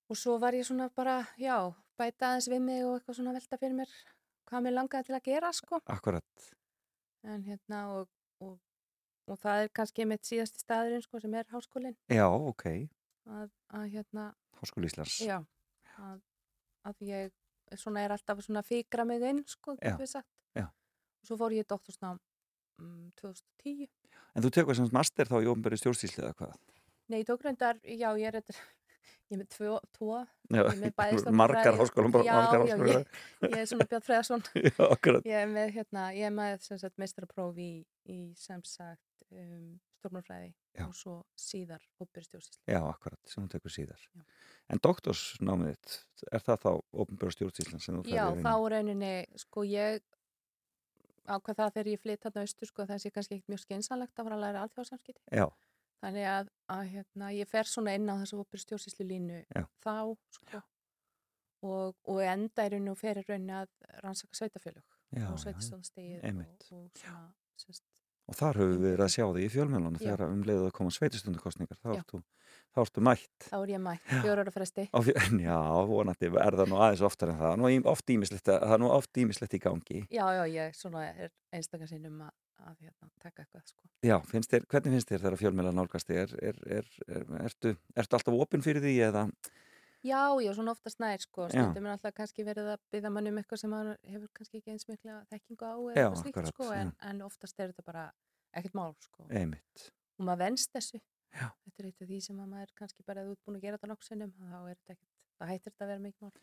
Og 0.08 0.16
svo 0.16 0.36
var 0.40 0.56
ég 0.56 0.66
svona 0.68 0.88
bara, 0.96 1.18
já, 1.40 1.56
bæta 2.00 2.30
aðeins 2.30 2.48
við 2.52 2.62
mig 2.64 2.84
og 2.84 2.94
eitthvað 2.98 3.18
svona 3.18 3.34
velta 3.36 3.58
fyrir 3.60 3.76
mér 3.76 3.92
hvað 4.48 4.64
mér 4.64 4.74
langaði 4.76 5.08
til 5.08 5.16
að 5.18 5.26
gera, 5.28 5.50
sko. 5.56 5.80
akkurat 5.92 6.48
En 7.28 7.42
hérna, 7.44 7.80
og, 7.96 8.08
og, 8.44 8.54
og 9.28 9.40
það 9.42 9.64
er 9.64 9.72
kannski 9.76 10.06
mitt 10.08 10.24
síðasti 10.28 10.62
staðurinn, 10.62 11.02
sko, 11.04 11.20
sem 11.20 11.34
er 11.36 11.48
háskólinn. 11.52 11.96
Já, 12.12 12.24
ok, 12.28 12.64
Að, 13.28 13.50
að 13.76 13.88
hérna, 13.92 14.30
Háskóli 14.60 14.88
Íslands 14.88 15.18
já, 15.20 15.36
að, 16.00 16.22
að 16.88 17.02
ég 17.04 17.32
svona 17.76 18.04
er 18.06 18.14
alltaf 18.14 18.40
svona 18.44 18.62
fikra 18.64 19.04
mig 19.04 19.22
inn, 19.22 19.44
sko, 19.46 19.76
getur 19.76 20.04
við 20.04 20.12
sagt. 20.14 20.28
Og 21.18 21.26
svo 21.26 21.36
fór 21.40 21.52
ég 21.56 21.66
doktorsnám 21.68 22.18
um, 22.78 23.10
2010. 23.20 23.88
En 24.36 24.44
þú 24.44 24.50
tekur 24.54 24.76
sem 24.78 24.88
master 24.94 25.26
þá 25.28 25.40
í 25.42 25.48
ofnbæri 25.50 25.78
stjórnstísli 25.80 26.22
eða 26.22 26.36
hvað? 26.38 26.52
Nei, 27.08 27.22
ég 27.22 27.26
tók 27.28 27.42
reyndar, 27.42 27.80
já, 27.82 28.08
ég 28.20 28.28
er, 28.28 28.38
þetta, 28.38 28.54
ég 29.28 29.34
er 29.34 29.40
með 29.42 29.48
tvo, 29.56 29.80
tvo 29.96 30.12
Já, 30.20 30.60
Ég 30.62 30.70
er 30.70 30.80
með 30.84 30.94
bæði 31.00 31.18
stofnfræði- 31.18 31.38
margar 31.42 31.78
háskóla 31.80 32.24
Já, 32.28 32.36
margar 32.38 32.62
já, 32.62 32.76
háskóla 32.76 33.02
ég 33.48 33.58
er 33.58 33.68
svona 33.72 33.88
Björn 33.90 34.06
Freðarsson 34.06 34.46
ég 35.32 35.36
er 35.42 35.50
með, 35.52 35.74
hérna, 35.78 36.06
ég 36.14 36.28
er 36.30 36.34
með 36.38 36.88
meistarapróf 37.02 37.58
í, 37.58 37.70
í 38.06 38.18
sem 38.38 38.62
sagt 38.68 39.26
um, 39.32 39.80
stjórnmálfræði 39.98 40.50
Já. 40.78 40.84
og 40.86 40.94
svo 40.96 41.14
síðar 41.38 41.82
hópurstjóðsísli 42.00 42.62
Já, 42.70 42.80
akkurat, 42.86 43.20
sem 43.28 43.42
hún 43.42 43.50
tekur 43.52 43.74
síðar 43.74 44.04
Já. 44.06 44.22
En 44.68 44.82
doktorsnámið 44.84 45.96
er 46.32 46.44
það 46.44 46.62
þá 46.64 46.70
þú 48.04 48.14
Já, 48.14 48.24
þá 48.44 48.54
rauninni, 48.74 49.12
sko 49.40 49.64
ég 49.68 50.02
ákvað 51.28 51.60
það 51.60 51.72
þegar 51.76 51.92
ég 51.92 52.02
flytt 52.02 52.26
þarna 52.26 52.44
austur 52.46 52.70
sko 52.70 52.88
það 52.88 53.02
sé 53.02 53.12
kannski 53.14 53.38
ekkert 53.38 53.52
mjög 53.52 53.64
skynsanlegt 53.64 54.14
að 54.20 54.28
fara 54.28 54.38
að 54.38 54.44
læra 54.46 54.64
alþjóðsamskipti 54.64 55.38
Já, 55.40 55.46
þannig 56.02 56.28
að, 56.32 56.50
að 56.74 56.82
hérna, 56.94 57.30
ég 57.36 57.50
fer 57.50 57.68
svona 57.68 57.94
inn 57.98 58.08
á 58.08 58.14
þessu 58.22 58.40
hópurstjóðsíslu 58.40 59.08
línu 59.08 59.42
Já. 59.44 59.64
þá 59.84 59.96
sko 60.38 60.62
og, 61.66 61.96
og 62.06 62.22
enda 62.22 62.66
í 62.66 62.72
rauninu 62.72 62.94
og 62.94 63.00
fer 63.00 63.20
í 63.20 63.26
rauninu 63.26 63.56
að 63.60 63.72
rannsaka 64.04 64.38
sveitafélög 64.38 64.84
já, 65.18 65.26
og 65.32 65.40
sveitastofnstegið 65.42 66.26
og, 66.28 66.52
og 66.76 67.02
svona 67.02 67.24
sérst, 67.58 67.97
Og 68.28 68.36
þar 68.36 68.58
höfum 68.60 68.82
við 68.82 68.90
verið 68.92 69.04
að 69.06 69.12
sjá 69.14 69.24
því 69.24 69.44
í 69.44 69.50
fjölmjölunum 69.54 70.00
þegar 70.02 70.22
um 70.26 70.40
leiðið 70.44 70.66
að 70.66 70.74
koma 70.76 70.92
sveitistundarkostningar 70.92 71.78
þá 71.80 71.92
ertu, 71.94 72.18
þá 72.76 72.80
ertu 72.82 73.04
mætt. 73.08 73.46
Þá 73.46 73.56
er 73.58 73.70
ég 73.72 73.80
mætt, 73.86 74.10
fjóra 74.10 74.44
ára 74.44 74.52
fresti. 74.52 74.84
Já, 75.48 75.60
vonandi 75.88 76.28
er 76.28 76.58
það 76.60 76.68
nú 76.68 76.80
aðeins 76.82 77.04
oftar 77.08 77.32
en 77.32 77.38
það. 77.38 77.46
Það 77.46 78.74
er 78.76 78.82
nú 78.82 78.90
oft 78.92 79.22
ímislegt 79.24 79.56
í 79.56 79.62
gangi. 79.64 80.02
Já, 80.12 80.26
já, 80.36 80.42
ég 80.52 80.76
svona 80.76 81.06
er 81.08 81.32
einstakar 81.56 81.88
sinnum 81.88 82.20
að, 82.26 82.34
að 82.66 82.74
hérna, 82.84 83.08
taka 83.24 83.46
eitthvað 83.46 83.64
sko. 83.72 83.88
Já, 84.04 84.18
finnst 84.28 84.52
þér, 84.52 84.68
hvernig 84.68 84.98
finnst 84.98 85.14
þér 85.14 85.24
þegar 85.24 85.40
fjölmjöla 85.40 85.72
nálgast 85.78 86.12
þig? 86.12 86.20
er, 86.20 86.36
er, 86.50 86.60
er, 86.68 86.92
er, 87.08 87.24
ertu, 87.48 87.72
ertu 87.96 88.20
alltaf 88.20 88.36
opinn 88.44 88.66
fyrir 88.66 88.84
því 88.84 88.98
eða 89.08 89.24
já, 90.06 90.22
já, 90.44 90.50
svona 90.54 90.72
oftast 90.74 91.00
nær 91.02 91.20
sko. 91.22 91.48
Stundum 91.52 91.86
er 91.88 91.96
alltaf 91.96 92.14
kannski 92.16 92.46
verið 92.46 92.72
að 92.74 92.80
byggja 92.94 93.12
mann 93.12 93.30
um 93.30 93.38
eitthvað 93.40 93.62
sem 93.64 93.76
hefur 94.12 94.30
kannski 94.38 94.62
ekki 94.62 94.74
eins 94.74 94.88
mikla 94.88 95.20
þekkingu 95.32 95.68
á 95.68 95.74
eða 95.74 96.00
Já, 96.00 96.08
slíkt, 96.22 96.34
akkurat, 96.36 96.54
sko, 96.54 96.72
en, 96.76 96.92
en 97.10 97.22
oftast 97.26 97.60
er 97.60 97.72
þetta 97.72 97.86
bara 97.86 98.08
ekkert 98.56 98.78
mál 98.78 98.94
sko. 99.02 99.26
einmitt 99.28 99.90
og 100.18 100.26
maður 100.26 100.44
venst 100.46 100.72
þessu 100.74 100.98
Já. 100.98 101.50
þetta 101.66 101.82
er 101.82 101.90
eitt 101.90 102.02
af 102.02 102.08
því 102.08 102.18
sem 102.24 102.40
að 102.40 102.50
maður 102.54 102.74
kannski 102.78 103.04
bara 103.06 103.26
út 103.28 103.38
búin 103.44 103.58
að 103.58 103.66
gera 103.66 103.78
þetta 103.78 103.92
nokksinnum 103.92 104.32
þá 104.38 104.58
er 104.58 104.74
þetta 104.78 104.94
ekkert, 104.96 105.14
það 105.38 105.52
hættir 105.52 105.72
þetta 105.72 105.84
að 105.84 105.92
vera 105.92 106.04
mikið 106.06 106.26
mál 106.26 106.34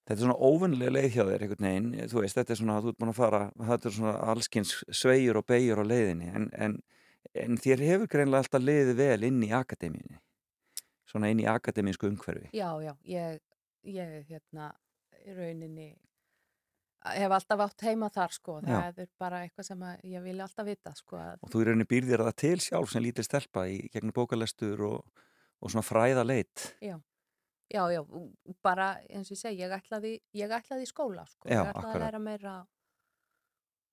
Þetta 0.00 0.14
er 0.16 0.24
svona 0.24 0.48
óvunlega 0.48 0.92
leið 0.94 1.10
hjá 1.12 1.22
þér 1.28 1.42
einhvern 1.44 1.66
veginn, 1.66 1.90
þú 2.08 2.22
veist, 2.22 2.36
þetta 2.38 2.52
er 2.54 2.58
svona 2.58 2.76
að 2.78 2.86
þú 2.86 2.92
ert 2.92 3.00
búin 3.02 3.10
að 3.12 3.18
fara, 3.18 3.40
þetta 3.68 3.88
er 3.90 3.94
svona 3.94 4.14
allskins 4.32 4.70
svegjur 4.96 5.38
og 5.38 5.44
beigjur 5.46 5.82
á 5.82 5.84
leiðinni, 5.84 6.30
en, 6.38 6.46
en, 6.56 6.76
en 7.44 7.58
þér 7.60 7.82
hefur 7.84 8.10
greinlega 8.14 8.40
alltaf 8.42 8.64
leiðið 8.64 8.96
vel 8.96 9.28
inn 9.28 9.44
í 9.44 9.50
akademíunni, 9.54 10.18
svona 11.10 11.30
inn 11.32 11.42
í 11.42 11.48
akademísku 11.50 12.08
umhverfi. 12.10 12.50
já, 12.56 12.68
já, 12.84 12.94
ég, 13.04 13.40
ég 13.90 14.30
hérna 14.30 14.70
í 15.26 15.34
rauninni 15.36 15.90
hef 17.00 17.32
alltaf 17.32 17.62
átt 17.64 17.84
heima 17.88 18.10
þar 18.12 18.34
sko 18.34 18.58
Já. 18.60 18.74
það 18.76 18.98
er 19.04 19.10
bara 19.20 19.42
eitthvað 19.44 19.66
sem 19.70 19.84
ég 20.10 20.24
vilja 20.24 20.44
alltaf 20.46 20.66
vita 20.68 20.92
sko 20.96 21.20
Og 21.40 21.52
þú 21.52 21.62
í 21.62 21.68
rauninni 21.68 21.88
býrðir 21.88 22.24
það 22.26 22.36
til 22.42 22.56
sjálf 22.60 22.90
sem 22.92 23.04
lítil 23.04 23.24
stelpa 23.24 23.64
í 23.72 23.78
gegnum 23.92 24.12
bókalestur 24.16 24.82
og, 24.88 25.22
og 25.60 25.72
svona 25.72 25.84
fræða 25.86 26.26
leit. 26.26 26.66
Já, 26.84 26.98
já, 27.72 27.82
já, 27.94 28.02
bara 28.64 28.90
eins 29.08 29.30
og 29.30 29.36
ég 29.36 29.40
segi, 29.40 29.62
ég 29.64 29.72
ætlaði, 29.78 30.12
ég 30.36 30.52
ætlaði 30.52 30.88
skóla, 30.90 31.24
sko, 31.30 31.48
Já, 31.48 31.62
ég 31.62 31.70
ætlaði 31.70 31.78
akkurat. 31.78 31.96
að 31.96 32.04
læra 32.04 32.22
meira 32.26 32.54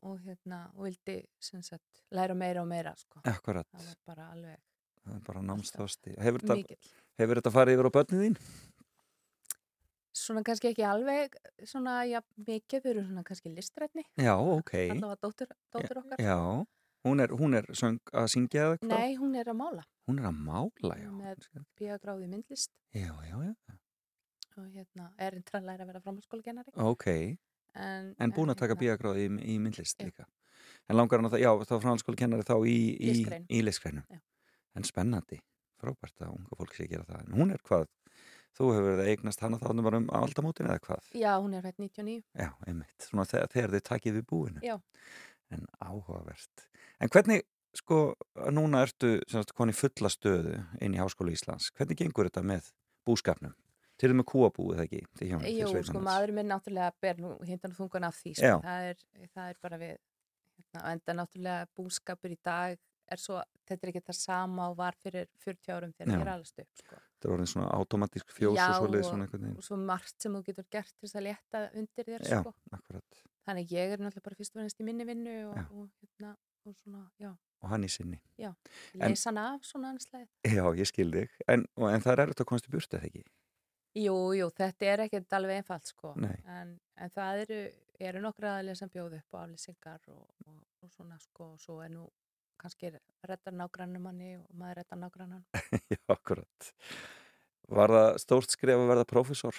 og 0.07 0.19
hérna, 0.27 0.59
og 0.75 0.87
vildi, 0.87 1.17
sem 1.41 1.63
sagt, 1.65 2.03
læra 2.13 2.35
meira 2.37 2.61
og 2.61 2.69
meira, 2.69 2.93
sko, 2.99 3.23
Akkurat, 3.23 3.67
það 3.71 3.87
var 3.87 4.01
bara 4.11 4.29
alveg 4.35 4.59
það 5.07 5.15
er 5.15 5.25
bara 5.31 5.41
námsþosti. 5.47 6.15
Hefur, 6.19 6.43
þetta-. 6.43 6.75
Hefur 7.19 7.39
þetta 7.41 7.53
farið 7.55 7.77
yfir 7.77 7.89
á 7.89 7.95
börnið 7.97 8.23
þín? 8.25 8.37
Svona 10.17 10.41
kannski 10.45 10.71
ekki 10.71 10.83
alveg, 10.87 11.35
svona, 11.69 11.99
já, 12.09 12.19
mikið 12.41 12.81
fyrir 12.87 13.05
svona 13.05 13.23
kannski 13.27 13.51
listrætni, 13.53 14.03
Já, 14.17 14.33
ok. 14.33 14.71
allavega 14.89 15.19
dóttir, 15.21 15.51
dóttir 15.75 15.99
okkar. 16.01 16.17
Já, 16.23 16.37
hún 17.05 17.21
er, 17.21 17.33
hún 17.37 17.53
er 17.59 17.67
söng 17.77 17.99
að 18.17 18.25
syngja 18.33 18.63
eða 18.63 18.77
eitthvað? 18.79 18.93
Nei, 18.95 19.17
hún 19.21 19.35
er 19.37 19.51
að 19.53 19.59
mála, 19.61 19.83
Hún 20.09 20.19
er 20.21 20.29
að 20.31 20.39
mála, 20.47 20.95
já. 20.97 21.11
Með- 21.13 21.45
bíagráði 21.77 22.27
myndlist 22.31 22.71
Já, 22.95 23.11
já, 23.29 23.35
já. 23.45 23.53
og 24.57 24.71
hérna, 24.73 25.11
er 25.21 25.37
einn 25.37 25.45
að 25.53 25.67
læra 25.69 25.83
að 25.85 25.91
vera 25.93 26.01
framhalskólagennari. 26.07 26.73
Ok, 26.81 27.07
En, 27.77 28.15
en 28.17 28.31
búin 28.33 28.49
að 28.49 28.57
taka 28.63 28.73
hérna, 28.73 28.81
bíagráði 28.81 29.27
í, 29.27 29.33
í 29.53 29.59
myndlist 29.61 29.99
Já. 30.01 30.07
líka. 30.09 30.25
En 30.89 30.97
langar 30.97 31.19
hann 31.21 31.29
að 31.29 31.35
það, 31.37 31.43
já, 31.45 31.51
þá 31.69 31.75
framhalskóli 31.83 32.17
kennari 32.17 32.47
þá 32.47 32.55
í, 32.65 32.77
í, 32.97 33.13
í 33.53 33.61
listgreinum. 33.61 34.07
Já. 34.09 34.17
En 34.73 34.83
spennandi, 34.87 35.37
frábært 35.81 36.23
að 36.23 36.33
unga 36.33 36.59
fólk 36.59 36.75
sé 36.75 36.85
að 36.85 36.93
gera 36.93 37.07
það. 37.07 37.25
En 37.25 37.37
hún 37.37 37.53
er 37.55 37.61
hvað, 37.67 37.85
þú 38.57 38.71
hefur 38.73 38.87
verið 38.87 39.03
að 39.03 39.11
eignast 39.13 39.43
hana 39.43 39.59
þá 39.61 39.67
bara 39.87 40.01
um 40.01 40.07
aldamótin 40.21 40.69
eða 40.71 40.83
hvað? 40.87 41.11
Já, 41.17 41.29
hún 41.35 41.53
er 41.57 41.67
hægt 41.67 41.83
99. 41.83 42.23
Já, 42.33 42.49
einmitt, 42.67 42.97
svona 43.05 43.27
þegar, 43.29 43.53
þegar 43.53 43.75
þið 43.75 43.85
takið 43.91 44.17
við 44.17 44.25
búinu. 44.31 44.65
Já. 44.65 44.75
En 45.53 45.69
áhugavert. 45.83 46.65
En 47.03 47.13
hvernig, 47.13 47.45
sko, 47.77 48.01
núna 48.55 48.83
ertu 48.87 49.13
sagt, 49.31 49.53
koni 49.57 49.75
fulla 49.77 50.11
stöðu 50.11 50.57
inn 50.83 50.97
í 50.97 51.01
Háskóla 51.01 51.35
Íslands. 51.35 51.69
Hvernig 51.77 52.01
gengur 52.01 52.29
þetta 52.29 52.43
með 52.47 52.73
búskapnum? 53.07 53.55
Til 53.97 54.11
og 54.13 54.19
með 54.19 54.27
kúabúið 54.29 54.83
ekki? 54.83 54.99
Jú, 55.25 55.71
sko, 55.87 56.01
maður 56.05 56.35
minn 56.37 56.51
náttúrulega 56.51 56.91
ber 57.01 57.21
nú 57.21 57.31
hindan 57.47 57.73
og 57.73 57.79
þungan 57.79 58.05
af 58.11 58.19
því, 58.19 58.33
sko. 58.37 58.59
það 58.61 58.89
er, 58.91 58.99
það 59.33 59.47
er 59.53 59.57
bara 59.63 59.79
við, 59.81 59.95
hérna, 60.57 60.83
enda 60.91 61.15
náttúrulega 61.17 61.69
búskapur 61.77 62.35
í 62.35 62.37
dag 62.45 62.77
er 63.11 63.21
svo, 63.21 63.41
þetta 63.67 63.87
er 63.87 63.91
ekki 63.93 64.01
það 64.07 64.17
sama 64.19 64.69
og 64.71 64.77
var 64.77 64.95
fyrir 65.03 65.27
40 65.43 65.73
árum 65.75 65.93
þegar 65.97 66.11
Já. 66.11 66.17
ég 66.17 66.25
er 66.25 66.31
alveg 66.33 66.61
upp 66.63 66.81
sko. 66.81 66.95
Þetta 67.17 67.27
er 67.29 67.33
orðin 67.37 67.51
svona 67.53 67.69
automatísk 67.77 68.33
fjós 68.35 68.57
Já, 68.57 68.67
og 68.69 68.75
svoleiðis 68.81 69.07
og- 69.07 69.13
svona 69.13 69.53
og 69.57 69.63
svo 69.63 69.77
margt 69.77 70.21
sem 70.21 70.33
þú 70.37 70.43
getur 70.45 70.67
gert 70.71 70.93
til 70.93 71.07
þess 71.09 71.15
að 71.21 71.27
létta 71.27 71.63
undir 71.73 72.05
þér 72.11 72.27
Já, 72.27 72.41
sko. 72.41 72.53
þannig 73.47 73.71
ég 73.71 73.93
er 73.95 73.97
náttúrulega 74.03 74.23
bara 74.27 74.35
fyrst 74.41 74.55
og 74.55 74.61
finnst 74.61 74.81
í 74.81 74.87
minni 74.87 75.05
vinnu 75.07 75.35
og, 75.49 75.55
Já. 75.57 75.65
og, 75.71 75.89
hérna, 76.03 76.35
og 76.65 76.75
svona, 76.75 77.03
já, 77.19 77.33
Og 77.63 77.69
hann 77.69 77.83
í 77.83 77.89
sinni. 77.89 78.19
En- 78.37 78.53
leysa 79.01 79.29
hann 79.31 79.37
af 79.37 79.61
svona 79.65 79.89
anslæð 79.95 80.27
Já, 80.45 80.63
ég 80.77 80.85
skil 80.85 81.11
þig. 81.11 81.29
En, 81.47 81.65
en 81.77 82.01
það 82.01 82.11
er 82.13 82.21
erfitt 82.27 82.41
að 82.43 82.45
komast 82.45 82.67
í 82.67 82.71
burtu, 82.75 82.97
eða 82.99 83.07
ekki? 83.09 83.23
Jú, 83.97 84.13
jú, 84.37 84.49
þetta 84.53 84.85
er 84.85 84.99
ekkert 85.07 85.33
alveg 85.33 85.57
einfalt 85.63 85.87
sko 85.89 86.13
en, 86.21 86.79
en 86.97 87.09
það 87.09 87.39
eru, 87.47 87.71
eru 87.99 88.19
nokkra 88.21 88.59
aðlega 88.59 88.77
sem 88.77 88.89
bjóðu 88.93 89.17
upp 89.17 89.33
á 89.33 89.37
aflýsingar 89.47 90.03
og, 90.13 90.27
og, 90.45 90.59
og 90.83 90.91
svona 90.91 91.17
sko 91.19 91.53
og 91.55 91.59
svo 91.59 91.79
er 91.81 91.89
nú 91.89 92.03
kannski 92.61 92.91
rettar 93.27 93.55
nágrannum 93.55 94.07
manni 94.09 94.33
og 94.39 94.47
maður 94.57 94.81
rettar 94.81 94.99
nágrannan 95.01 95.43
Já, 95.93 95.99
akkurat. 96.13 96.71
Var 97.67 97.93
það 97.97 98.09
stórt 98.23 98.53
skref 98.53 98.79
að 98.79 98.91
verða 98.91 99.07
prófessor? 99.09 99.57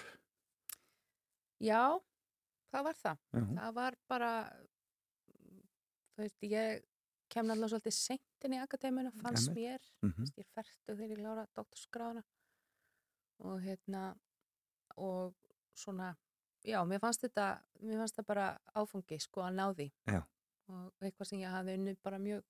Já, 1.61 1.99
það 2.73 2.87
var 2.89 3.01
það 3.03 3.25
Já, 3.35 3.45
það 3.59 3.75
var 3.81 3.99
bara 4.11 4.33
þú 6.19 6.25
veist, 6.25 6.47
ég 6.47 6.87
kem 7.29 7.47
náttúrulega 7.47 7.75
svolítið 7.75 7.95
seint 7.99 8.47
inn 8.47 8.55
í 8.57 8.63
akademinu, 8.63 9.11
fannst 9.21 9.51
Einmitt. 9.51 9.59
mér 9.59 10.09
mhm, 10.09 10.31
ég 10.39 10.47
er 10.47 10.51
færtu 10.57 10.95
þegar 10.95 11.13
ég 11.13 11.21
lára 11.23 11.45
doktorskrána 11.59 12.23
og 13.45 13.61
hérna 13.63 14.05
og 14.97 15.35
svona 15.79 16.15
já, 16.67 16.81
mér 16.89 17.03
fannst 17.03 17.23
þetta, 17.27 17.49
mér 17.85 18.03
fannst 18.03 18.19
það 18.19 18.29
bara 18.33 18.47
áfangi 18.75 19.19
sko 19.23 19.45
að 19.47 19.59
ná 19.59 19.67
því 19.79 19.89
Já. 20.11 20.21
og 20.73 21.05
eitthvað 21.07 21.31
sem 21.31 21.43
ég 21.43 21.55
hafði 21.55 21.77
unnið 21.79 22.01
bara 22.03 22.19
mjög 22.23 22.47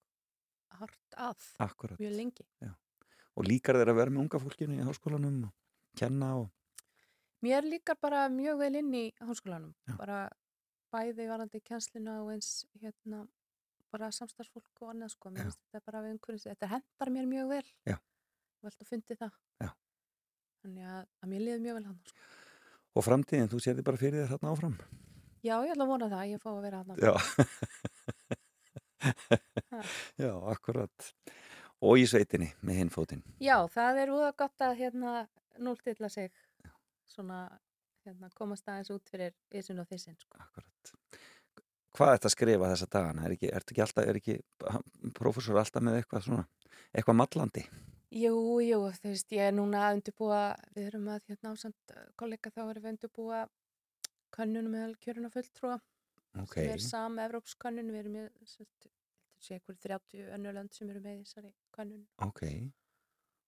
hart 0.81 1.17
að, 1.17 1.49
akkurat. 1.65 1.99
mjög 2.01 2.15
lengi 2.17 2.47
Og 3.39 3.47
líkar 3.47 3.79
þeir 3.79 3.93
að 3.93 3.99
vera 4.01 4.11
með 4.11 4.25
unga 4.25 4.39
fólkinu 4.43 4.77
í 4.77 4.85
háskólanum 4.87 5.43
og 5.47 5.99
kenna 5.99 6.33
og... 6.41 6.49
mér 7.45 7.67
líkar 7.67 7.99
bara 8.03 8.27
mjög 8.33 8.59
vel 8.59 8.75
inn 8.81 8.95
í 8.95 9.05
háskólanum, 9.23 9.75
Já. 9.87 9.95
bara 10.01 10.21
bæði 10.93 11.29
varandi 11.31 11.61
kjensluna 11.63 12.23
og 12.25 12.33
eins 12.35 12.67
hérna 12.83 13.27
bara 13.93 14.11
samstarfsfólk 14.13 14.83
og 14.83 14.93
annað 14.93 15.15
sko, 15.15 15.33
Já. 15.37 15.47
þetta 15.73 16.03
þetta 16.45 16.71
hendar 16.75 17.13
mér 17.15 17.29
mjög 17.31 17.53
vel 17.55 17.67
Já. 17.89 17.97
og 18.61 18.71
alltaf 18.71 18.91
fundið 18.91 19.23
það 19.23 19.39
Já. 19.63 19.71
þannig 20.65 20.91
að, 20.97 21.07
að 21.23 21.33
mér 21.33 21.45
liði 21.47 21.65
mjög 21.67 21.79
vel 21.79 21.87
hann 21.89 22.01
sko. 22.11 22.27
Og 22.99 23.05
framtíðin, 23.07 23.51
þú 23.53 23.61
sér 23.63 23.79
þið 23.79 23.87
bara 23.87 24.01
fyrir 24.01 24.25
þér 24.25 24.33
þarna 24.35 24.53
áfram? 24.57 24.75
Já, 25.47 25.55
ég 25.63 25.71
ætla 25.71 25.85
að 25.85 25.91
vona 25.93 26.11
það, 26.11 26.25
ég 26.33 26.43
fá 26.43 26.51
að 26.51 26.63
vera 26.67 26.83
hann 26.83 26.99
Já. 26.99 27.15
Já, 30.23 30.33
akkurat. 30.53 31.13
Og 31.85 32.01
í 32.03 32.07
sveitinni 32.11 32.51
með 32.67 32.81
hinn 32.81 32.93
fótinn. 32.93 33.23
Já, 33.43 33.57
það 33.71 34.03
er 34.03 34.13
úða 34.15 34.31
gott 34.39 34.65
að 34.67 34.79
hérna 34.81 35.15
núltilla 35.63 36.11
sig 36.11 36.33
svona 37.09 37.47
hérna, 38.07 38.31
komast 38.37 38.69
aðeins 38.69 38.93
út 38.95 39.11
fyrir 39.11 39.35
ísun 39.55 39.83
og 39.83 39.89
þessin 39.91 40.17
sko. 40.19 40.41
Akkurat. 40.43 40.95
Hvað 41.97 42.11
er 42.13 42.19
þetta 42.19 42.29
að 42.31 42.35
skrifa 42.35 42.73
þessa 42.73 42.89
dagana? 42.95 43.27
Er 43.27 43.35
ekki, 43.35 43.51
ekki 43.59 43.83
alltaf, 43.83 44.09
er 44.09 44.19
ekki 44.21 44.39
prófessor 45.17 45.59
alltaf 45.59 45.85
með 45.85 46.01
eitthvað 46.01 46.27
svona, 46.29 46.45
eitthvað 46.93 47.19
mallandi? 47.19 47.65
Jú, 48.19 48.35
jú, 48.65 48.79
þú 48.97 49.11
veist, 49.11 49.33
ég 49.37 49.51
er 49.51 49.57
núna 49.57 49.83
að 49.89 49.99
undirbúa, 49.99 50.43
við 50.77 50.87
erum 50.89 51.09
að 51.13 51.27
hérna 51.29 51.53
ásand 51.53 51.97
kollega 52.17 52.53
þá 52.55 52.63
erum 52.63 52.79
við 52.79 52.87
að 52.87 52.93
undirbúa 52.95 53.41
könnunum 54.33 54.77
meðal 54.77 54.95
kjöruna 55.03 55.33
fulltrúa 55.33 55.77
Ok, 56.39 56.55
sem 56.55 56.73
er 56.73 56.85
sama 56.85 57.27
Evrópskönnun, 57.27 57.91
við 57.93 58.01
erum 58.05 58.17
með 58.17 58.31
sett, 58.49 58.89
sé 59.45 59.57
einhver 59.59 59.77
30 59.85 60.29
önnulönd 60.37 60.75
sem 60.75 60.91
eru 60.91 61.01
með 61.05 61.23
þessari 61.25 61.53
könnun. 61.75 62.07
ok. 62.25 62.43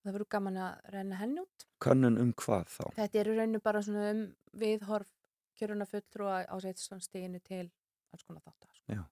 Það 0.01 0.14
verður 0.14 0.30
gaman 0.32 0.57
að 0.57 0.84
renna 0.95 1.16
henni 1.20 1.43
út. 1.43 1.64
Könnun 1.84 2.16
um 2.22 2.30
hvað 2.41 2.70
þá? 2.72 2.84
Þetta 2.97 3.18
eru 3.20 3.34
rauninu 3.36 3.61
bara 3.61 3.82
svona 3.84 4.05
um 4.14 4.22
viðhorf 4.62 5.11
kjöruna 5.61 5.84
fulltrúa 5.88 6.38
á 6.49 6.57
sveitistónsteginu 6.57 7.41
til 7.45 7.66
alls 8.14 8.24
konar 8.24 8.41
þáttar. 8.47 8.72
Sko. 8.78 8.95
Já. 8.97 9.03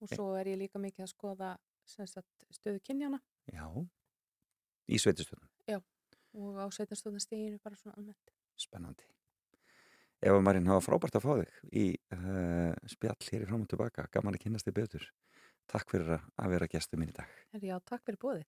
Og 0.00 0.12
svo 0.12 0.26
er 0.36 0.50
ég 0.52 0.60
líka 0.60 0.80
mikið 0.80 1.06
að 1.06 1.12
skoða 1.14 1.54
stöðu 1.88 2.80
kynjana 2.84 3.18
Já. 3.52 3.64
Í 4.90 4.98
sveitistöðum. 5.00 5.48
og 6.34 6.60
á 6.60 6.66
sveitistónsteginu 6.70 7.58
bara 7.64 7.76
svona 7.76 7.96
almennt. 7.96 8.30
Spennandi. 8.60 9.08
Eva 10.20 10.40
Marín, 10.44 10.66
það 10.68 10.76
var 10.76 10.84
frábært 10.84 11.16
að 11.16 11.24
fá 11.24 11.32
þig 11.40 11.52
í 11.72 11.84
uh, 12.12 12.74
spjall 12.92 13.16
hér 13.32 13.42
í 13.46 13.48
fram 13.48 13.64
og 13.64 13.70
tilbaka. 13.72 14.04
Gaman 14.12 14.36
að 14.36 14.42
kynast 14.44 14.68
þig 14.68 14.76
betur. 14.76 15.06
Takk 15.66 15.90
fyrir 15.90 16.08
að- 16.16 16.24
vera 16.50 16.66
gestur 16.66 16.98
mín 16.98 17.10
í 17.10 17.12
dag. 17.12 17.26
Já, 17.60 17.78
takk 17.84 18.02
fyrir 18.04 18.18
bóðið. 18.18 18.44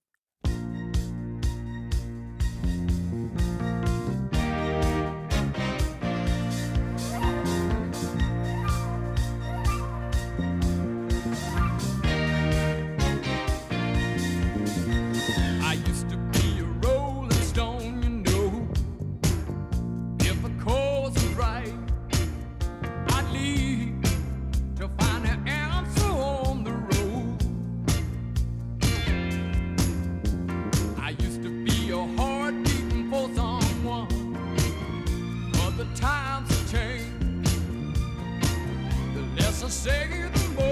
The 39.62 39.66
less 39.68 39.86
I 39.86 39.92
say, 39.92 40.28
the 40.34 40.48
more 40.60 40.71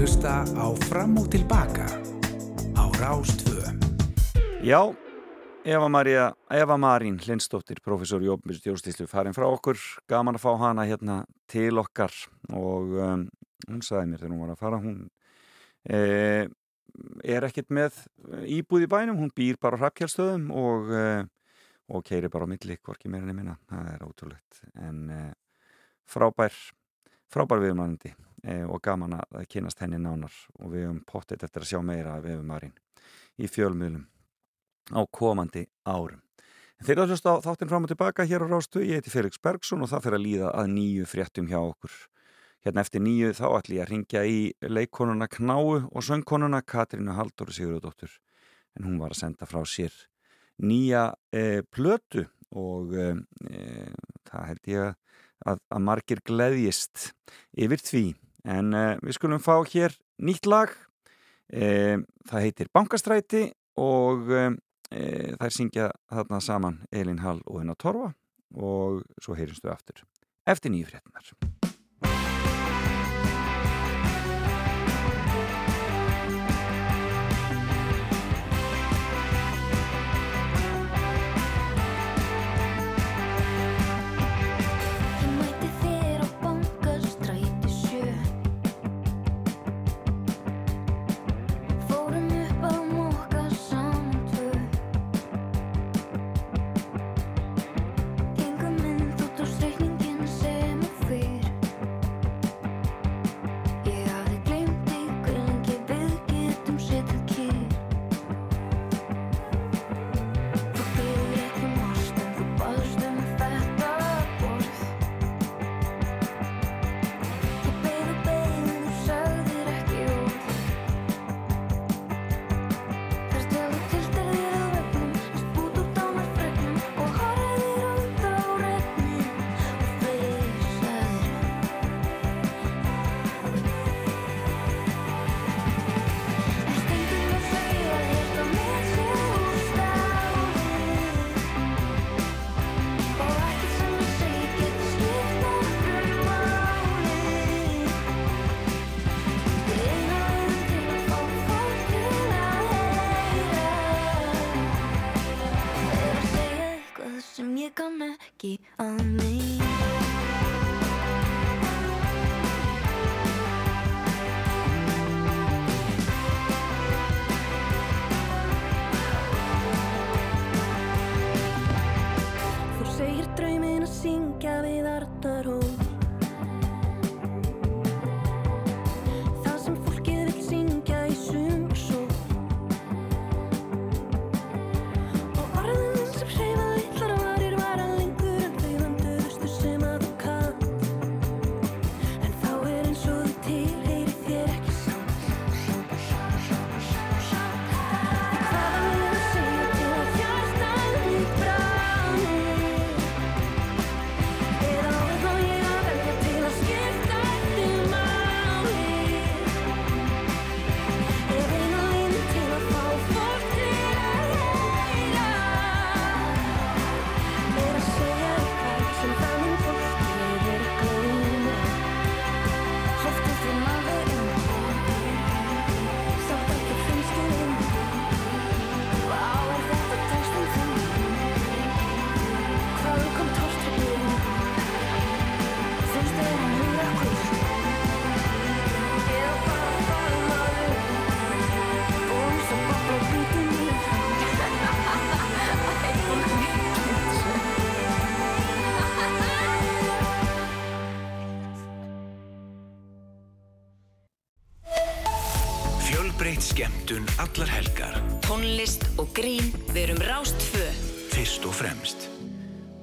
hlusta 0.00 0.48
á 0.56 0.66
Fram 0.88 1.18
og 1.20 1.28
Tilbaka 1.28 1.84
á 2.72 2.84
Rástvö. 2.96 3.60
Já, 4.64 4.96
Eva, 5.64 5.88
Maria, 5.88 6.32
Eva 6.48 6.76
Marín 6.80 7.18
Lindstóttir, 7.20 7.82
professor 7.84 8.22
í 8.24 8.30
ofnbyrstjórnstíslu 8.32 9.04
farin 9.04 9.36
frá 9.36 9.44
okkur, 9.44 9.76
gaman 10.08 10.38
að 10.38 10.44
fá 10.46 10.54
hana 10.56 10.86
hérna 10.88 11.18
til 11.52 11.76
okkar. 11.76 12.14
Og 12.48 12.96
um, 12.96 13.26
hún 13.68 13.84
sagði 13.84 14.06
mér 14.08 14.22
þegar 14.22 14.32
hún 14.32 14.40
var 14.40 14.54
að 14.54 14.62
fara 14.62 14.78
hún 14.80 14.96
e, 15.84 16.00
er 17.36 17.48
ekkert 17.50 17.68
með 17.68 18.00
íbúð 18.48 18.86
í 18.86 18.90
bænum, 18.96 19.20
hún 19.20 19.34
býr 19.36 19.60
bara 19.60 19.76
á 19.76 19.80
hrappkjálstöðum 19.84 20.48
og, 20.48 20.88
e, 20.96 21.04
og 21.92 22.08
keiri 22.08 22.32
bara 22.32 22.48
á 22.48 22.52
milli, 22.56 22.80
hvorki 22.80 23.12
meira 23.12 23.28
enn 23.28 23.36
minna. 23.36 23.58
Það 23.68 23.92
er 23.92 24.08
ótrúlegt. 24.08 24.64
En 24.80 25.06
e, 25.12 25.22
frábær, 26.08 26.56
frábær 27.28 27.60
viðmælandi. 27.68 28.16
e, 28.16 28.29
og 28.40 28.80
gaman 28.82 29.18
að 29.18 29.44
kynast 29.52 29.82
henni 29.82 29.98
nánar 30.00 30.32
og 30.58 30.72
við 30.72 30.86
höfum 30.86 31.02
pottet 31.04 31.42
eftir 31.44 31.64
að 31.64 31.72
sjá 31.72 31.82
meira 31.84 32.14
af 32.16 32.24
Eva 32.24 32.44
Marín 32.46 32.72
í 33.36 33.48
fjölmiðlum 33.50 34.06
á 34.96 35.00
komandi 35.12 35.66
árum. 35.84 36.22
Þeir 36.80 37.02
að 37.02 37.12
hlusta 37.12 37.34
á 37.36 37.44
þáttinn 37.44 37.68
fram 37.68 37.84
og 37.84 37.90
tilbaka 37.92 38.24
hér 38.24 38.46
á 38.48 38.48
Rástu, 38.48 38.80
ég 38.80 39.00
heiti 39.00 39.12
Felix 39.12 39.36
Bergson 39.36 39.84
og 39.84 39.90
það 39.90 40.06
fyrir 40.06 40.16
að 40.16 40.24
líða 40.24 40.52
að 40.56 40.70
nýju 40.72 41.08
fréttum 41.10 41.50
hjá 41.50 41.58
okkur. 41.60 41.92
Hérna 42.64 42.84
eftir 42.84 43.04
nýju 43.04 43.34
þá 43.36 43.46
ætlum 43.58 43.76
ég 43.76 43.84
að 43.84 43.90
ringja 43.90 44.22
í 44.24 44.38
leikkonuna 44.64 45.28
Knáu 45.28 45.76
og 45.84 46.06
söngkonuna 46.06 46.62
Katrínu 46.64 47.16
Halldóru 47.16 47.52
Sigurðardóttur 47.52 48.16
en 48.78 48.86
hún 48.88 48.98
var 49.00 49.12
að 49.12 49.20
senda 49.20 49.48
frá 49.48 49.60
sér 49.68 49.92
nýja 50.60 51.10
e, 51.32 51.62
plötu 51.72 52.26
og 52.56 52.92
e, 52.96 53.12
það 54.28 54.48
held 54.50 54.72
ég 54.72 54.90
að, 55.48 55.62
að 55.72 55.84
margir 55.86 56.20
gleðjist 56.26 57.10
yfir 57.56 57.84
því 57.84 58.04
en 58.44 58.74
e, 58.74 58.84
við 59.04 59.18
skulum 59.18 59.42
fá 59.42 59.56
hér 59.68 59.96
nýtt 60.22 60.48
lag. 60.50 60.72
Það 61.50 62.44
heitir 62.44 62.68
Bankastræti 62.70 63.48
og 63.82 64.28
e, 64.30 64.44
þær 65.34 65.54
syngja 65.56 65.88
þarna 66.10 66.38
saman 66.44 66.78
Elin 66.92 67.24
Hall 67.24 67.42
og 67.46 67.62
hennar 67.62 67.78
Torfa 67.80 68.12
og 68.54 69.02
svo 69.22 69.38
heyrjumstu 69.38 69.70
aftur 69.70 70.04
eftir 70.46 70.74
nýju 70.74 70.90
fréttunar 70.90 71.59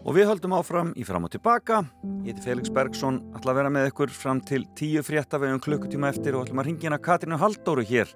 Og 0.07 0.15
við 0.15 0.29
höldum 0.29 0.53
áfram 0.55 0.93
í 0.95 1.03
fram 1.03 1.25
og 1.27 1.31
tilbaka. 1.33 1.81
Ég 2.23 2.31
heiti 2.31 2.45
Felix 2.45 2.71
Bergsson, 2.71 3.17
ætla 3.35 3.51
að 3.51 3.57
vera 3.59 3.71
með 3.75 3.89
ykkur 3.89 4.11
fram 4.15 4.39
til 4.39 4.61
tíu 4.79 5.01
frétta 5.03 5.35
við 5.41 5.57
um 5.57 5.59
klukkutíma 5.59 6.07
eftir 6.13 6.37
og 6.37 6.45
ætlum 6.45 6.61
að 6.63 6.69
ringina 6.69 6.99
Katrínu 7.03 7.35
Halldóru 7.41 7.83
hér 7.89 8.13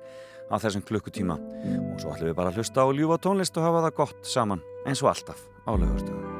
á 0.47 0.55
þessum 0.55 0.85
klukkutíma. 0.87 1.35
Og 1.35 1.97
svo 1.99 2.13
ætlum 2.13 2.31
við 2.31 2.37
bara 2.37 2.53
að 2.53 2.61
hlusta 2.61 2.87
á 2.87 2.95
ljúfa 2.95 3.17
tónlist 3.27 3.59
og 3.59 3.67
hafa 3.67 3.83
það 3.89 3.97
gott 3.99 4.31
saman, 4.31 4.63
eins 4.87 5.03
og 5.03 5.11
alltaf 5.11 5.43
á 5.67 5.71
lögurstöðum. 5.75 6.31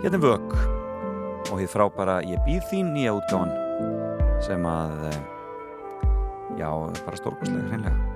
Hérna 0.00 0.16
er 0.16 0.24
vök 0.24 0.56
og 1.52 1.60
hér 1.60 1.70
frábæra 1.76 2.16
Ég 2.24 2.40
býð 2.48 2.64
þín 2.72 2.96
nýja 2.96 3.12
útgáfan 3.20 3.52
sem 4.48 4.64
að, 4.64 4.96
eh, 5.12 5.22
já, 6.56 6.72
bara 7.04 7.20
stórkostlega 7.20 7.68
hreinlega. 7.68 8.13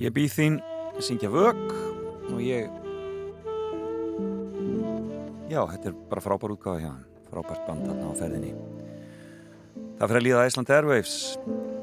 Ég 0.00 0.14
býð 0.16 0.32
þín 0.32 0.54
syngja 1.04 1.28
vög 1.28 1.58
og 2.32 2.38
ég 2.40 2.70
Já, 5.50 5.60
þetta 5.68 5.90
er 5.90 5.96
bara 6.08 6.22
frábær 6.24 6.54
útgáða 6.54 6.80
hjá 6.80 6.88
hann 6.88 7.02
frábært 7.28 7.66
band 7.66 7.84
þarna 7.84 8.08
á 8.08 8.12
ferðinni. 8.16 8.52
Það 9.98 10.08
fyrir 10.08 10.20
að 10.20 10.24
líða 10.24 10.46
Iceland 10.48 10.72
Airwaves. 10.72 11.16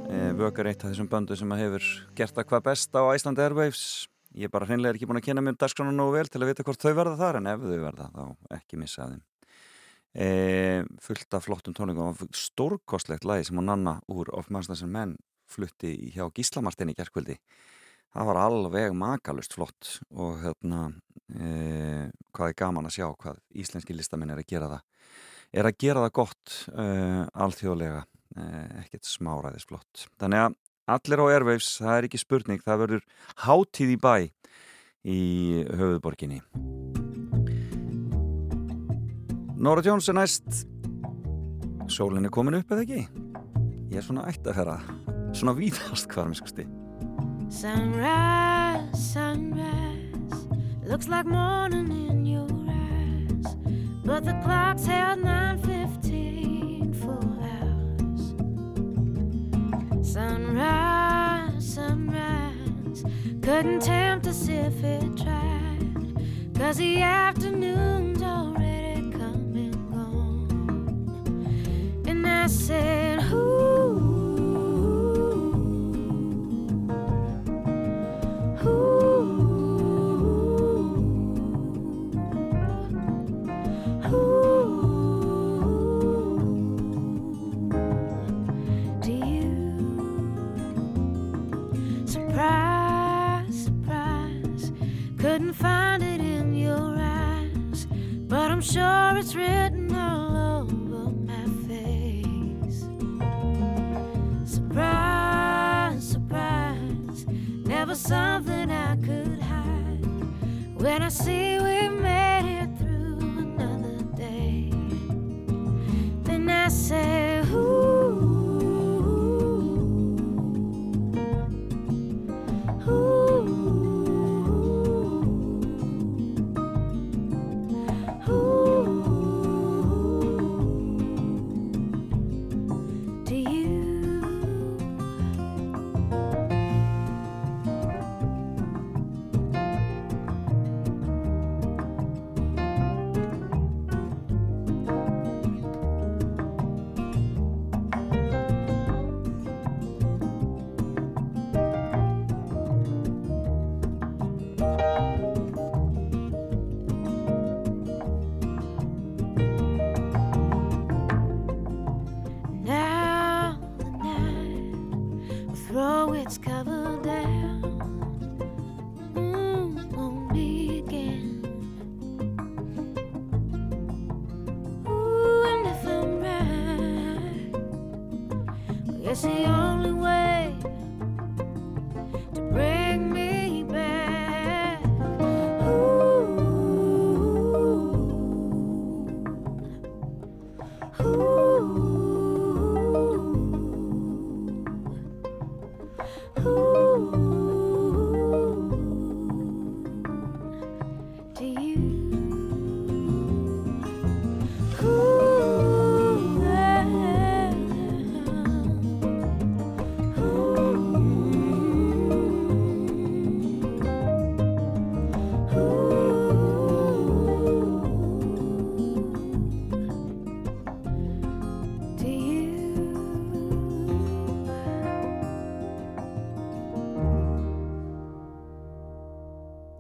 Eh, 0.10 0.32
Vög 0.40 0.64
er 0.64 0.72
eitt 0.72 0.82
af 0.82 0.90
þessum 0.90 1.12
böndu 1.12 1.38
sem 1.38 1.54
að 1.54 1.62
hefur 1.62 1.86
gert 2.18 2.34
það 2.40 2.50
hvað 2.50 2.66
best 2.72 2.98
á 2.98 3.02
Iceland 3.14 3.44
Airwaves. 3.44 3.86
Ég 4.34 4.50
er 4.50 4.56
bara 4.56 4.66
hreinlega 4.66 4.98
ekki 4.98 5.12
búin 5.12 5.22
að 5.22 5.28
kynna 5.30 5.46
mér 5.46 5.60
dagskránu 5.62 5.94
nógu 5.94 6.18
vel 6.18 6.26
til 6.26 6.42
að 6.42 6.50
vita 6.56 6.66
hvort 6.66 6.82
þau 6.82 6.98
verða 6.98 7.16
þar 7.22 7.42
en 7.44 7.54
ef 7.54 7.70
þau 7.70 7.80
verða 7.86 8.10
þá 8.18 8.58
ekki 8.58 8.82
missa 8.82 9.12
þeim. 9.14 9.24
E, 10.18 10.28
fullt 11.06 11.38
af 11.38 11.46
flottum 11.46 11.78
tónleikum 11.78 12.16
og 12.16 12.28
stórkostlegt 12.34 13.30
lagi 13.30 13.46
sem 13.46 13.62
hún 13.62 13.70
Nanna 13.70 14.00
úr 14.10 14.34
Of 14.34 14.50
Masters 14.50 14.82
and 14.82 14.96
Men 14.96 15.18
flutti 15.46 15.94
hjá 16.16 16.26
Gíslamartin 16.34 16.90
í 16.90 16.98
gerkvöldi 16.98 17.38
það 18.18 18.30
var 18.32 18.40
alveg 18.42 18.96
makalust 18.98 19.54
flott 19.54 19.98
og 20.18 20.40
hérna 20.42 20.88
e, 21.30 22.08
hvað 22.34 22.52
er 22.52 22.60
gaman 22.64 22.90
að 22.90 22.98
sjá 22.98 23.08
hvað 23.14 23.42
íslenski 23.62 23.96
listamenn 23.96 24.34
er 24.34 24.42
að 24.42 24.50
gera 24.50 24.70
það 24.72 25.60
er 25.62 25.70
að 25.70 25.82
gera 25.84 26.06
það 26.06 26.16
gott 26.18 26.56
e, 26.74 26.88
alþjóðlega 27.46 28.02
e, 28.04 28.48
ekkert 28.82 29.10
smáræðis 29.10 29.68
flott 29.70 30.08
þannig 30.18 30.48
að 30.48 30.58
allir 30.88 31.20
á 31.20 31.26
Airwaves, 31.28 31.70
það 31.82 31.98
er 31.98 32.08
ekki 32.08 32.22
spurning 32.22 32.64
það 32.64 32.82
verður 32.86 33.06
hátíð 33.44 33.94
í 33.94 34.00
bæ 34.00 34.16
í 35.08 35.20
höfuðborginni. 35.68 36.42
Nora 39.58 39.84
Jones 39.84 40.08
er 40.12 40.18
næst. 40.18 40.66
Sólinn 41.92 42.28
er 42.28 42.34
komin 42.34 42.60
upp 42.60 42.72
eða 42.72 42.84
ekki? 42.84 43.06
Ég 43.92 44.02
er 44.02 44.06
svona 44.06 44.28
ætti 44.28 44.52
að 44.52 44.60
færa 44.60 44.82
svona 45.36 45.56
víðast 45.56 46.10
hvað 46.12 46.32
með 46.32 46.42
skusti 46.42 46.68
Sunrise, 47.50 49.14
sunrise, 49.14 50.48
looks 50.86 51.08
like 51.08 51.26
morning 51.26 51.90
in 52.08 52.26
your 52.26 52.48
eyes, 52.70 53.56
but 54.06 54.26
the 54.26 54.34
clock's 54.44 54.86
held 54.86 55.20
9:15 55.24 56.94
full 56.94 57.40
hours. 57.52 58.36
Sunrise, 60.08 61.74
sunrise, 61.74 63.04
couldn't 63.42 63.82
tempt 63.82 64.28
us 64.28 64.48
if 64.48 64.84
it 64.84 65.18
tried, 65.18 66.14
'cause 66.54 66.78
the 66.78 67.02
afternoon's 67.02 68.22
already 68.22 68.67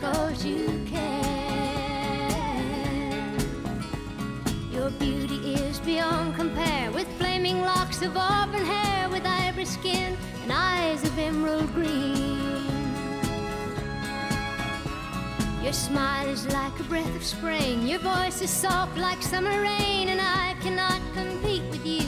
Because 0.00 0.44
you 0.44 0.80
can. 0.86 1.08
Your 4.70 4.90
beauty 4.90 5.54
is 5.54 5.80
beyond 5.80 6.36
compare 6.36 6.92
with 6.92 7.08
flaming 7.18 7.62
locks 7.62 8.02
of 8.02 8.16
auburn 8.16 8.64
hair, 8.64 9.08
with 9.08 9.26
ivory 9.26 9.64
skin 9.64 10.16
and 10.42 10.52
eyes 10.52 11.02
of 11.02 11.18
emerald 11.18 11.72
green. 11.74 12.64
Your 15.62 15.72
smile 15.72 16.28
is 16.28 16.46
like 16.52 16.78
a 16.78 16.84
breath 16.84 17.16
of 17.16 17.24
spring, 17.24 17.86
your 17.86 17.98
voice 17.98 18.40
is 18.40 18.50
soft 18.50 18.96
like 18.96 19.20
summer 19.20 19.60
rain, 19.60 20.10
and 20.10 20.20
I 20.20 20.54
cannot 20.60 21.00
compete 21.12 21.64
with 21.70 21.84
you, 21.84 22.06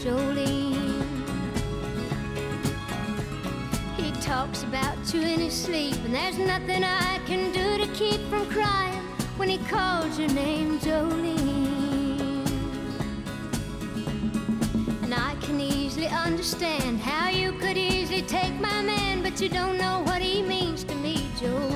Jolene. 0.00 1.04
He 3.98 4.10
talks 4.22 4.62
about 4.62 4.95
you 5.16 5.22
in 5.22 5.40
his 5.40 5.54
sleep, 5.54 5.94
and 6.04 6.14
there's 6.14 6.38
nothing 6.38 6.84
I 6.84 7.18
can 7.26 7.50
do 7.52 7.78
to 7.84 7.90
keep 7.92 8.20
from 8.28 8.46
crying 8.50 9.02
when 9.38 9.48
he 9.48 9.58
calls 9.58 10.18
your 10.18 10.28
name, 10.30 10.78
Jolene. 10.78 12.44
And 15.02 15.14
I 15.14 15.34
can 15.40 15.60
easily 15.60 16.08
understand 16.08 17.00
how 17.00 17.30
you 17.30 17.52
could 17.52 17.78
easily 17.78 18.22
take 18.22 18.54
my 18.60 18.82
man, 18.82 19.22
but 19.22 19.40
you 19.40 19.48
don't 19.48 19.78
know 19.78 20.02
what 20.04 20.20
he 20.20 20.42
means 20.42 20.84
to 20.84 20.94
me, 20.96 21.16
Jolene. 21.40 21.75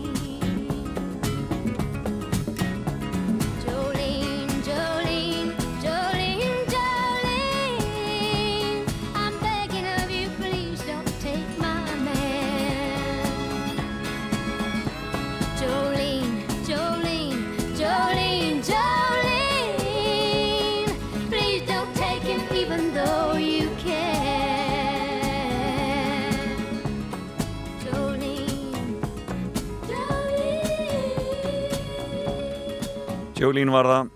Jolín 33.41 33.71
var 33.73 33.87
það, 33.89 34.09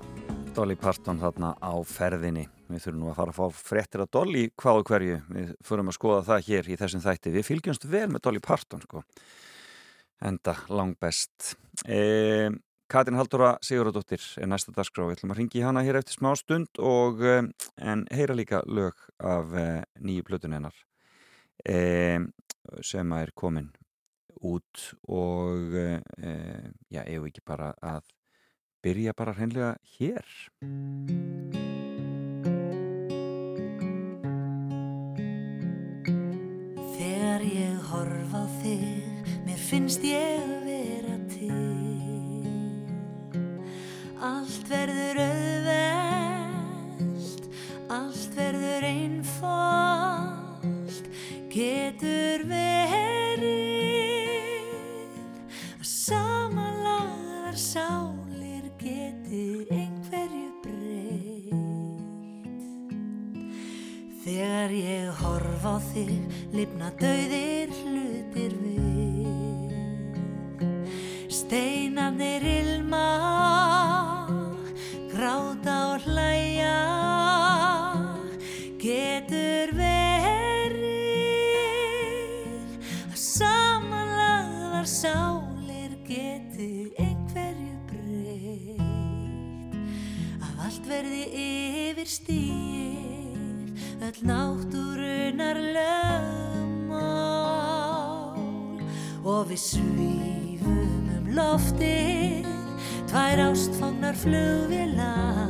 Dolly 0.53 0.76
Parton 0.78 1.17
þarna 1.17 1.55
á 1.57 1.73
ferðinni. 1.89 2.43
Við 2.69 2.84
þurfum 2.84 2.99
nú 3.01 3.07
að 3.09 3.15
fara 3.17 3.32
að 3.34 3.38
fá 3.39 3.61
fréttir 3.71 4.03
að 4.03 4.09
Dolly 4.13 4.43
hvað 4.53 4.82
og 4.82 4.89
hverju. 4.91 5.15
Við 5.34 5.47
förum 5.65 5.88
að 5.89 5.95
skoða 5.97 6.19
það 6.28 6.43
hér 6.45 6.67
í 6.69 6.76
þessum 6.78 7.01
þætti. 7.01 7.32
Við 7.34 7.47
fylgjumst 7.47 7.88
vel 7.89 8.03
með 8.13 8.21
Dolly 8.28 8.41
Parton, 8.45 8.84
sko. 8.86 9.01
Enda 10.30 10.53
langbest. 10.69 11.55
E, 11.89 12.51
Katrin 12.86 13.17
Halldóra 13.17 13.55
Sigurðardóttir 13.65 14.28
er 14.43 14.51
næsta 14.51 14.76
dagskrá. 14.78 15.07
Við 15.07 15.17
ætlum 15.17 15.34
að 15.34 15.41
ringi 15.41 15.63
hana 15.65 15.82
hér 15.88 15.97
eftir 16.03 16.19
smá 16.19 16.36
stund 16.38 16.78
og 16.78 17.26
e, 17.26 17.39
en 17.82 18.05
heyra 18.13 18.38
líka 18.38 18.61
lög 18.69 19.07
af 19.26 19.57
e, 19.57 19.65
nýju 20.05 20.28
plötun 20.30 20.53
hennar 20.53 20.78
e, 21.65 22.21
sem 22.86 23.17
er 23.17 23.34
komin 23.34 23.73
út 24.45 24.86
og 25.09 25.73
e, 25.73 25.88
e, 26.21 26.38
já, 26.93 27.01
ef 27.01 27.26
ekki 27.32 27.41
bara 27.41 27.73
að 27.82 28.13
byrja 28.86 29.15
bara 29.17 29.33
hreinlega 29.33 29.81
hér. 29.97 30.21
Þegar 36.93 37.41
ég 37.49 37.81
horf 37.89 38.31
á 38.38 38.45
þig, 38.61 39.25
mér 39.47 39.57
finnst 39.57 40.05
ég 40.05 40.38
vera 40.67 41.17
til. 41.33 42.45
Allt 44.21 44.69
verður 44.69 45.17
auðvelt, 45.25 47.43
allt 47.89 48.38
verður 48.38 48.86
einfalt, 48.91 51.09
getur 51.49 52.45
verið 52.53 53.49
að 55.79 55.89
samanlagar 55.89 57.57
sálir 57.57 58.14
Þegar 64.26 64.71
ég 64.73 65.19
horf 65.19 65.65
á 65.69 65.78
þig, 65.91 66.15
lifna 66.49 66.89
dauðir 66.97 67.69
hlutir 67.84 68.55
við. 68.57 68.74
Öll 94.16 94.28
náttúrunar 94.28 95.57
lögmál 95.76 96.95
og 99.26 99.47
við 99.49 99.59
svífum 99.59 101.09
um 101.18 101.28
loftið, 101.36 102.45
tvær 103.09 103.39
ástfangnar 103.49 104.16
flugvélar 104.16 105.49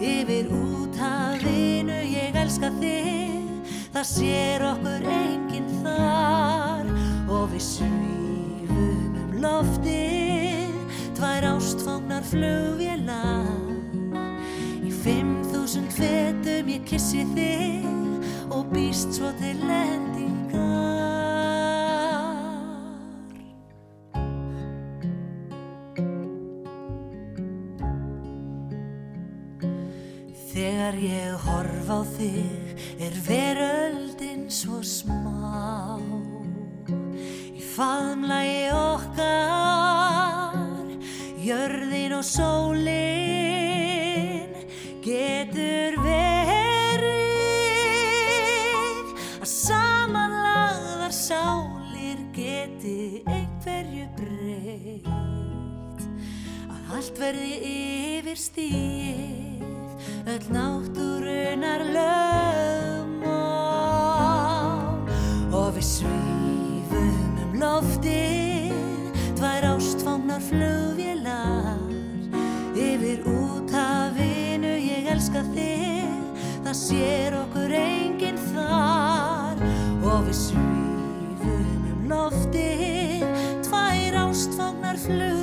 yfir 0.00 0.48
úthafinu. 0.48 1.98
Ég 2.08 2.34
elska 2.36 2.70
þig, 2.80 3.44
það 3.92 4.06
sér 4.14 4.62
okkur 4.72 5.02
enginn 5.04 5.82
þar. 5.82 6.86
Og 7.28 7.50
við 7.52 7.62
svífum 7.62 9.16
um 9.18 9.32
loftið, 9.42 10.72
tvær 11.18 11.44
ástfangnar 11.56 12.24
flugvélar 12.24 13.07
Í 13.07 13.07
þúsund 15.78 15.92
fetum 15.94 16.68
ég 16.72 16.82
kissi 16.86 17.22
þig 17.34 17.84
og 18.50 18.66
býst 18.72 19.14
svo 19.14 19.30
til 19.38 19.58
lendingar. 19.62 20.56
Þegar 30.50 30.98
ég 30.98 31.46
horf 31.46 31.90
á 31.94 32.00
þig 32.16 32.74
er 32.98 33.14
veröldin 33.28 34.48
svo 34.50 34.82
smá 34.82 35.17
verði 57.28 57.56
yfir 57.68 58.38
stíð 58.40 59.60
öll 60.32 60.46
náttúrunar 60.54 61.82
lögmál. 61.92 63.28
Og 65.52 65.74
við 65.76 65.84
svífum 65.84 67.36
um 67.44 67.52
loftið 67.60 68.72
tvær 69.36 69.66
ástfangnar 69.74 70.40
flugvélar. 70.46 71.84
Yfir 72.72 73.18
úthafinu 73.28 74.72
ég 74.80 75.10
elska 75.12 75.42
þig 75.52 76.08
það 76.64 76.76
sér 76.80 77.36
okkur 77.42 77.72
enginn 77.82 78.40
þar. 78.54 79.56
Og 80.00 80.20
við 80.30 80.38
svífum 80.46 81.92
um 81.92 82.08
loftið 82.14 83.28
tvær 83.68 84.16
ástfangnar 84.24 84.96
flugvélar 85.04 85.37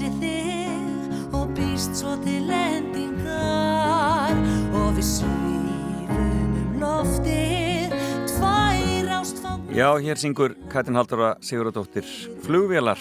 kissi 0.00 0.08
þig 0.16 1.34
og 1.36 1.50
býst 1.56 1.98
svo 1.98 2.14
til 2.24 2.48
endingar. 2.48 4.32
Og 4.72 4.94
við 4.96 5.04
svífum 5.04 6.78
loftið 6.80 7.92
Tvær 8.30 9.10
ástfang 9.18 9.74
Já, 9.76 9.88
hér 10.00 10.20
syngur 10.20 10.56
Katrin 10.72 10.96
Halldóra 10.96 11.34
Sigurðardóttir 11.44 12.08
Flugvélar 12.46 13.00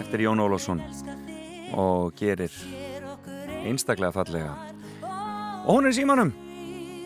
eftir 0.00 0.26
Jón 0.26 0.42
Ólafsson 0.42 0.82
og 1.78 2.16
gerir 2.18 2.50
einstaklega 3.62 4.10
fallega. 4.10 4.56
Og 5.66 5.76
hún 5.76 5.86
er 5.86 5.94
símanum. 5.94 6.32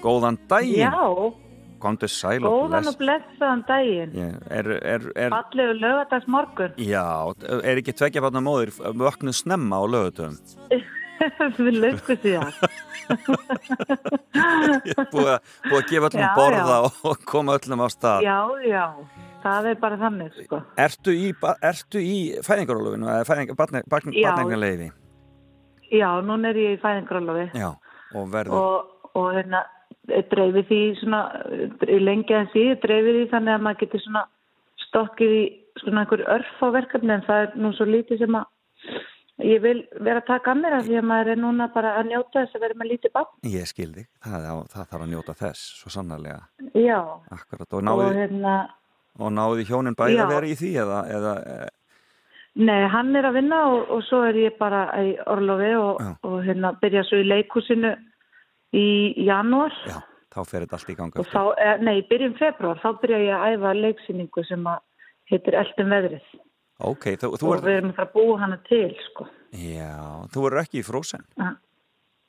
Góðan 0.00 0.38
daginn. 0.48 0.88
Já, 0.88 1.34
Komdu 1.84 2.08
sæl 2.08 2.40
og 2.48 2.52
góðan 2.70 2.88
og 2.88 2.96
blessaðan 2.96 3.62
daginn. 3.68 4.14
Fallegu 5.34 5.74
lögadags 5.82 6.28
morgun. 6.32 6.72
Já, 6.80 7.04
er 7.60 7.80
ekki 7.82 7.92
tveggja 7.98 8.22
barna 8.24 8.40
móðir 8.44 8.72
vöknuð 8.96 9.36
snemma 9.42 9.76
á 9.76 9.84
lögutum 9.84 10.38
Við 11.60 11.76
lögum 11.78 12.16
búið, 15.12 15.28
að- 15.34 15.42
búið 15.68 15.78
að 15.78 15.88
gefa 15.90 16.08
öllum 16.08 16.22
Já, 16.24 16.30
borða 16.38 16.78
já. 16.80 16.88
og 17.10 17.24
koma 17.28 17.54
öllum 17.58 17.84
á 17.84 17.88
stað 17.92 18.24
Já, 18.24 18.38
já, 18.64 18.84
það 19.44 19.68
er 19.70 19.78
bara 19.84 19.96
þannig, 20.00 20.32
sko. 20.46 20.60
Ertu 20.86 21.14
í, 21.14 21.28
ertu 21.62 22.00
í 22.02 22.16
fæðingarólufinu 22.44 23.06
eða 23.12 23.28
fæðingar, 23.28 23.56
barni, 23.60 23.82
barni, 23.88 24.16
Já. 25.94 26.10
núna 26.24 26.48
er 26.50 26.54
ég 26.64 26.78
í 26.78 26.80
fæðingrólofi 26.82 27.46
Já, 27.60 27.70
og 28.16 28.28
verður 28.32 28.58
og, 28.58 28.92
og 29.14 29.28
hérna 29.36 29.62
dreifi 30.06 30.62
því 30.68 30.80
svona, 31.00 31.20
eh, 31.88 31.98
lengi 32.00 32.34
að 32.36 32.50
því, 32.52 32.64
dreifi 32.82 33.12
því 33.18 33.24
þannig 33.32 33.54
að 33.56 33.64
maður 33.66 33.80
getur 33.84 34.04
svona 34.04 34.24
stokkið 34.88 35.34
í 35.38 35.44
svona 35.82 36.04
einhver 36.04 36.22
örf 36.36 36.62
á 36.62 36.68
verkefni 36.74 37.14
en 37.16 37.24
það 37.26 37.42
er 37.46 37.56
nú 37.58 37.72
svo 37.74 37.86
lítið 37.88 38.18
sem 38.24 38.36
að 38.38 38.44
ég 39.42 39.60
vil 39.64 39.80
vera 40.00 40.20
að 40.20 40.26
taka 40.28 40.52
að 40.52 40.60
mér 40.62 40.76
af 40.78 40.84
því 40.86 40.98
að 41.00 41.06
maður 41.10 41.30
er 41.32 41.40
núna 41.42 41.66
bara 41.74 41.94
að 41.98 42.10
njóta 42.12 42.44
þess 42.44 42.54
að 42.54 42.60
vera 42.66 42.74
með 42.78 42.90
lítið 42.92 43.12
bann. 43.16 43.30
Ég 43.50 43.66
skildi, 43.66 44.04
það, 44.22 44.44
á- 44.46 44.68
það 44.70 44.88
þarf 44.92 45.02
að 45.06 45.10
njóta 45.14 45.34
þess 45.40 45.64
svo 45.80 45.90
sannarlega, 45.90 46.42
Já, 46.74 47.00
akkurat. 47.34 47.72
Og 47.74 47.82
náði, 47.82 48.10
hérna, 48.20 48.54
og 49.18 49.32
náði 49.34 49.66
hjónin 49.66 49.96
bæði 49.98 50.20
að 50.22 50.34
vera 50.36 50.46
í 50.46 50.54
því 50.60 50.70
eða, 50.84 51.00
eða 51.16 51.34
eh, 51.54 51.68
nei, 52.54 52.86
hann 52.88 53.16
er 53.16 53.26
að 53.26 53.34
vinna 53.40 53.60
og, 53.72 53.90
og 53.90 54.02
svo 54.06 54.22
er 54.28 54.38
ég 54.38 54.58
bara 54.58 54.84
í 55.02 55.16
Orlofi 55.26 55.72
og, 55.80 56.00
og 56.22 56.38
hérna 56.46 56.70
byrja 56.78 57.02
svo 57.08 57.18
í 57.18 57.26
leikúsinu 57.26 57.96
í 58.74 58.86
janúar. 59.28 59.74
já, 59.86 60.00
þá 60.34 60.40
fer 60.50 60.64
þetta 60.66 60.78
allt 60.80 60.90
í 60.90 60.96
ganga 60.98 61.20
Og 61.22 61.28
þá, 61.30 61.42
nei, 61.86 61.94
í 62.02 62.06
byrjun 62.10 62.34
februar, 62.40 62.80
þá 62.82 62.88
byrja 63.02 63.20
ég 63.22 63.36
að 63.38 63.54
æfa 63.54 63.74
leiksýningu 63.80 64.44
sem 64.48 64.64
að 64.66 64.80
heitir 65.30 65.54
Eldum 65.60 65.92
veðrið. 65.94 66.26
Ok, 66.84 67.04
þú, 67.22 67.28
þú 67.38 67.46
og 67.48 67.54
er, 67.54 67.60
við 67.68 67.76
erum 67.78 67.90
að 67.92 67.96
fara 68.00 68.08
að 68.08 68.14
búa 68.18 68.38
hana 68.42 68.56
til, 68.66 68.90
sko. 69.10 69.28
já, 69.54 69.92
þú 70.34 70.46
er 70.50 70.56
ekki 70.64 70.80
í 70.82 70.84
frósen, 70.84 71.22
Ah. 71.38 71.54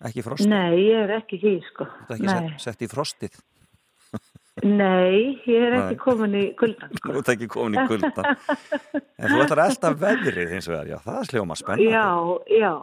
ekki 0.05 0.21
í 0.21 0.25
frostið, 0.27 0.47
Nei, 0.53 0.75
ég 0.85 1.01
er 1.07 1.13
ekki 1.17 1.39
því, 1.41 1.53
sko. 1.71 1.87
þú 2.05 2.13
er 2.13 2.15
ekki 2.19 2.29
sett, 2.29 2.61
sett 2.61 2.81
í 2.85 2.87
frostið, 2.91 3.39
nei, 4.63 5.35
ég 5.49 5.65
er 5.67 5.73
ekki 5.81 5.97
komin 5.99 6.35
í 6.39 6.43
kuldan, 6.55 6.89
þú 6.93 7.01
sko. 7.01 7.15
ert 7.19 7.31
ekki 7.33 7.47
komin 7.51 7.79
í 7.81 7.87
kulda, 7.89 8.35
en 8.93 9.33
þú 9.33 9.41
ætlar 9.43 9.63
alltaf 9.65 9.97
veðrið 9.99 10.53
hins 10.53 10.69
vegar, 10.71 10.87
já, 10.93 10.97
það 11.03 11.17
er 11.19 11.29
sljóma 11.31 11.57
spennandi. 11.59 11.89
Já, 11.91 12.05
já, 12.61 12.73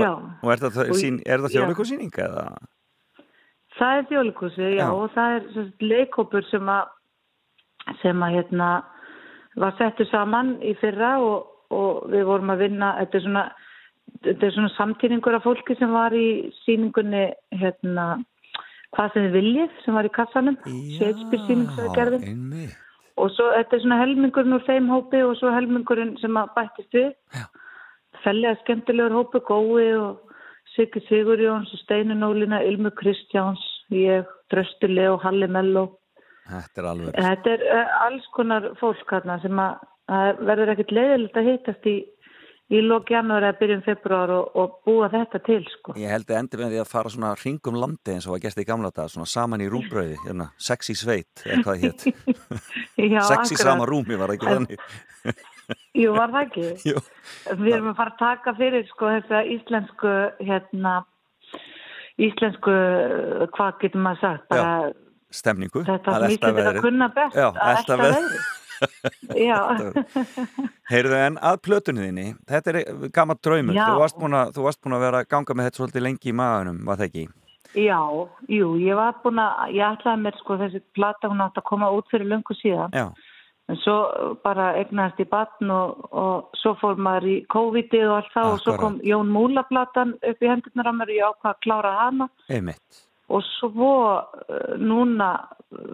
já. 0.00 0.10
Og 0.40 0.52
er 0.54 0.62
það, 0.62 0.78
Og- 0.86 1.26
er 1.26 1.38
það 1.42 1.50
já. 1.50 1.54
þjóðleikusýning 1.58 2.14
eða? 2.24 2.46
Það 3.80 3.98
er 3.98 4.08
þjólikúsi, 4.10 4.66
já, 4.76 4.82
Já. 4.82 4.88
og 4.92 5.12
það 5.14 5.34
er 5.34 5.44
sem 5.54 5.68
sagt 5.70 5.84
leikhópur 5.88 6.46
sem 6.50 6.68
að, 6.68 6.90
sem 8.02 8.24
að, 8.26 8.34
hérna, 8.36 8.68
var 9.60 9.76
settu 9.78 10.04
saman 10.10 10.58
í 10.60 10.74
fyrra 10.82 11.14
og, 11.24 11.48
og 11.72 12.10
við 12.12 12.26
vorum 12.28 12.52
að 12.52 12.66
vinna, 12.66 12.90
þetta 13.00 13.18
er 13.18 13.24
svona, 13.24 13.46
þetta 14.26 14.46
er 14.46 14.54
svona 14.58 14.72
samtíningur 14.76 15.38
af 15.38 15.46
fólki 15.48 15.78
sem 15.80 15.96
var 15.96 16.12
í 16.12 16.28
síningunni, 16.60 17.24
hérna, 17.56 18.06
hvað 18.92 19.14
sem 19.14 19.26
þið 19.26 19.36
viljið, 19.38 19.74
sem 19.84 19.96
var 19.96 20.10
í 20.10 20.14
kassanum, 20.18 20.60
Shakespeare 20.98 21.48
síning 21.48 21.72
sem 21.72 21.88
við 21.88 21.98
gerðum. 21.98 22.62
Og 23.20 23.32
svo, 23.34 23.50
þetta 23.56 23.76
er 23.76 23.82
svona 23.84 24.00
helmingurinn 24.00 24.56
úr 24.56 24.64
þeim 24.68 24.92
hópi 24.92 25.24
og 25.24 25.34
svo 25.40 25.52
helmingurinn 25.52 26.14
sem 26.20 26.36
að 26.40 26.52
bættist 26.56 26.96
við. 26.96 27.10
Fellega 28.24 28.58
skemmtilegur 28.60 29.16
hópi, 29.16 29.40
Gói 29.48 29.88
og 29.96 30.30
Siggi 30.74 31.02
Sigurjóns 31.08 31.72
og 31.74 31.82
Steinun 31.82 32.24
Ólína, 32.24 32.62
Ilmu 32.64 32.92
Kristjáns, 32.96 33.62
ég, 33.94 34.30
Dröstu 34.52 34.90
Leo, 34.90 35.18
Halli 35.22 35.48
Melló. 35.50 35.88
Þetta 36.50 36.82
er 36.82 36.88
alveg, 36.90 37.18
Þetta 37.18 37.52
er 37.56 37.66
uh, 37.66 37.98
alls 38.06 38.30
konar 38.34 38.72
fólk 38.80 39.12
hérna 39.12 39.36
sem 39.42 39.60
að, 39.62 39.84
að 40.10 40.40
verður 40.48 40.72
ekkert 40.74 40.96
leiðilegt 40.96 41.38
að 41.38 41.50
hittast 41.50 41.86
í, 41.86 41.94
í 42.74 42.80
lók 42.82 43.12
janúar 43.14 43.46
eða 43.46 43.58
byrjun 43.60 43.84
februar 43.86 44.32
og, 44.34 44.56
og 44.58 44.80
búa 44.88 45.10
þetta 45.12 45.42
til, 45.46 45.60
sko. 45.76 45.94
ég 46.00 46.10
held 46.10 46.26
að 46.26 46.40
endi 46.40 46.60
með 46.60 46.74
því 46.74 46.80
að 46.82 46.90
fara 46.90 47.14
svona 47.14 47.30
hringum 47.38 47.78
landi 47.78 48.16
eins 48.16 48.26
og 48.26 48.34
að 48.38 48.48
gæst 48.48 48.62
í 48.62 48.66
gamla 48.66 48.90
dag, 48.96 49.12
svona 49.12 49.30
saman 49.30 49.62
í 49.62 49.70
rúbröði, 49.70 50.18
hérna, 50.24 50.50
sex 50.58 50.90
í 50.90 50.98
sveit, 50.98 51.44
eða 51.46 51.62
hvað 51.68 51.86
hétt, 51.86 52.08
sex 53.30 53.54
í 53.54 53.60
sama 53.60 53.86
rúmi 53.90 54.18
var 54.18 54.34
ekki 54.34 54.50
þannig. 54.50 54.90
Jú, 55.94 56.10
var 56.16 56.32
það 56.34 56.44
ekki? 56.48 56.66
Jú. 56.90 57.00
Við 57.60 57.76
erum 57.76 57.92
að 57.92 57.98
fara 58.00 58.14
að 58.14 58.20
taka 58.24 58.54
fyrir 58.58 58.86
sko 58.90 59.10
þessa 59.14 59.42
íslensku 59.54 60.14
hérna 60.42 60.94
íslensku, 62.28 62.74
hvað 63.56 63.78
getur 63.84 64.04
maður 64.06 64.20
sagt 64.24 64.48
bara 64.52 64.72
Stemningu. 65.30 65.84
þetta 65.86 66.10
að 66.10 66.16
sem 66.16 66.24
elta 66.26 66.34
íslendingar 66.36 66.70
veðrið. 66.70 66.86
kunna 66.86 67.08
best 67.14 67.36
Já, 67.38 67.48
að 67.50 68.02
veðrið 68.06 68.48
Já, 69.36 69.58
Heyrðu 70.92 71.16
en 71.20 71.34
að 71.44 71.58
plötunni 71.66 72.06
þinni, 72.06 72.24
þetta 72.48 72.72
er 72.72 72.78
gammal 73.12 73.36
draumur, 73.44 73.76
Já. 73.76 73.84
þú 73.90 73.98
varst, 74.00 74.22
að, 74.24 74.54
þú 74.56 74.64
varst 74.64 74.80
búin 74.84 74.96
að 74.96 75.04
vera 75.04 75.20
að 75.20 75.28
ganga 75.34 75.56
með 75.58 75.68
þetta 75.68 75.80
svolítið 75.82 76.04
lengi 76.06 76.32
í 76.32 76.36
maðunum, 76.40 76.78
var 76.88 77.00
það 77.00 77.10
ekki? 77.10 77.26
já, 77.78 78.00
jú, 78.50 78.68
ég 78.82 78.96
var 78.98 79.12
búin 79.22 79.38
að 79.38 79.76
ég 79.76 79.84
ætlaði 79.86 80.22
mér 80.24 80.38
sko 80.40 80.56
þessi 80.58 80.80
plata 80.96 81.28
hún 81.30 81.44
átt 81.44 81.60
að 81.60 81.68
koma 81.68 81.90
út 81.94 82.08
fyrir 82.10 82.26
löngu 82.32 82.56
síðan 82.58 82.90
Já, 82.96 83.04
en 83.70 83.78
svo 83.84 83.96
bara 84.44 84.72
egnaðist 84.80 85.22
í 85.22 85.28
batn 85.30 85.70
og, 85.74 86.02
og 86.10 86.58
svo 86.58 86.74
fór 86.80 86.98
maður 86.98 87.28
í 87.30 87.36
COVID-ið 87.54 88.08
og 88.08 88.16
allt 88.16 88.34
það 88.34 88.50
og 88.54 88.64
svo 88.64 88.74
kom 88.80 88.98
Jón 89.06 89.30
Múla 89.34 89.64
platan 89.68 90.16
upp 90.18 90.42
í 90.42 90.50
hendurnar 90.50 90.90
á 90.90 90.94
mér 90.96 91.12
og 91.12 91.20
ég 91.20 91.30
ákvað 91.30 91.54
að 91.54 91.62
klára 91.66 91.94
hana 92.00 92.28
einmitt. 92.48 93.06
Og 93.30 93.44
svo 93.46 93.94
uh, 94.18 94.74
núna 94.82 95.30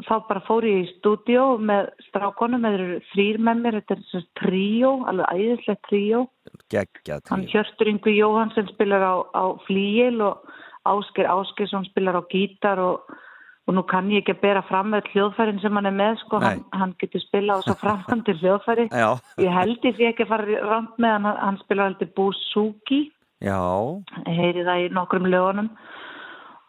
þá 0.06 0.14
bara 0.28 0.40
fór 0.46 0.64
ég 0.64 0.84
í 0.86 0.92
stúdíó 0.94 1.56
með 1.60 1.90
strákonum, 2.08 2.64
þeir 2.64 2.84
eru 2.86 3.00
þrýr 3.10 3.38
með 3.44 3.62
mér, 3.62 3.78
þetta 3.82 3.96
er 3.96 4.04
svona 4.10 4.40
tríó, 4.40 4.92
alveg 5.10 5.34
æðislegt 5.36 5.82
tríó. 5.90 6.22
Hann 6.72 7.44
tríó. 7.44 7.50
Hjörtur 7.52 7.90
Yngvi 7.92 8.16
Jóhansson 8.16 8.70
spilar 8.72 9.04
á, 9.04 9.14
á 9.36 9.44
flíil 9.66 10.22
og 10.24 10.48
Ásker 10.86 11.28
Áskersson 11.28 11.84
spilar 11.90 12.16
á 12.16 12.22
gítar 12.30 12.80
og, 12.80 13.04
og 13.66 13.74
nú 13.74 13.82
kann 13.90 14.10
ég 14.12 14.22
ekki 14.22 14.36
að 14.36 14.42
bera 14.44 14.62
fram 14.68 14.92
með 14.94 15.08
hljóðfærin 15.10 15.58
sem 15.62 15.74
hann 15.74 15.88
er 15.90 15.94
með, 15.96 16.20
sko, 16.22 16.38
hann, 16.42 16.62
hann 16.76 16.94
getur 17.00 17.22
spila 17.24 17.58
á 17.58 17.64
svo 17.66 17.74
framhandir 17.80 18.38
hljóðfæri. 18.42 18.86
Já, 18.94 19.08
Ég 19.42 19.56
held 19.58 19.88
ég 19.88 19.98
sé 19.98 20.08
ekki 20.12 20.26
að 20.26 20.32
fara 20.32 20.60
rámt 20.70 21.02
með 21.02 21.14
hann, 21.16 21.28
hann 21.42 21.60
spilar 21.64 21.90
alltaf 21.90 22.14
Búsúki 22.14 23.00
já, 23.42 23.58
heyri 24.30 24.64
það 24.66 24.84
í 24.84 24.88
nokkrum 24.94 25.28
lögunum. 25.32 25.70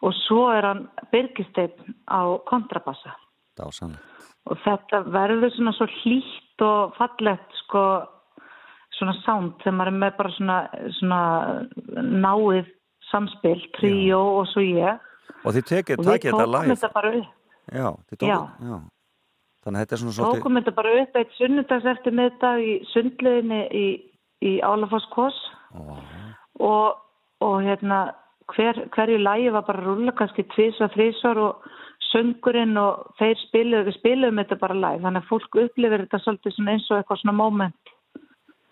Og 0.02 0.14
svo 0.26 0.44
er 0.54 0.66
hann 0.66 0.84
Birgisteinn 1.14 1.96
á 2.10 2.38
kontrabassa. 2.50 3.14
Og 4.48 4.58
þetta 4.64 5.02
verður 5.10 5.54
svona 5.54 5.74
svo 5.76 5.88
hlýtt 6.00 6.62
og 6.66 6.94
fallegt 6.98 7.58
sko 7.62 7.82
svona 8.98 9.14
sound 9.22 9.58
þegar 9.62 9.76
maður 9.78 9.92
er 9.92 9.98
með 10.02 10.16
bara 10.18 10.34
svona, 10.34 10.58
svona 10.98 11.22
náið 12.26 12.70
samspil, 13.12 13.60
tríó 13.78 14.20
og 14.40 14.48
svo 14.50 14.64
ég 14.66 15.04
Og 15.44 15.56
þið 15.56 15.66
tekið, 15.72 16.04
þetta 16.04 16.30
tókum 16.30 16.54
live. 16.54 16.76
þetta 16.76 16.92
bara 16.94 17.10
Já, 17.68 17.88
þið 18.08 18.20
tókuð, 18.22 18.30
já. 18.32 18.68
Já. 18.68 18.78
Þannig 19.64 19.78
að 19.78 19.82
þetta 19.82 19.94
er 19.94 20.00
svona 20.02 20.14
svolítið, 20.16 20.38
tókum 20.38 20.58
þetta 20.58 20.74
bara 20.78 20.94
upp 21.02 21.18
eitt 21.20 21.34
sunnudags 21.36 21.88
eftir 21.92 22.14
miðdag 22.16 22.62
í 22.62 22.72
sundleginni 22.92 23.60
í, 23.74 23.86
í 24.46 24.52
Álafoss 24.64 25.08
og, 26.58 26.86
og 27.44 27.56
hérna 27.66 27.98
hver, 28.54 28.80
hverju 28.94 29.18
lægi 29.20 29.52
var 29.52 29.66
bara 29.66 29.82
að 29.82 29.90
rúlla 29.90 30.14
kannski 30.16 30.46
tvísvar, 30.54 30.92
þrísvar 30.94 31.42
og 31.42 31.68
söngurinn 32.08 32.78
og 32.80 33.10
þeir 33.18 33.36
spiluðu, 33.42 33.88
við 33.90 33.98
spiluðum 33.98 34.40
þetta 34.42 34.60
bara 34.62 34.78
live 34.78 35.04
þannig 35.04 35.24
að 35.24 35.30
fólk 35.32 35.60
upplifir 35.64 36.04
þetta 36.06 36.22
svolítið 36.24 36.60
eins 36.72 36.88
og 36.88 37.00
eitthvað 37.00 37.22
svona 37.22 37.36
moment 37.36 37.94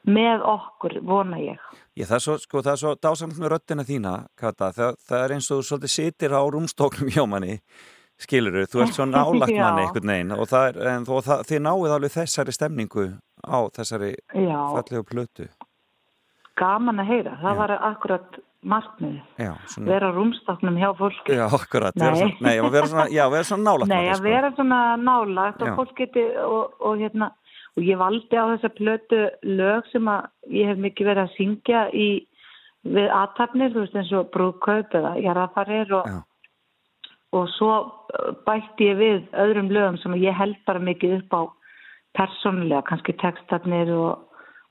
með 0.07 0.45
okkur, 0.47 0.99
vona 1.07 1.39
ég. 1.43 1.59
ég, 1.99 2.07
það 2.07 2.17
er 2.19 2.25
svo, 2.27 2.37
sko, 2.39 2.63
það 2.63 2.73
er 2.77 2.81
svo 2.83 2.95
dásanlega 3.03 3.43
með 3.43 3.53
röddina 3.55 3.85
þína, 3.89 4.15
Kata, 4.39 4.71
það, 4.77 4.97
það 5.09 5.25
er 5.27 5.35
eins 5.37 5.51
og 5.51 5.61
þú 5.61 5.69
svolítið 5.71 5.95
sitir 5.97 6.37
á 6.37 6.43
rúmstóknum 6.55 7.11
hjá 7.15 7.25
manni, 7.29 7.59
skilur 8.23 8.59
þú 8.71 8.85
ert 8.87 8.95
svo 8.97 9.07
nálagt 9.11 9.53
manni 9.57 9.87
einhvern 9.87 10.13
veginn 10.15 10.35
og, 10.39 10.47
það 10.51 10.69
er, 10.71 10.81
en, 10.95 11.07
og 11.11 11.23
það, 11.27 11.45
þið 11.51 11.63
náið 11.69 11.95
alveg 11.99 12.15
þessari 12.17 12.55
stemningu 12.57 13.07
á 13.45 13.59
þessari 13.77 14.13
Já, 14.35 14.59
fallegu 14.77 15.07
plötu. 15.11 15.49
gaman 16.57 17.03
að 17.03 17.11
heyra, 17.13 17.35
það 17.43 17.53
Já. 17.53 17.59
var 17.61 17.75
akkurat 17.91 18.39
markmiðið, 18.67 19.19
Já, 19.39 19.51
svona, 19.71 19.87
vera 19.93 20.09
á 20.11 20.13
rúmstaknum 20.17 20.79
hjá 20.81 20.89
fólki. 20.99 21.35
já, 21.37 21.45
akkurat, 21.55 21.95
vera 22.01 22.17
svona, 22.17 22.39
nei, 22.43 22.55
vera 22.73 22.89
svona, 22.91 23.05
já, 23.15 23.25
vera 23.31 23.45
svona 23.47 23.67
nálagt 23.69 23.91
Nei, 23.93 24.07
að 24.11 24.23
vera 24.25 24.51
svona 24.57 24.79
nálagt 24.99 25.63
og 25.63 25.75
fólk 25.77 25.93
geti 26.01 26.25
og, 26.43 26.73
og 26.81 26.97
hérna 26.99 27.29
og 27.77 27.85
ég 27.85 28.01
valdi 28.01 28.39
á 28.41 28.45
þessa 28.55 28.73
plötu 28.73 29.21
lög 29.45 29.91
sem 29.93 30.09
að 30.09 30.31
ég 30.57 30.71
hef 30.71 30.81
mikið 30.81 31.11
verið 31.11 31.27
að 31.27 31.37
syngja 31.37 31.83
í 31.93 32.09
við 32.87 33.11
aðtapnir, 33.13 33.73
þú 33.75 33.85
veist 33.85 33.97
eins 33.99 34.13
og 34.15 34.31
brúðkaup 34.35 34.95
eða 34.95 35.15
jarðafarir 35.23 35.95
og, 35.99 36.11
Já. 36.11 36.19
og 37.39 37.49
svo 37.57 37.73
uh, 37.77 38.29
bætti 38.47 38.91
ég 38.91 39.01
við 39.01 39.25
öðrum 39.45 39.73
lögum 39.75 39.99
sem 40.03 40.17
ég 40.23 40.37
held 40.39 40.59
bara 40.69 40.83
mikið 40.83 41.19
upp 41.21 41.35
á 41.37 41.43
persónulega, 42.17 42.85
kannski 42.89 43.17
textarnir 43.21 43.91
og, 43.93 44.23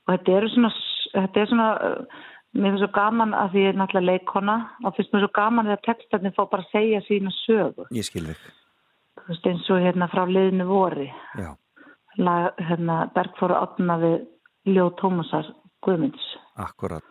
og 0.06 0.14
þetta 0.14 0.38
eru 0.38 0.50
svona, 0.54 0.72
þetta 1.12 1.42
er 1.42 1.52
svona, 1.52 1.68
uh, 1.76 2.24
mér 2.56 2.72
finnst 2.72 2.86
svo 2.86 2.92
gaman 2.96 3.36
að 3.36 3.52
því 3.52 3.66
ég 3.66 3.74
er 3.74 3.80
náttúrulega 3.82 4.16
leikona 4.16 4.56
og 4.82 4.96
finnst 4.96 5.14
mér 5.14 5.26
svo 5.26 5.34
gaman 5.36 5.70
þegar 5.70 5.84
textarnir 5.90 6.36
fá 6.38 6.42
bara 6.46 6.66
að 6.66 6.72
segja 6.72 7.04
sína 7.06 7.34
sögu. 7.44 7.86
Ég 7.94 8.08
skil 8.08 8.26
þig. 8.30 8.48
Þú 9.20 9.30
veist 9.30 9.48
eins 9.52 9.70
og 9.74 9.84
hérna 9.84 10.10
frá 10.12 10.24
liðinu 10.30 10.66
vori, 10.68 11.06
Já, 11.36 11.52
hérna 12.18 13.10
Bergfóra 13.14 13.60
átna 13.66 13.98
við 14.00 14.26
Ljó 14.66 14.90
Tómasar 15.00 15.52
Guðmunds. 15.84 16.24
akkurat. 16.56 17.04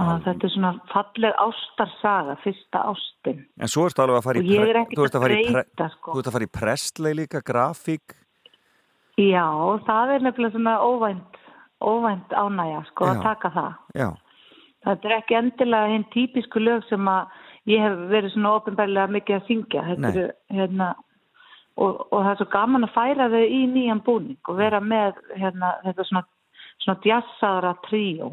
Að 0.00 0.22
þetta 0.24 0.44
er 0.46 0.52
svona 0.54 0.70
falleg 0.88 1.34
ástarsaga, 1.44 2.36
fyrsta 2.40 2.84
ástin. 2.88 3.42
En 3.60 3.68
svo 3.68 3.84
ertu 3.84 4.00
alveg 4.00 4.16
að 4.16 4.24
fara 4.24 4.40
í, 4.40 4.54
er 4.56 4.86
pre- 4.86 5.04
að 5.10 5.20
fara 5.20 5.34
í, 5.34 5.42
pre- 5.44 5.52
breyta, 5.52 5.88
sko. 5.96 6.12
þú 6.14 6.18
ert 6.22 6.30
að 6.30 6.32
fara 6.32 6.46
í 6.46 6.52
prestlei 6.56 7.12
líka, 7.18 7.42
grafík. 7.44 8.14
Já, 9.20 9.44
það 9.84 10.14
er 10.14 10.20
nefnilega 10.24 10.54
svona 10.54 10.78
óvænt, 10.80 11.36
óvænt 11.84 12.32
ánægja, 12.32 12.80
sko, 12.88 13.04
Já. 13.04 13.10
að 13.12 13.22
taka 13.22 13.50
það. 13.50 13.74
Já, 13.94 14.10
Þetta 14.80 15.04
er 15.04 15.12
ekki 15.18 15.34
endilega 15.36 15.88
hinn 15.92 16.04
típisku 16.08 16.56
lög 16.64 16.84
sem 16.88 17.04
að 17.04 17.26
ég 17.68 17.82
hef 17.84 17.98
verið 18.08 18.32
svona 18.32 18.54
ofinbærlega 18.56 19.10
mikið 19.12 19.36
að 19.36 19.46
syngja. 19.50 19.82
Þetta 19.90 20.00
Nei. 20.00 20.10
eru, 20.16 20.30
hérna, 20.56 20.94
og, 21.78 22.04
og 22.10 22.18
það 22.18 22.30
er 22.32 22.38
svo 22.40 22.50
gaman 22.52 22.86
að 22.86 22.94
færa 22.96 23.30
þau 23.32 23.42
í 23.44 23.62
nýjan 23.70 24.04
búning 24.06 24.50
og 24.50 24.60
vera 24.60 24.80
með 24.82 25.18
hérna, 25.38 25.72
þetta 25.86 26.06
svona, 26.08 26.24
svona 26.84 27.02
djassaðra 27.06 27.74
tríó. 27.86 28.30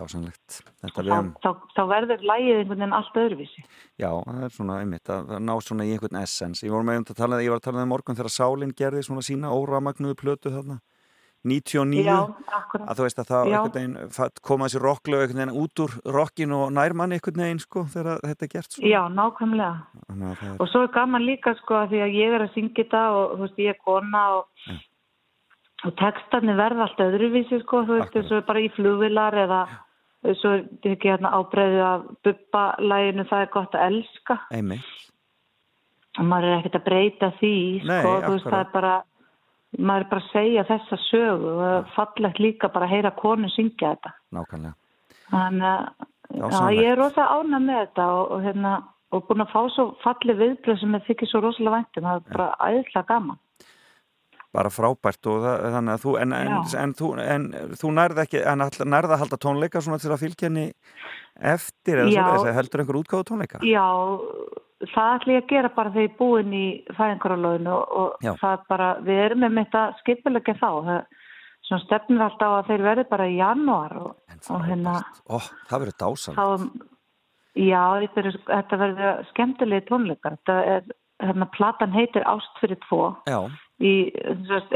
dásanlegt. 0.00 0.60
Þetta 0.80 1.02
Þá, 1.02 1.16
um, 1.18 1.32
þá, 1.44 1.50
þá 1.76 1.82
verður 1.90 2.22
lægið 2.30 2.58
einhvern 2.58 2.78
veginn 2.78 2.96
allt 2.96 3.16
öðruvísi. 3.20 3.64
já, 4.00 4.10
það 4.10 4.44
er 4.46 4.54
svona 4.54 4.78
einmitt 4.80 5.10
að 5.12 5.34
ná 5.44 5.52
svona 5.60 5.84
í 5.84 5.92
einhvern 5.92 6.22
essens. 6.22 6.62
Ég 6.64 6.72
um 6.72 6.88
að 6.88 7.16
tala, 7.18 7.42
ég 7.42 7.52
var 7.52 7.60
að 7.60 7.66
tala 7.68 7.82
um 7.82 7.92
morgun 7.92 8.16
þegar 8.16 8.32
Sálin 8.32 8.72
gerði 8.76 9.02
svona 9.04 9.22
sína 9.26 9.52
óramagnuðu 9.52 10.16
plötu 10.16 10.54
þarna. 10.54 10.80
99. 11.40 12.04
Já, 12.04 12.18
að 12.84 12.98
þú 12.98 13.04
veist 13.06 13.20
að 13.22 13.30
það 14.12 14.40
koma 14.44 14.66
þessi 14.68 14.82
rocklög 14.82 15.22
einhvern 15.24 15.40
veginn 15.40 15.56
út 15.62 15.82
úr 15.84 15.94
rockin 16.12 16.52
og 16.52 16.66
nærmann 16.76 17.14
einhvern 17.16 17.40
veginn 17.44 17.62
sko 17.62 17.86
þegar 17.88 18.20
þetta 18.26 18.44
er 18.46 18.52
gert 18.52 18.76
svo. 18.76 18.84
Já, 18.84 19.00
nákvæmlega. 19.08 19.74
Er, 20.10 20.54
Og 20.60 20.68
svo 20.68 20.84
er 20.84 20.92
gaman 20.92 21.24
líka 21.24 21.54
sko 21.62 21.80
að 21.80 21.94
því 21.94 22.02
að 22.04 22.16
ég 22.20 22.36
er 22.36 22.44
að 22.44 22.54
syngja 22.58 22.84
þetta 22.84 23.04
og 23.16 23.32
þú 23.32 23.42
veist 23.46 23.62
ég 23.64 23.72
er 23.72 23.80
kona 23.88 24.24
og, 24.36 24.74
og 25.88 25.96
textarnir 26.02 26.60
verða 26.60 26.88
allt 26.88 27.04
öðruvísi 27.06 27.62
sko 27.64 27.84
þú 27.88 28.00
veist 28.00 28.16
þessu 28.18 28.42
bara 28.46 28.60
í 28.60 28.68
flugvilar 28.76 29.38
eða 29.46 29.62
svo 30.36 30.50
er 30.58 30.66
ekki 30.92 31.08
hérna 31.08 31.32
ábreyðið 31.32 31.84
af 31.88 32.02
bubba-læginu 32.26 33.24
það 33.30 33.46
er 33.46 33.54
gott 33.54 33.76
að 33.78 33.86
elska 33.88 34.36
einmitt. 34.52 34.90
og 36.18 36.26
maður 36.28 36.50
er 36.50 36.58
ekkert 36.58 36.76
að 36.82 36.84
breyta 36.90 37.30
því 37.40 37.54
Nei, 37.88 38.00
sko 38.02 38.12
þú 38.26 38.32
veist 38.34 38.50
það 38.50 38.60
er 38.60 38.74
bara 38.74 38.94
maður 39.78 40.08
bara 40.10 40.28
segja 40.32 40.64
þessa 40.68 40.96
sögu 41.06 41.50
og 41.56 41.60
er 41.68 41.90
fallegt 41.94 42.40
líka 42.42 42.68
bara 42.74 42.88
að 42.88 42.94
heyra 42.96 43.10
konu 43.18 43.48
syngja 43.54 43.92
þetta 43.94 44.14
Nákvæmlega. 44.34 44.74
Þannig 45.30 45.68
að 45.70 46.08
Já, 46.30 46.70
ég 46.74 46.88
er 46.92 46.98
rosa 46.98 47.24
ánað 47.26 47.62
með 47.66 47.78
þetta 47.84 48.04
og, 48.14 48.24
og, 48.30 48.42
hérna, 48.44 48.72
og 49.10 49.24
búin 49.26 49.42
að 49.42 49.48
fá 49.50 49.60
svo 49.74 49.86
falli 50.04 50.34
viðbröð 50.38 50.76
sem 50.78 50.92
ég 50.94 51.06
þykir 51.08 51.26
svo 51.30 51.40
rosalega 51.42 51.76
væntum. 51.80 52.06
Það 52.06 52.20
er 52.20 52.36
bara 52.36 52.48
æðislega 52.68 53.08
gaman. 53.08 53.40
Bara 54.54 54.70
frábært 54.74 55.26
og 55.30 55.42
það, 55.42 55.66
þannig 55.74 55.94
að 55.96 56.04
þú, 56.04 56.12
en, 56.22 56.32
en, 56.38 56.52
en, 56.82 56.94
þú, 56.98 57.08
en 57.22 57.48
þú 57.82 57.90
nærð 57.98 58.22
ekki, 58.24 58.40
en 58.52 58.64
all- 58.66 58.86
nærð 58.94 59.14
að 59.14 59.22
halda 59.24 59.38
tónleika 59.42 59.82
svona 59.82 59.98
til 60.02 60.10
að 60.14 60.22
fylgja 60.24 60.48
henni 60.48 60.64
eftir 61.50 62.02
eða 62.04 62.14
Já. 62.14 62.24
svo 62.38 62.54
heldur 62.56 62.82
einhver 62.82 62.98
útgáðu 63.02 63.28
tónleika? 63.30 63.60
Já, 63.66 63.86
það 64.88 65.14
ætla 65.14 65.34
ég 65.34 65.42
að 65.44 65.50
gera 65.52 65.70
bara 65.76 65.92
þegar 65.94 66.06
ég 66.06 66.10
er 66.12 66.18
búin 66.18 66.52
í 66.56 66.66
fæðingarálöginu 66.96 67.72
og, 67.74 67.96
og 68.02 68.24
Já. 68.24 68.32
það 68.40 68.62
bara, 68.72 68.90
við 69.06 69.22
erum 69.26 69.42
með 69.44 69.56
mitt 69.58 69.74
að 69.80 69.96
skipilegja 70.00 70.54
þá. 70.60 70.68
Það, 70.86 71.02
svona 71.68 71.84
stefnir 71.84 72.24
alltaf 72.24 72.54
að 72.56 72.70
þeir 72.70 72.86
verði 72.88 73.04
bara 73.10 73.26
í 73.30 73.36
janúar 73.36 73.96
og, 74.00 74.14
og 74.50 74.64
hérna, 74.66 74.94
Ó, 75.28 75.36
það 75.70 75.84
verður 75.84 75.98
dásan. 76.00 76.38
þá, 76.38 76.46
já, 77.60 77.82
er, 78.00 78.30
þetta 78.48 78.80
verður 78.80 79.20
skemmtilegi 79.34 79.86
tónleikar. 79.90 80.38
Þetta 80.40 80.56
er, 80.76 80.88
hérna, 81.20 81.50
platan 81.56 81.92
heitir 81.94 82.24
Ást 82.30 82.62
fyrir 82.62 82.80
tvo. 82.88 83.02
Já, 83.28 83.38
í, 83.80 83.92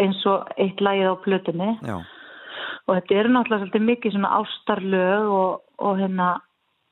eins 0.01 0.25
og 0.29 0.53
eitt 0.61 0.81
lagið 0.85 1.13
á 1.13 1.15
plötunni 1.25 1.71
já, 1.85 1.97
og 2.85 2.97
þetta 2.99 3.17
eru 3.21 3.33
náttúrulega 3.33 3.63
svolítið 3.65 3.87
mikið 3.89 4.15
svona 4.17 4.31
ástarlög 4.41 5.33
og, 5.33 5.65
og 5.81 5.99
hérna 6.01 6.29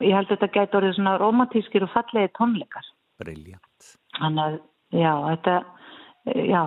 ég 0.03 0.17
held 0.17 0.29
að 0.31 0.35
þetta 0.37 0.51
gæti 0.57 0.79
orðið 0.81 0.97
svona 0.99 1.15
romantískir 1.23 1.87
og 1.87 1.93
fallegi 1.95 2.33
tónleikar 2.39 2.89
briljant. 3.23 3.93
þannig 4.19 4.43
að 4.45 4.59
já, 5.03 5.13
þetta 5.29 5.55
já, 6.53 6.63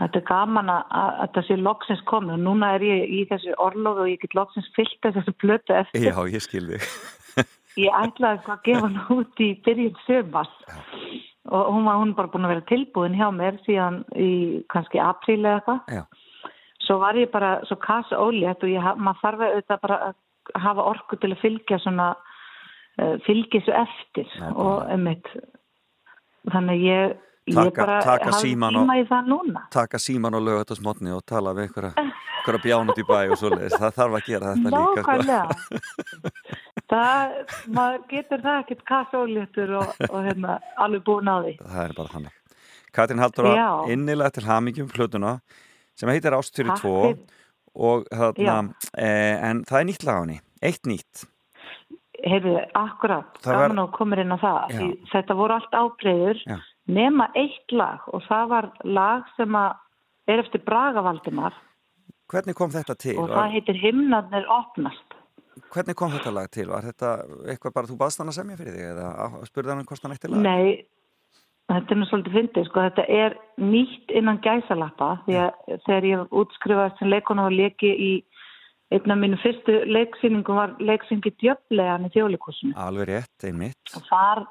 þetta 0.00 0.20
er 0.20 0.26
gaman 0.28 0.72
að, 0.72 0.82
að 1.00 1.14
þetta 1.22 1.44
sé 1.46 1.58
loksins 1.60 2.04
komið. 2.10 2.36
Og 2.36 2.44
núna 2.44 2.74
er 2.76 2.86
ég 2.86 3.16
í 3.16 3.24
þessu 3.30 3.56
orlofi 3.62 4.04
og 4.04 4.12
ég 4.12 4.22
get 4.22 4.36
loksins 4.38 4.70
fyllt 4.76 5.08
þessu 5.08 5.34
plötu 5.42 5.76
eftir. 5.76 6.06
Já, 6.10 6.20
ég 6.30 6.44
skil 6.44 6.66
þig. 6.70 6.86
ég 7.84 7.98
ætlaði 8.02 8.42
sko 8.44 8.56
að 8.56 8.64
gefa 8.68 8.86
hann 8.86 9.02
út 9.16 9.44
í 9.44 9.50
byrjun 9.66 10.00
sömars 10.06 10.56
og 11.50 11.70
hún 11.72 11.86
var 11.88 11.98
hún 11.98 12.14
bara 12.14 12.28
búin 12.30 12.44
að 12.46 12.52
vera 12.52 12.68
tilbúin 12.68 13.16
hjá 13.16 13.30
mér 13.34 13.56
síðan 13.64 14.02
í 14.12 14.30
kannski 14.70 15.00
apríl 15.02 15.40
eða 15.40 15.58
eitthvað. 15.58 15.94
Já, 15.96 16.02
svo 16.86 16.98
var 17.00 17.18
ég 17.18 17.30
bara 17.32 17.52
svo 17.68 17.78
kassa 17.80 18.18
ólétt 18.20 18.64
og 18.66 18.72
ég, 18.72 18.90
maður 18.98 19.22
þarf 19.22 19.46
auðvitað 19.46 19.80
bara 19.86 20.00
að 20.08 20.60
hafa 20.64 20.86
orku 20.90 21.18
til 21.20 21.30
að 21.32 21.40
fylgja 21.44 21.78
svona 21.84 22.10
uh, 22.14 23.16
fylgja 23.26 23.60
þessu 23.60 23.74
eftir. 23.80 24.28
Nákvæmlega. 24.36 24.66
og 24.66 24.92
einmitt 24.94 25.32
þannig 26.48 26.76
að 26.78 26.84
ég, 26.86 27.16
ég 27.50 27.54
Taka- 27.54 27.84
bara 27.86 28.00
taka 28.02 28.30
hafði 28.30 28.40
símann 28.54 28.76
og- 28.76 28.88
í 28.96 29.04
það 29.08 29.26
núna 29.28 29.62
taka 29.70 29.98
síman 29.98 30.34
og 30.34 30.42
lög 30.42 30.58
þetta 30.64 30.76
smotni 30.80 31.12
og 31.16 31.24
tala 31.26 31.52
við 31.54 31.68
einhverja, 31.68 31.92
einhverja 31.96 32.62
bján 32.64 32.88
út 32.92 32.98
í 32.98 33.06
bæ 33.08 33.30
og 33.30 33.38
svoleiðis. 33.38 33.76
Það 33.80 33.94
þarf 33.98 34.14
að 34.18 34.26
gera 34.26 34.54
þetta 34.54 34.70
líka. 34.76 35.02
sko. 35.04 36.30
Það, 36.90 37.34
maður 37.70 37.98
getur 38.10 38.40
það 38.44 38.60
ekkert 38.64 38.84
kassa 38.88 39.18
óléttur 39.22 39.74
og, 39.78 39.90
og 40.10 40.20
hérna, 40.26 40.56
alveg 40.82 41.04
búin 41.06 41.28
á 41.30 41.36
því 41.44 41.52
Það 41.60 41.82
er 41.84 41.92
bara 42.00 42.08
þannig. 42.14 42.36
Katrin 42.92 43.20
Halldóra, 43.22 43.52
Já. 43.54 43.68
innilega 43.94 44.30
til 44.34 44.42
hamingjum 44.48 44.88
plötuna 44.90 45.36
sem 45.94 46.08
heitir 46.10 46.34
Ást 46.34 46.56
fyrir 46.58 46.72
Takk 46.72 46.80
tvo 46.82 46.94
fyrir. 47.04 47.20
og 47.76 48.08
þarna, 48.10 48.74
e, 48.98 49.06
en 49.50 49.62
það 49.68 49.80
er 49.80 49.86
nýtt 49.92 50.04
lag 50.08 50.16
á 50.18 50.22
henni, 50.24 50.40
eitt 50.62 50.82
nýtt. 50.90 51.24
Heyrðu, 52.26 52.56
akkurat, 52.74 53.38
Það 53.42 53.54
var- 53.54 53.68
gaman 53.68 53.82
að 53.84 53.92
komur 53.96 54.18
inn 54.22 54.32
á 54.34 54.38
það 54.40 54.58
Já. 54.70 54.78
því 54.78 54.88
þetta 55.12 55.36
voru 55.36 55.54
allt 55.54 55.72
ábreyður 55.80 56.42
nema 56.88 57.28
eitt 57.34 57.72
lag 57.72 58.00
og 58.12 58.22
það 58.28 58.48
var 58.48 58.70
lag 58.84 59.24
sem 59.36 59.54
er 59.54 60.38
eftir 60.44 60.64
Braga 60.64 61.02
Valdimar 61.02 61.52
Hvernig 62.30 62.54
kom 62.54 62.70
þetta 62.70 62.94
til? 62.98 63.16
og 63.18 63.28
Var, 63.28 63.36
það 63.36 63.52
heitir 63.56 63.80
Himnarnir 63.82 64.46
opnast 64.48 65.16
hvernig 65.70 65.94
kom 65.96 66.10
þetta 66.10 66.32
lag 66.32 66.50
til? 66.50 66.66
Var 66.68 66.82
þetta 66.82 67.10
eitthvað 67.50 67.74
bara 67.74 67.86
þú 67.86 67.96
baðst 67.98 68.18
hann 68.18 68.28
að 68.28 68.38
semja 68.38 68.56
fyrir 68.56 68.74
þig 68.74 68.86
eða 68.94 69.46
spurði 69.46 69.68
hann 69.74 69.84
hvort 69.86 70.02
hann 70.02 70.12
eitt 70.12 70.24
lag? 70.30 70.40
Nei, 70.40 70.84
þetta 71.70 71.90
er 71.94 71.98
nú 72.00 72.06
svolítið 72.10 72.36
fyndið 72.38 72.66
sko, 72.66 72.80
þetta 72.80 73.04
er 73.08 73.36
nýtt 73.58 74.10
innan 74.18 74.38
gæsalappa 74.42 75.10
þegar 75.26 76.06
ég 76.08 76.28
útskrifaðist 76.30 76.98
sem 76.98 77.08
leikona 77.10 77.46
og 77.46 77.52
leki 77.52 77.90
í 77.90 78.24
einn 78.90 79.14
af 79.14 79.20
mínu 79.20 79.38
fyrstu 79.42 79.76
leiksýningum 79.86 80.58
var 80.58 80.74
leiksingi 80.82 81.32
djöflegan 81.38 82.08
í 82.08 82.12
þjóðleikusinu 82.14 82.74
Alveg 82.76 83.08
rétt, 83.12 83.46
einmitt. 83.46 83.94
og 83.96 84.06
þar 84.08 84.44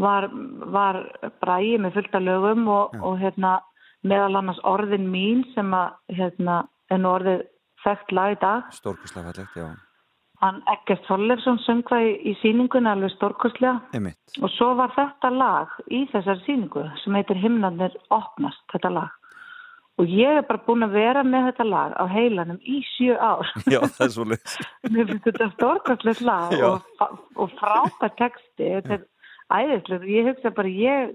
var, 0.00 0.28
var 0.72 1.00
bræði 1.42 1.78
með 1.84 1.98
fullt 1.98 2.18
af 2.18 2.26
lögum 2.26 2.66
og, 2.72 2.96
og 3.02 3.20
hérna 3.20 3.58
meðal 4.02 4.40
annars 4.40 4.60
orðin 4.66 5.08
mín 5.12 5.44
sem 5.54 5.72
að 5.76 6.16
hérna 6.16 6.62
nú 6.98 7.12
orðið 7.12 7.46
þekkt 7.84 8.12
lag 8.16 8.34
í 8.36 8.40
dag 8.42 8.74
Stórkustlega 8.74 9.30
fallegt, 9.30 9.56
já. 9.56 9.68
hann 10.42 10.60
Eggert 10.72 11.06
Þorleifsson 11.08 11.60
söng 11.66 11.84
það 11.88 12.08
í, 12.08 12.12
í 12.32 12.36
síningunni 12.42 12.90
alveg 12.90 13.14
stórkostlega 13.16 13.80
Einmitt. 13.94 14.38
og 14.40 14.52
svo 14.56 14.72
var 14.80 14.94
þetta 14.96 15.32
lag 15.36 15.76
í 15.90 16.04
þessari 16.12 16.46
síningu 16.46 16.86
sem 17.04 17.18
heitir 17.18 17.40
Himnarnir 17.44 17.96
opnast 18.10 18.64
þetta 18.72 18.96
lag 18.96 19.18
og 20.02 20.10
ég 20.10 20.40
er 20.40 20.46
bara 20.48 20.64
búin 20.66 20.86
að 20.86 20.96
vera 20.98 21.22
með 21.26 21.48
þetta 21.50 21.66
lag 21.68 21.94
á 21.94 22.04
heilanum 22.10 22.58
í 22.66 22.80
sjö 22.96 23.14
ár 23.16 23.46
Já, 23.70 23.78
það 23.86 24.04
er 24.06 24.12
svoleiðis. 24.16 24.54
mér 24.92 25.10
finnst 25.10 25.26
þetta 25.30 25.50
stórkostlegt 25.54 26.22
lag 26.26 26.54
Já. 26.58 26.68
og, 26.72 27.18
og 27.38 27.52
frábært 27.60 28.18
texti 28.18 28.70
þetta 28.76 28.98
er 28.98 29.08
æðislega 29.52 30.10
ég 30.10 30.30
hugsa 30.32 30.54
bara 30.56 30.72
ég 30.72 31.12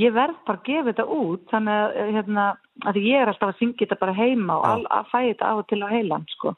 ég 0.00 0.14
verð 0.16 0.38
bara 0.46 0.60
að 0.60 0.66
gefa 0.68 0.88
þetta 0.90 1.06
út 1.18 1.48
þannig 1.52 1.78
að, 1.78 2.12
hérna, 2.16 2.44
að 2.88 3.00
ég 3.02 3.22
er 3.22 3.32
alltaf 3.32 3.52
að 3.52 3.58
syngja 3.60 3.84
þetta 3.84 4.00
bara 4.00 4.16
heima 4.16 4.58
og 4.58 4.68
al, 4.68 4.84
að 4.98 5.08
fæ 5.12 5.18
þetta 5.20 5.48
af 5.50 5.62
og 5.62 5.66
til 5.72 5.80
á 5.84 5.88
heilan 5.92 6.28
sko. 6.32 6.54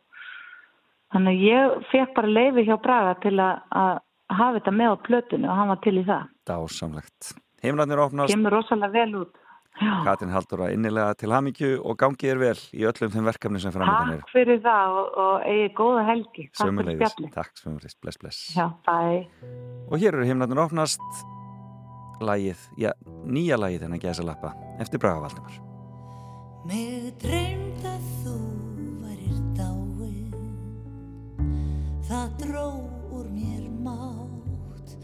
þannig 1.14 1.32
að 1.32 1.46
ég 1.48 1.86
fekk 1.92 2.12
bara 2.18 2.34
leifi 2.38 2.66
hjá 2.68 2.76
Braga 2.82 3.14
til 3.24 3.34
að, 3.42 3.64
að 3.74 3.94
hafa 4.34 4.58
þetta 4.58 4.76
með 4.80 4.94
á 4.94 4.96
plötinu 5.08 5.50
og 5.50 5.58
hann 5.58 5.72
var 5.72 5.80
til 5.84 5.96
í 5.98 6.04
það 6.06 6.28
Dásamlegt. 6.44 7.34
Heimlarnir 7.64 8.02
opnast, 8.04 8.30
kemur 8.34 8.52
rosalega 8.58 8.92
vel 8.92 9.22
út 9.24 9.43
Já. 9.74 10.04
Katrin 10.06 10.30
Halldóra 10.30 10.68
innilega 10.70 11.16
til 11.18 11.32
hamingju 11.34 11.80
og 11.82 11.96
gangið 11.98 12.30
er 12.30 12.38
vel 12.38 12.58
í 12.78 12.84
öllum 12.86 13.10
þeim 13.10 13.24
verkefni 13.26 13.58
sem 13.62 13.72
framöndan 13.74 14.12
eru. 14.14 14.22
Takk 14.22 14.34
fyrir 14.36 14.60
það 14.62 14.98
og, 15.00 15.08
og 15.24 15.46
eigi 15.50 15.70
góða 15.74 16.04
helgi 16.12 16.44
Takk 16.44 16.60
fyrir 16.60 16.68
Sömuleiðis. 16.70 17.14
spjallið 17.16 17.32
Takk, 17.34 17.52
sömuleiðis. 17.58 17.96
Bless, 18.04 18.20
bless. 18.22 18.38
Já, 18.54 18.68
bye 18.86 19.24
Og 19.90 19.98
hér 19.98 20.14
eru 20.14 20.28
heimlarnir 20.28 20.62
opnast 20.62 21.02
lagið, 22.22 22.60
já, 22.78 22.92
nýja 23.26 23.58
lagið 23.58 23.82
þennan 23.88 24.02
gæsa 24.04 24.22
lappa 24.24 24.52
eftir 24.80 25.02
Braga 25.02 25.24
Valdimar. 25.26 25.58
Mig 26.70 27.10
dreymd 27.20 27.82
að 27.90 28.06
þú 28.22 28.36
værir 29.02 29.42
dáin 29.58 30.38
Það 32.06 32.38
dró 32.44 32.68
úr 33.10 33.26
mér 33.34 33.66
mátt 33.82 34.94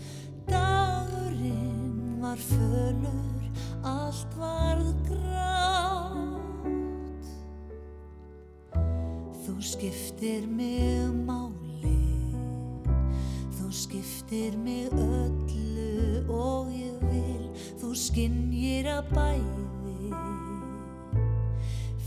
Dagurinn 0.47 2.23
var 2.23 2.39
fölur 2.39 3.40
Allt 3.83 4.35
varð 4.37 4.93
grátt. 5.09 6.21
Þú 9.41 9.55
skiptir 9.65 10.45
mig 10.45 11.09
máli. 11.25 11.97
Þú 13.57 13.71
skiptir 13.73 14.59
mig 14.61 14.93
öllu 14.93 16.29
og 16.29 16.69
ég 16.77 17.01
vil. 17.09 17.49
Þú 17.81 17.95
skinnjir 17.97 18.85
að 18.93 19.09
bæði. 19.17 20.13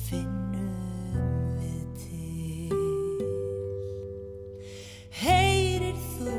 Finnum 0.05 1.57
við 1.57 1.85
til. 2.05 2.81
Heyrir 5.23 5.97
þú 6.13 6.37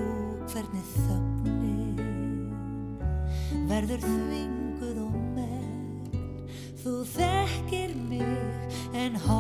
hvernig 0.53 0.87
þögnin 0.95 1.99
verður 3.67 4.01
þvinguð 4.05 4.64
mig 9.05 9.13
en 9.13 9.34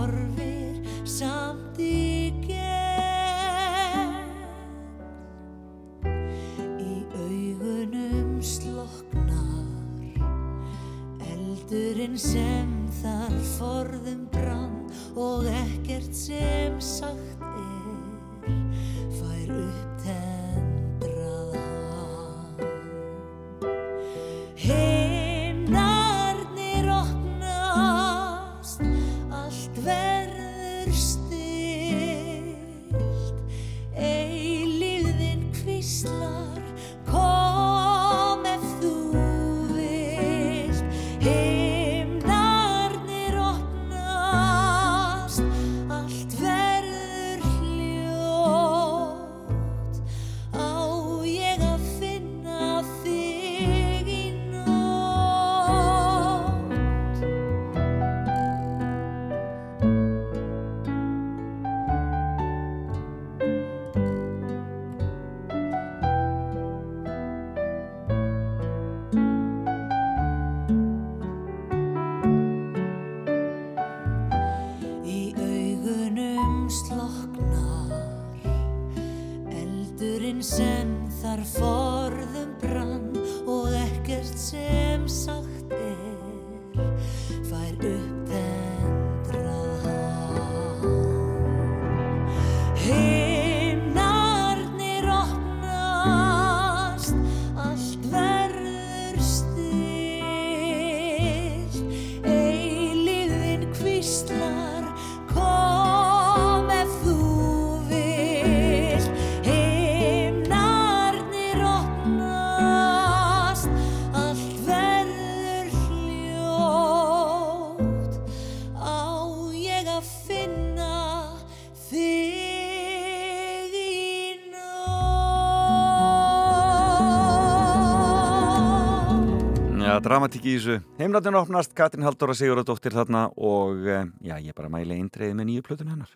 dramatík 130.04 130.44
í 130.44 130.56
þessu. 130.58 130.76
Heimlandin 131.00 131.38
opnast, 131.38 131.72
Katrin 131.76 132.06
Halldóra 132.06 132.36
Sigurðardóttir 132.36 132.94
þarna 132.94 133.26
og 133.36 133.88
eh, 133.88 134.04
já, 134.24 134.36
ég 134.38 134.56
bara 134.56 134.72
mæli 134.72 134.98
eintreiði 135.00 135.38
með 135.38 135.50
nýju 135.50 135.66
plötun 135.68 135.94
hennar. 135.94 136.12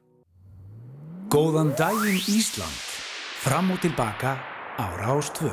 Góðan 1.32 1.74
daginn 1.77 2.23
Ísland. 2.32 2.85
Fram 3.44 3.73
og 3.74 3.82
tilbaka 3.85 4.39
á 4.78 4.86
Rástvö. 5.02 5.52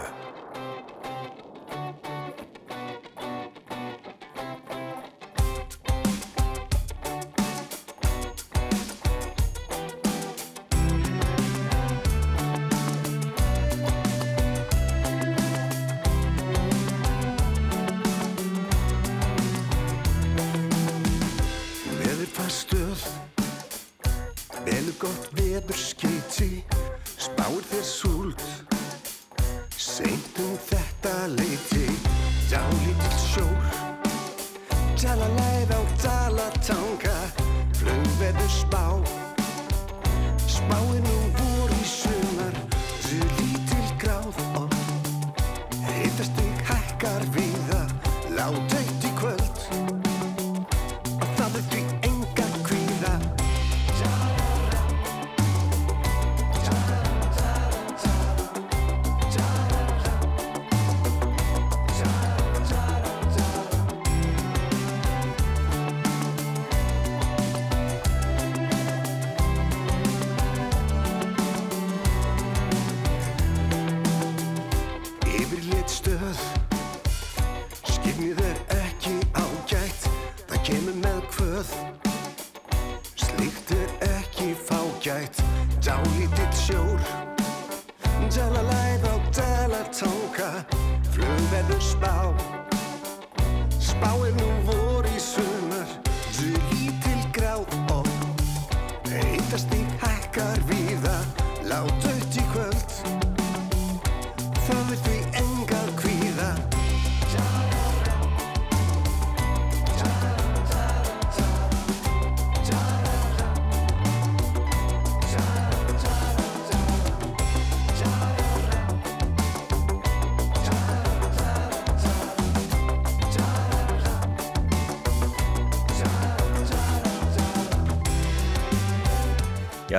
Dalatanga 36.65 37.13
Flugveður 37.73 38.49
spá. 38.49 38.85
Spáir 40.47 41.01
nú 41.03 41.24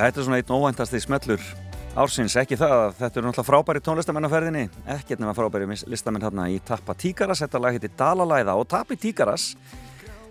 þetta 0.06 0.20
er 0.20 0.26
svona 0.26 0.38
einn 0.38 0.52
óvæntasti 0.54 1.00
smellur 1.02 1.46
ársins, 1.98 2.36
ekki 2.38 2.58
það 2.60 2.74
að 2.76 2.92
þetta 3.00 3.18
eru 3.18 3.26
náttúrulega 3.30 3.46
frábæri 3.48 3.80
tónlistamenn 3.82 4.28
á 4.28 4.30
ferðinni, 4.30 4.62
ekkert 4.94 5.22
nema 5.22 5.32
frábæri 5.34 5.66
listamenn 5.90 6.22
hérna 6.22 6.44
í 6.52 6.60
Tappa 6.62 6.94
Tíkaras, 6.94 7.40
þetta 7.42 7.62
lag 7.64 7.74
heitir 7.74 7.94
Dalalæða 7.98 8.54
og 8.60 8.68
Tappi 8.70 8.98
Tíkaras 9.00 9.48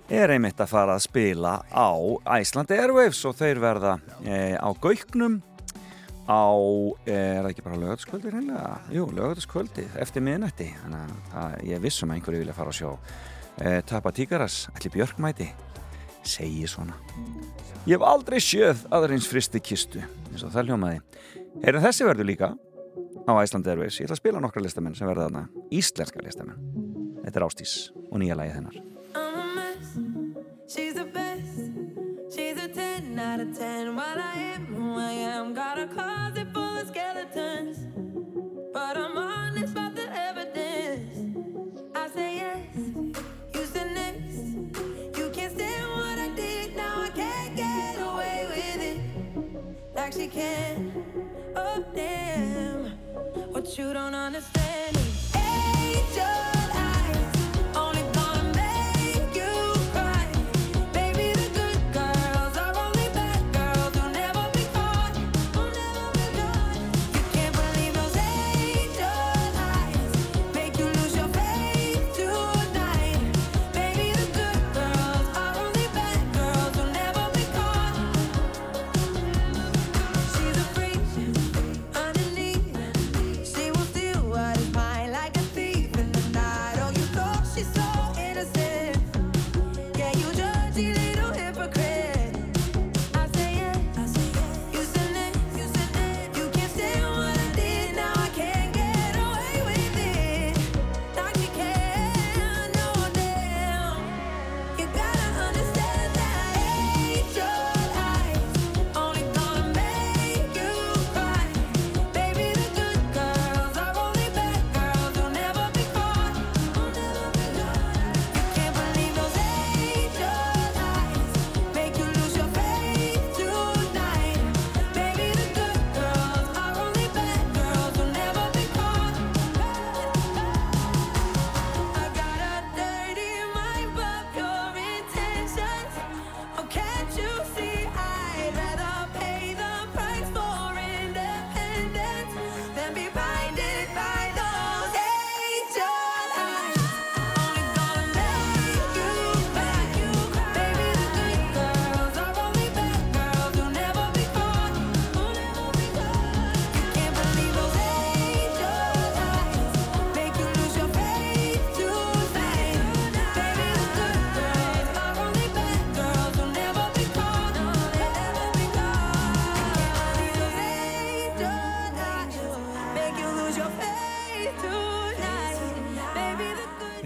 er 0.08 0.32
einmitt 0.36 0.62
að 0.62 0.72
fara 0.72 0.96
að 0.96 1.04
spila 1.08 1.58
á 1.68 1.92
Iceland 2.38 2.72
Airwaves 2.72 3.20
og 3.28 3.36
þeir 3.36 3.60
verða 3.64 3.98
e, 4.24 4.56
á 4.56 4.70
Gauknum 4.80 5.40
á, 6.30 6.46
e, 7.04 7.18
er 7.18 7.42
það 7.42 7.52
ekki 7.52 7.66
bara 7.66 7.82
lögataskvöldi 7.82 8.34
reynilega? 8.36 8.74
Jú, 8.96 9.10
lögataskvöldi 9.18 9.90
eftir 10.06 10.24
miðnætti, 10.24 10.70
þannig 10.86 11.16
að- 11.42 11.58
ég 11.74 11.84
vissum 11.84 12.14
að 12.14 12.22
einhverju 12.22 12.46
vilja 12.46 12.60
fara 12.62 12.72
að 12.72 12.80
sjá 12.80 12.92
e, 13.60 13.82
Tappa 13.82 14.14
Tíkaras, 14.16 14.70
allir 14.78 14.96
Björkmæti 14.96 15.50
segi 16.26 16.64
svona 16.70 16.96
Ég 17.86 18.00
hef 18.00 18.06
aldrei 18.10 18.40
sjöð 18.42 18.80
aðeins 18.90 19.28
fristi 19.30 19.60
kistu 19.62 20.00
eins 20.02 20.42
og 20.42 20.50
það 20.56 20.72
hljómaði 20.72 21.02
Heyrum 21.62 21.84
þessi 21.84 22.08
verður 22.08 22.26
líka 22.32 22.48
á 23.30 23.32
Iceland 23.44 23.68
Airways 23.70 24.00
Ég 24.00 24.08
ætla 24.08 24.18
að 24.18 24.22
spila 24.24 24.42
nokkra 24.42 24.64
listamenn 24.66 24.98
sem 24.98 25.06
verða 25.06 25.28
þarna 25.28 25.44
Íslenska 25.70 26.24
listamenn 26.26 26.58
Þetta 27.22 27.40
er 27.40 27.46
Ástís 27.46 27.76
og 28.10 28.18
nýja 28.24 28.38
lagið 28.40 28.58
hennar 28.58 28.80
I'm 29.14 29.38
a 29.38 29.46
mess. 29.54 29.94
She's 30.68 30.96
the 30.98 31.06
best. 31.06 31.70
She's 32.34 32.58
a 32.58 32.68
10 32.68 33.20
out 33.20 33.40
of 33.40 33.54
10. 33.58 33.96
While 33.96 34.20
I 34.20 34.56
am 34.56 34.66
who 34.66 34.98
I 34.98 35.12
am, 35.38 35.54
got 35.54 35.78
a 35.78 35.86
closet 35.88 36.52
full 36.54 36.78
of 36.82 36.88
skeletons. 36.88 37.78
But 38.74 38.98
I'm 38.98 39.16
honest 39.16 39.45
Like 50.18 50.32
she 50.32 50.40
can. 50.40 50.94
Oh, 51.56 51.84
damn. 51.94 52.86
What 53.52 53.78
you 53.78 53.94
don't 53.94 54.16
understand 54.16 54.96
is 54.96 55.36
angel 55.36 56.24
oh. 56.24 56.55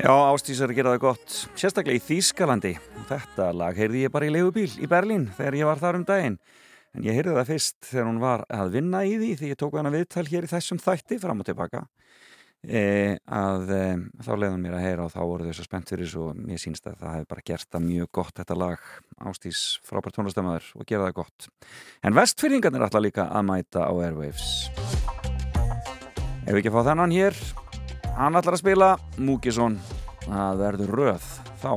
Já, 0.10 0.16
Ástís 0.34 0.58
að 0.66 0.72
gera 0.74 0.96
það 0.96 1.02
gott 1.04 1.34
sérstaklega 1.60 2.00
í 2.00 2.02
Þýskalandi. 2.02 2.70
Þetta 3.06 3.50
lag 3.54 3.76
heyrði 3.78 4.00
ég 4.08 4.14
bara 4.16 4.26
í 4.26 4.32
leigubíl 4.34 4.72
í 4.82 4.88
Berlín 4.90 5.28
þegar 5.38 5.58
ég 5.60 5.68
var 5.70 5.82
þar 5.84 6.00
um 6.00 6.06
daginn. 6.08 6.38
En 6.98 7.04
ég 7.06 7.14
heyrði 7.14 7.36
það 7.36 7.52
fyrst 7.52 7.78
þegar 7.92 8.08
hún 8.08 8.18
var 8.24 8.44
að 8.50 8.72
vinna 8.74 9.04
í 9.06 9.12
því 9.20 9.30
því 9.38 9.52
ég 9.52 9.60
tók 9.62 9.78
hana 9.78 9.92
viðtal 9.94 10.24
hér 10.32 10.48
í 10.48 10.50
þessum 10.50 10.80
þætti 10.82 11.20
fram 11.22 11.44
og 11.44 11.50
tilbaka. 11.52 11.84
E, 12.66 12.82
að 13.22 13.70
e, 13.76 13.84
þá 14.26 14.32
leiðum 14.32 14.66
mér 14.66 14.80
að 14.80 14.84
heyra 14.88 15.06
og 15.06 15.14
þá 15.14 15.20
voru 15.20 15.52
þau 15.52 15.60
svo 15.60 15.68
spennt 15.68 15.94
fyrir 15.94 16.10
svo 16.16 16.32
mér 16.40 16.64
sínst 16.64 16.90
að 16.90 16.98
það 17.04 17.16
hefði 17.20 17.30
bara 17.36 17.46
gert 17.52 17.70
það 17.70 17.86
mjög 17.92 18.12
gott 18.18 18.42
þetta 18.42 18.60
lag. 18.64 18.90
Ástís 19.30 19.64
frábært 19.86 20.18
tónlistamæður 20.18 20.74
og 20.74 20.90
gera 20.90 21.06
það 21.06 21.16
gott. 21.22 21.52
En 22.02 22.18
vestfyrringarnir 22.18 22.88
ætla 22.90 23.06
líka 23.06 23.30
að 23.30 23.46
mæta 23.54 23.86
á 23.86 23.94
Airwaves. 23.94 24.50
Ef 26.48 26.50
við 26.50 26.64
ekki 26.64 26.74
að 26.74 26.80
fá 26.80 26.92
þennan 26.96 27.18
hér? 27.20 27.42
Hann 28.18 28.36
ætlar 28.36 28.58
að 28.58 28.64
spila 28.66 28.92
Múkisson 29.22 29.78
Það 30.30 30.60
verður 30.62 30.92
röð 31.00 31.28
þá. 31.62 31.74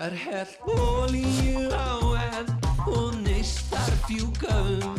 Er 0.00 0.14
hellt 0.16 0.62
olíu 0.72 1.66
á 1.76 1.92
enn 2.24 2.54
og 2.88 3.18
neistar 3.20 3.92
fjúka 4.06 4.56
um. 4.64 4.96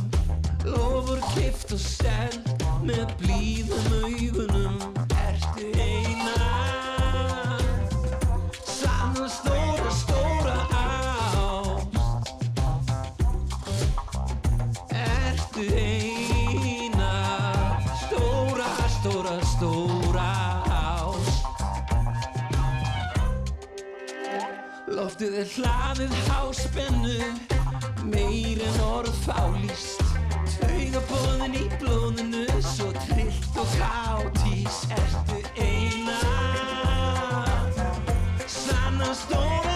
Lofur 0.61 1.17
kift 1.33 1.73
og 1.73 1.81
send 1.81 2.53
með 2.85 3.15
blíðum 3.23 3.95
augunum 3.97 5.00
Loftið 25.21 25.35
er 25.37 25.49
hlaðið 25.53 26.13
háspennu 26.25 27.27
Meir 28.09 28.61
en 28.65 28.79
orð 28.81 29.19
fálýst 29.21 30.01
Taugabóðin 30.55 31.59
í 31.59 31.67
blóðinu 31.77 32.47
Svo 32.65 32.89
trillt 33.03 33.59
og 33.61 33.75
káttís 33.77 34.79
Ertu 34.97 35.43
eina? 35.61 36.17
Sanna 38.49 39.13
stóra 39.13 39.70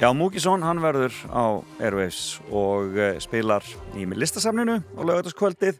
Já, 0.00 0.14
Múkisson, 0.16 0.62
hann 0.64 0.78
verður 0.80 1.12
á 1.28 1.60
Airwaves 1.76 2.38
og 2.48 2.94
eh, 2.96 3.18
spilar 3.20 3.60
í 3.92 4.06
listasafninu 4.08 4.78
á 4.80 5.00
laugataskvöldið 5.04 5.76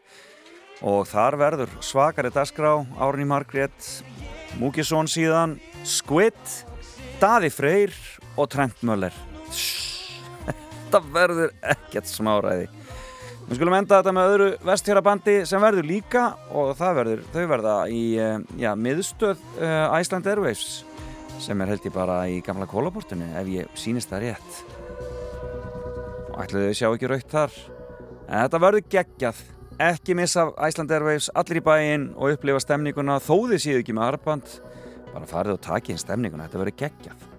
og 0.85 1.07
þar 1.09 1.37
verður 1.41 1.71
svakari 1.81 2.29
dagskrá 2.29 2.75
Árni 3.01 3.25
Margrét, 3.25 3.87
Múkisson 4.61 5.09
síðan, 5.09 5.55
Squid, 5.81 6.37
Daði 7.17 7.49
Freyr 7.49 7.97
og 8.37 8.51
Trent 8.53 8.85
Möller. 8.85 9.17
Þetta 10.45 11.01
verður 11.17 11.57
ekkert 11.73 12.13
smáræði. 12.13 12.69
Við 13.47 13.57
skulum 13.57 13.79
enda 13.79 14.03
þetta 14.03 14.13
með 14.13 14.35
öðru 14.35 14.51
vestfjörabandi 14.69 15.39
sem 15.49 15.65
verður 15.65 15.89
líka 15.89 16.27
og 16.53 16.75
verður, 16.77 17.25
þau 17.33 17.43
verða 17.49 17.75
í 17.89 18.05
eh, 18.21 18.37
já, 18.61 18.69
miðstöð 18.77 19.41
uh, 19.57 19.97
Iceland 19.97 20.29
Airwaves 20.29 20.83
sem 21.41 21.61
er 21.61 21.71
held 21.73 21.87
ég 21.87 21.95
bara 21.95 22.21
í 22.29 22.39
gamla 22.45 22.67
kólaportinu 22.69 23.31
ef 23.39 23.49
ég 23.49 23.71
sýnist 23.77 24.11
það 24.11 24.27
rétt. 24.27 24.59
Og 26.31 26.37
ætlaðu 26.43 26.67
þau 26.69 26.77
sjá 26.77 26.87
ekki 26.91 27.09
raukt 27.11 27.33
þar? 27.33 27.57
En 28.27 28.45
þetta 28.45 28.61
verður 28.65 28.87
geggjað. 28.95 29.41
Ekki 29.81 30.15
missa 30.17 30.45
Iceland 30.67 30.93
Airwaves 30.93 31.31
allir 31.35 31.61
í 31.61 31.65
bæinn 31.65 32.11
og 32.13 32.35
upplifa 32.35 32.61
stemninguna 32.61 33.17
þó 33.23 33.35
þið 33.49 33.63
séu 33.65 33.81
ekki 33.81 33.97
með 33.97 34.11
arband 34.11 34.55
bara 35.11 35.27
farið 35.27 35.57
og 35.57 35.65
takið 35.65 35.95
inn 35.95 36.01
stemninguna, 36.05 36.47
þetta 36.47 36.63
verður 36.63 36.79
geggjað 36.85 37.30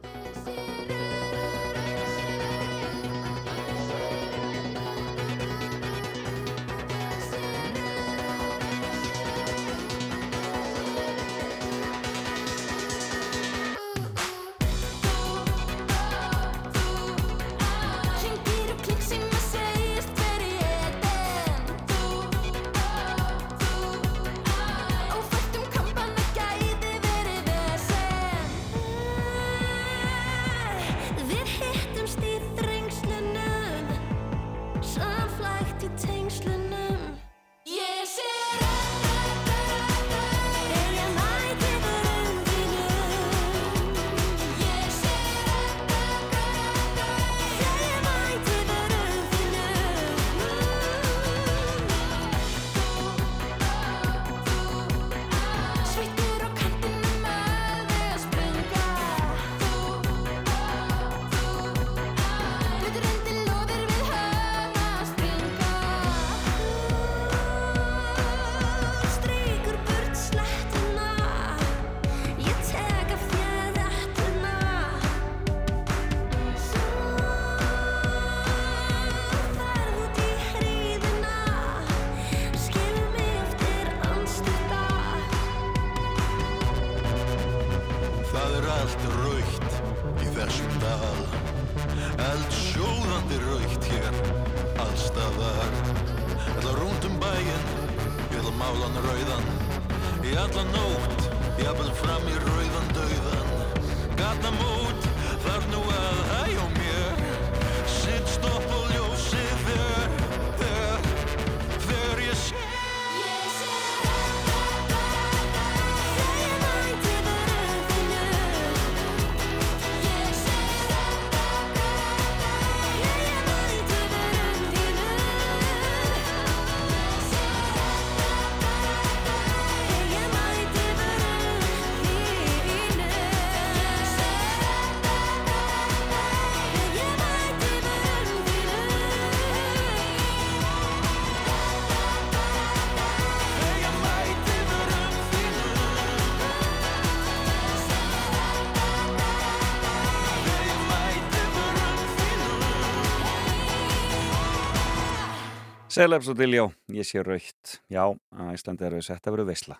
Celebs 156.03 156.27
og 156.33 156.35
Diljó, 156.35 156.65
ég 156.91 157.07
sé 157.07 157.23
raukt 157.23 157.77
Já, 157.93 158.03
Íslandi 158.51 158.89
er 158.89 158.97
við 158.97 159.05
sett 159.07 159.29
að 159.29 159.37
vera 159.37 159.45
veisla. 159.53 159.77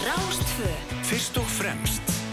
Rástfö 0.00 0.70
Fyrst 1.04 1.36
og 1.42 1.50
fremst 1.58 2.23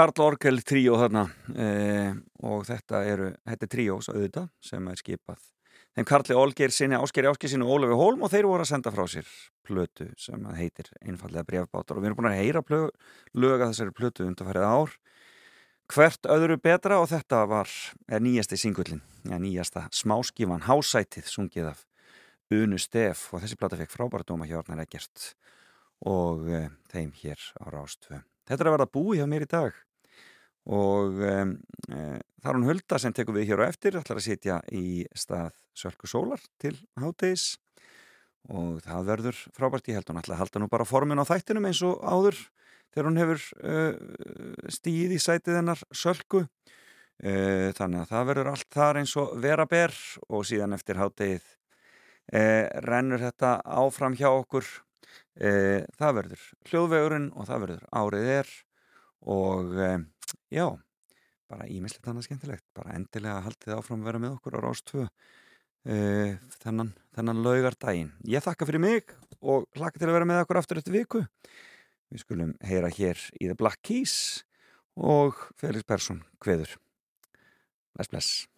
Karl 0.00 0.22
Orgel 0.24 0.62
tríó 0.64 0.94
þarna 0.96 1.26
eh, 1.60 2.14
og 2.48 2.62
þetta 2.64 3.02
eru, 3.04 3.26
þetta 3.44 3.66
er 3.66 3.70
tríós 3.74 4.06
auðvitað 4.08 4.46
sem 4.64 4.86
er 4.88 4.96
skipað. 4.96 5.42
Þeim 5.92 6.06
Karli 6.08 6.36
Olgeir 6.40 6.72
sinni, 6.72 6.96
Áskeri 6.96 7.28
Áskeri 7.28 7.50
sinni 7.52 7.66
og 7.66 7.74
Ólafi 7.74 7.98
Hólm 7.98 8.24
og 8.24 8.30
þeir 8.32 8.48
voru 8.48 8.64
að 8.64 8.70
senda 8.70 8.92
frá 8.94 9.02
sér 9.12 9.28
plötu 9.68 10.06
sem 10.16 10.46
heitir 10.56 10.88
einfallega 11.04 11.44
brefbátar 11.50 11.98
og 11.98 12.00
við 12.00 12.08
erum 12.08 12.20
búin 12.22 12.30
að 12.30 12.38
heyra 12.38 12.62
plö, 12.64 12.78
löga 13.36 13.68
þessari 13.74 13.92
plötu 13.98 14.24
undarfærið 14.24 14.64
ár. 14.70 14.94
Hvert 15.92 16.30
öðru 16.32 16.56
betra 16.64 17.02
og 17.02 17.10
þetta 17.12 17.42
var 17.50 17.76
er 18.08 18.24
nýjasti 18.24 18.56
singullin, 18.62 19.04
ja, 19.28 19.36
nýjasta 19.36 19.84
smáskífan 20.00 20.64
Hásætið 20.70 21.28
sungið 21.28 21.74
af 21.74 21.84
Unu 22.48 22.80
Stef. 22.80 23.26
Og 23.34 23.44
þessi 23.44 23.60
plata 23.60 23.76
fekk 23.76 23.92
frábæra 23.98 24.24
dóma 24.24 24.48
hjá 24.48 24.62
Arnar 24.62 24.80
Eggert 24.86 25.34
og 26.08 26.48
e, 26.48 26.64
þeim 26.88 27.12
hér 27.20 27.50
á 27.60 27.68
Rástfö 27.68 28.24
Þetta 28.48 28.64
er 28.64 28.68
að 28.70 28.78
verða 28.78 28.92
búi 28.96 29.20
hjá 29.20 29.28
mér 29.28 29.44
í 29.44 29.52
dag 29.52 29.76
og 30.68 31.16
um, 31.24 31.54
e, 31.88 32.20
það 32.42 32.50
er 32.50 32.58
hún 32.58 32.68
Hulda 32.68 32.98
sem 33.00 33.14
tekur 33.16 33.36
við 33.38 33.50
hér 33.50 33.64
á 33.64 33.70
eftir 33.70 33.96
ætlar 34.00 34.20
að 34.20 34.26
sitja 34.26 34.60
í 34.76 35.06
stað 35.16 35.56
Sölku 35.76 36.10
Sólar 36.10 36.42
til 36.60 36.76
háttegis 37.00 37.54
og 38.48 38.80
það 38.84 39.06
verður 39.08 39.40
frábært. 39.56 39.88
Ég 39.90 40.00
held 40.00 40.10
hún 40.10 40.20
ætla 40.20 40.36
að 40.36 40.42
halda 40.44 40.62
nú 40.62 40.70
bara 40.72 40.88
formin 40.88 41.20
á 41.20 41.28
þættinum 41.28 41.68
eins 41.68 41.82
og 41.86 42.00
áður 42.04 42.38
þegar 42.90 43.08
hún 43.08 43.20
hefur 43.20 43.46
uh, 43.60 44.68
stíð 44.72 45.16
í 45.16 45.20
sætið 45.22 45.60
hennar 45.60 45.82
Sölku. 45.92 46.44
Uh, 47.20 47.68
þannig 47.76 48.04
að 48.04 48.12
það 48.14 48.28
verður 48.30 48.52
allt 48.54 48.70
þar 48.72 49.00
eins 49.02 49.16
og 49.20 49.34
vera 49.42 49.66
ber 49.68 49.92
og 50.28 50.46
síðan 50.48 50.76
eftir 50.76 51.00
háttegið 51.00 51.44
uh, 51.44 52.64
rennur 52.86 53.20
þetta 53.20 53.58
áfram 53.64 54.16
hjá 54.18 54.30
okkur. 54.32 54.68
Það 55.40 56.12
verður 56.14 56.42
hljóðvegurinn 56.68 57.28
og 57.38 57.46
það 57.48 57.62
verður 57.62 57.84
árið 57.96 58.26
er 58.34 58.48
og 59.32 59.70
já 60.52 60.66
bara 61.50 61.66
ímislegt 61.70 62.06
annað 62.10 62.28
skemmtilegt 62.28 62.66
bara 62.76 62.94
endilega 62.96 63.42
haldið 63.46 63.76
áfram 63.76 64.02
að 64.02 64.10
vera 64.10 64.22
með 64.22 64.36
okkur 64.36 64.56
á 64.56 64.60
Rás 64.62 64.82
2 64.90 65.02
uh, 65.02 66.34
þennan, 66.60 66.92
þennan 67.16 67.42
laugardaginn. 67.46 68.12
Ég 68.28 68.44
þakka 68.44 68.68
fyrir 68.68 68.84
mig 68.84 69.14
og 69.40 69.66
hlaka 69.78 69.98
til 69.98 70.10
að 70.10 70.16
vera 70.18 70.28
með 70.30 70.44
okkur 70.44 70.60
aftur 70.60 70.80
eftir 70.82 70.96
viku. 70.98 71.24
Við 72.10 72.24
skulum 72.24 72.54
heyra 72.66 72.90
hér 72.92 73.18
í 73.38 73.48
The 73.48 73.58
Black 73.58 73.82
Keys 73.86 74.44
og 74.98 75.38
Felix 75.58 75.86
Persson 75.86 76.24
kveður. 76.42 76.76
Bless 77.94 78.10
bless 78.10 78.49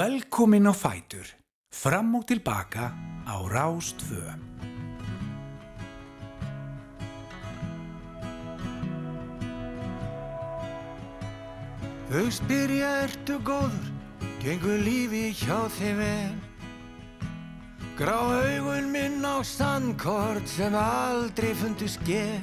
Velkomin 0.00 0.64
á 0.64 0.72
Fætur, 0.72 1.26
fram 1.68 2.14
og 2.16 2.24
tilbaka 2.24 2.88
á 3.28 3.36
Rástfö. 3.44 4.22
Þau 12.08 12.26
spyrja 12.32 12.88
ertu 13.04 13.36
góður, 13.44 13.90
gengur 14.40 14.80
lífi 14.80 15.36
hjá 15.36 15.68
þeim 15.76 16.00
vel. 16.00 16.38
Grá 18.00 18.16
augun 18.40 18.88
minn 18.94 19.20
á 19.20 19.44
sandkort 19.44 20.48
sem 20.48 20.72
aldrei 20.80 21.52
fundu 21.52 21.84
skél. 21.84 22.40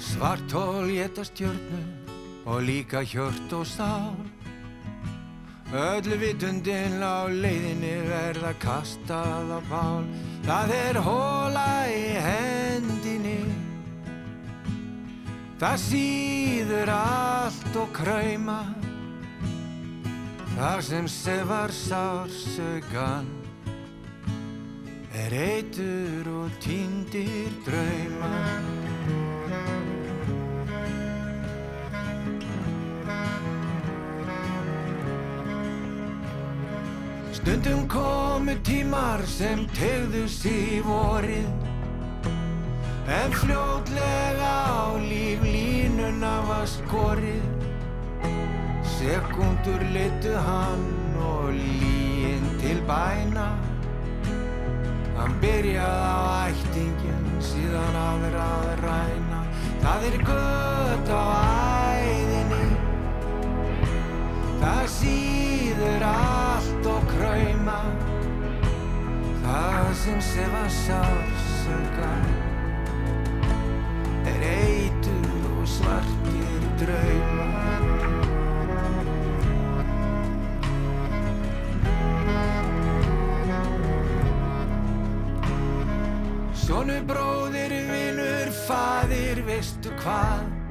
Svart 0.00 0.48
hól 0.56 0.88
geta 0.96 1.28
stjörnu 1.28 1.82
og 2.48 2.64
líka 2.64 3.04
hjört 3.04 3.52
og 3.52 3.68
sál. 3.68 4.33
Öllu 5.74 6.20
vitundin 6.22 7.02
á 7.02 7.26
leiðinni 7.26 7.96
verða 8.06 8.54
kastað 8.62 9.58
á 9.58 9.60
bál. 9.66 10.06
Það 10.46 10.74
er 10.78 11.02
hóla 11.02 11.68
í 11.90 12.02
hendinni. 12.22 13.38
Það 15.54 15.76
síður 15.80 16.90
allt 16.90 17.76
og 17.78 17.92
krauma 17.94 18.58
Það 20.54 20.80
sem 20.88 21.06
sefar 21.08 21.72
sársögan 21.72 23.30
Er 25.14 25.32
eitur 25.32 26.28
og 26.42 26.58
týndir 26.62 27.54
drauma 27.64 28.34
Stundum 37.44 37.84
komu 37.92 38.54
tímar 38.64 39.20
sem 39.28 39.66
tegðu 39.76 40.22
sig 40.32 40.80
vorið. 40.80 41.44
En 43.04 43.34
fljótlega 43.36 44.52
á 44.64 44.96
líflínuna 44.96 46.32
var 46.48 46.64
skorið. 46.64 47.44
Sekundur 48.94 49.84
litu 49.92 50.32
hann 50.46 50.88
og 51.20 51.52
líin 51.52 52.48
til 52.64 52.80
bæna. 52.88 53.50
Hann 55.20 55.36
byrjaði 55.44 56.16
á 56.16 56.48
ættingin 56.48 57.28
síðan 57.44 58.02
aðra 58.06 58.48
að 58.56 58.74
ræna. 58.88 59.44
Það 59.84 60.10
er 60.14 60.20
gött 60.32 61.12
á 61.12 61.22
æðinni 61.28 61.73
Það 64.64 64.86
síður 64.88 66.02
allt 66.08 66.86
og 66.88 67.02
krauma. 67.10 67.80
Það 69.44 69.88
sem 70.00 70.20
sefa 70.24 70.62
sársökan 70.72 72.24
er 74.30 74.46
eitur 74.48 75.44
og 75.52 75.68
svartir 75.68 76.64
draumar 76.80 77.84
Sónu 86.64 87.02
bróðir, 87.04 87.76
vinur, 87.92 88.52
faðir, 88.64 89.44
veistu 89.44 89.92
hvað 90.00 90.63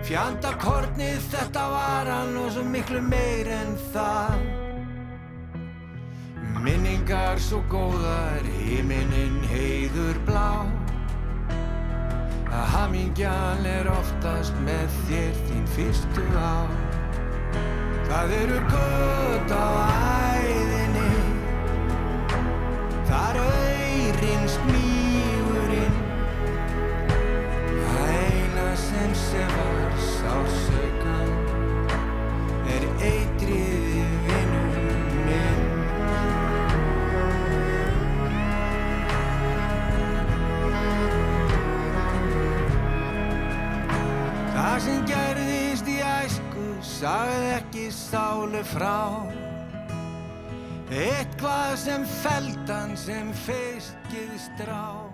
Fjandakornið 0.00 1.20
þetta 1.30 1.62
var 1.70 2.08
hann 2.08 2.36
og 2.40 2.48
svo 2.54 2.62
miklu 2.64 3.02
meir 3.04 3.48
en 3.52 3.76
það. 3.92 4.44
Minningar 6.60 7.40
svo 7.40 7.60
góðar, 7.72 8.44
himinin 8.64 9.38
heiður 9.48 10.18
blá. 10.26 10.66
Að 12.50 12.64
hamingjan 12.74 13.68
er 13.68 13.88
oftast 13.92 14.56
með 14.66 14.96
þér 15.08 15.36
þín 15.48 15.66
fyrstu 15.76 16.24
á. 16.36 16.66
Það 18.10 18.34
eru 18.40 18.60
gött 18.72 19.54
á 19.54 19.68
æðinni. 20.40 21.12
Þar 23.08 23.42
auðrin 23.44 24.48
smígurinn. 24.56 26.00
Það 27.84 28.16
eina 28.16 28.72
sem 28.88 29.14
sefar 29.28 29.79
sársökan 30.30 31.30
er 32.70 32.84
eitrið 33.02 33.86
í 33.98 34.02
vinnum 34.26 34.68
minn 35.26 35.64
Það 44.54 44.76
sem 44.86 45.04
gerðist 45.10 45.90
í 45.90 45.98
æsku 45.98 46.66
sagði 46.92 47.52
ekki 47.56 47.86
sálu 47.96 48.62
frá. 48.70 48.98
Eitthvað 50.90 51.72
sem 51.88 52.06
feldan 52.20 52.94
sem 52.98 53.34
feiskið 53.46 54.36
strá 54.46 55.09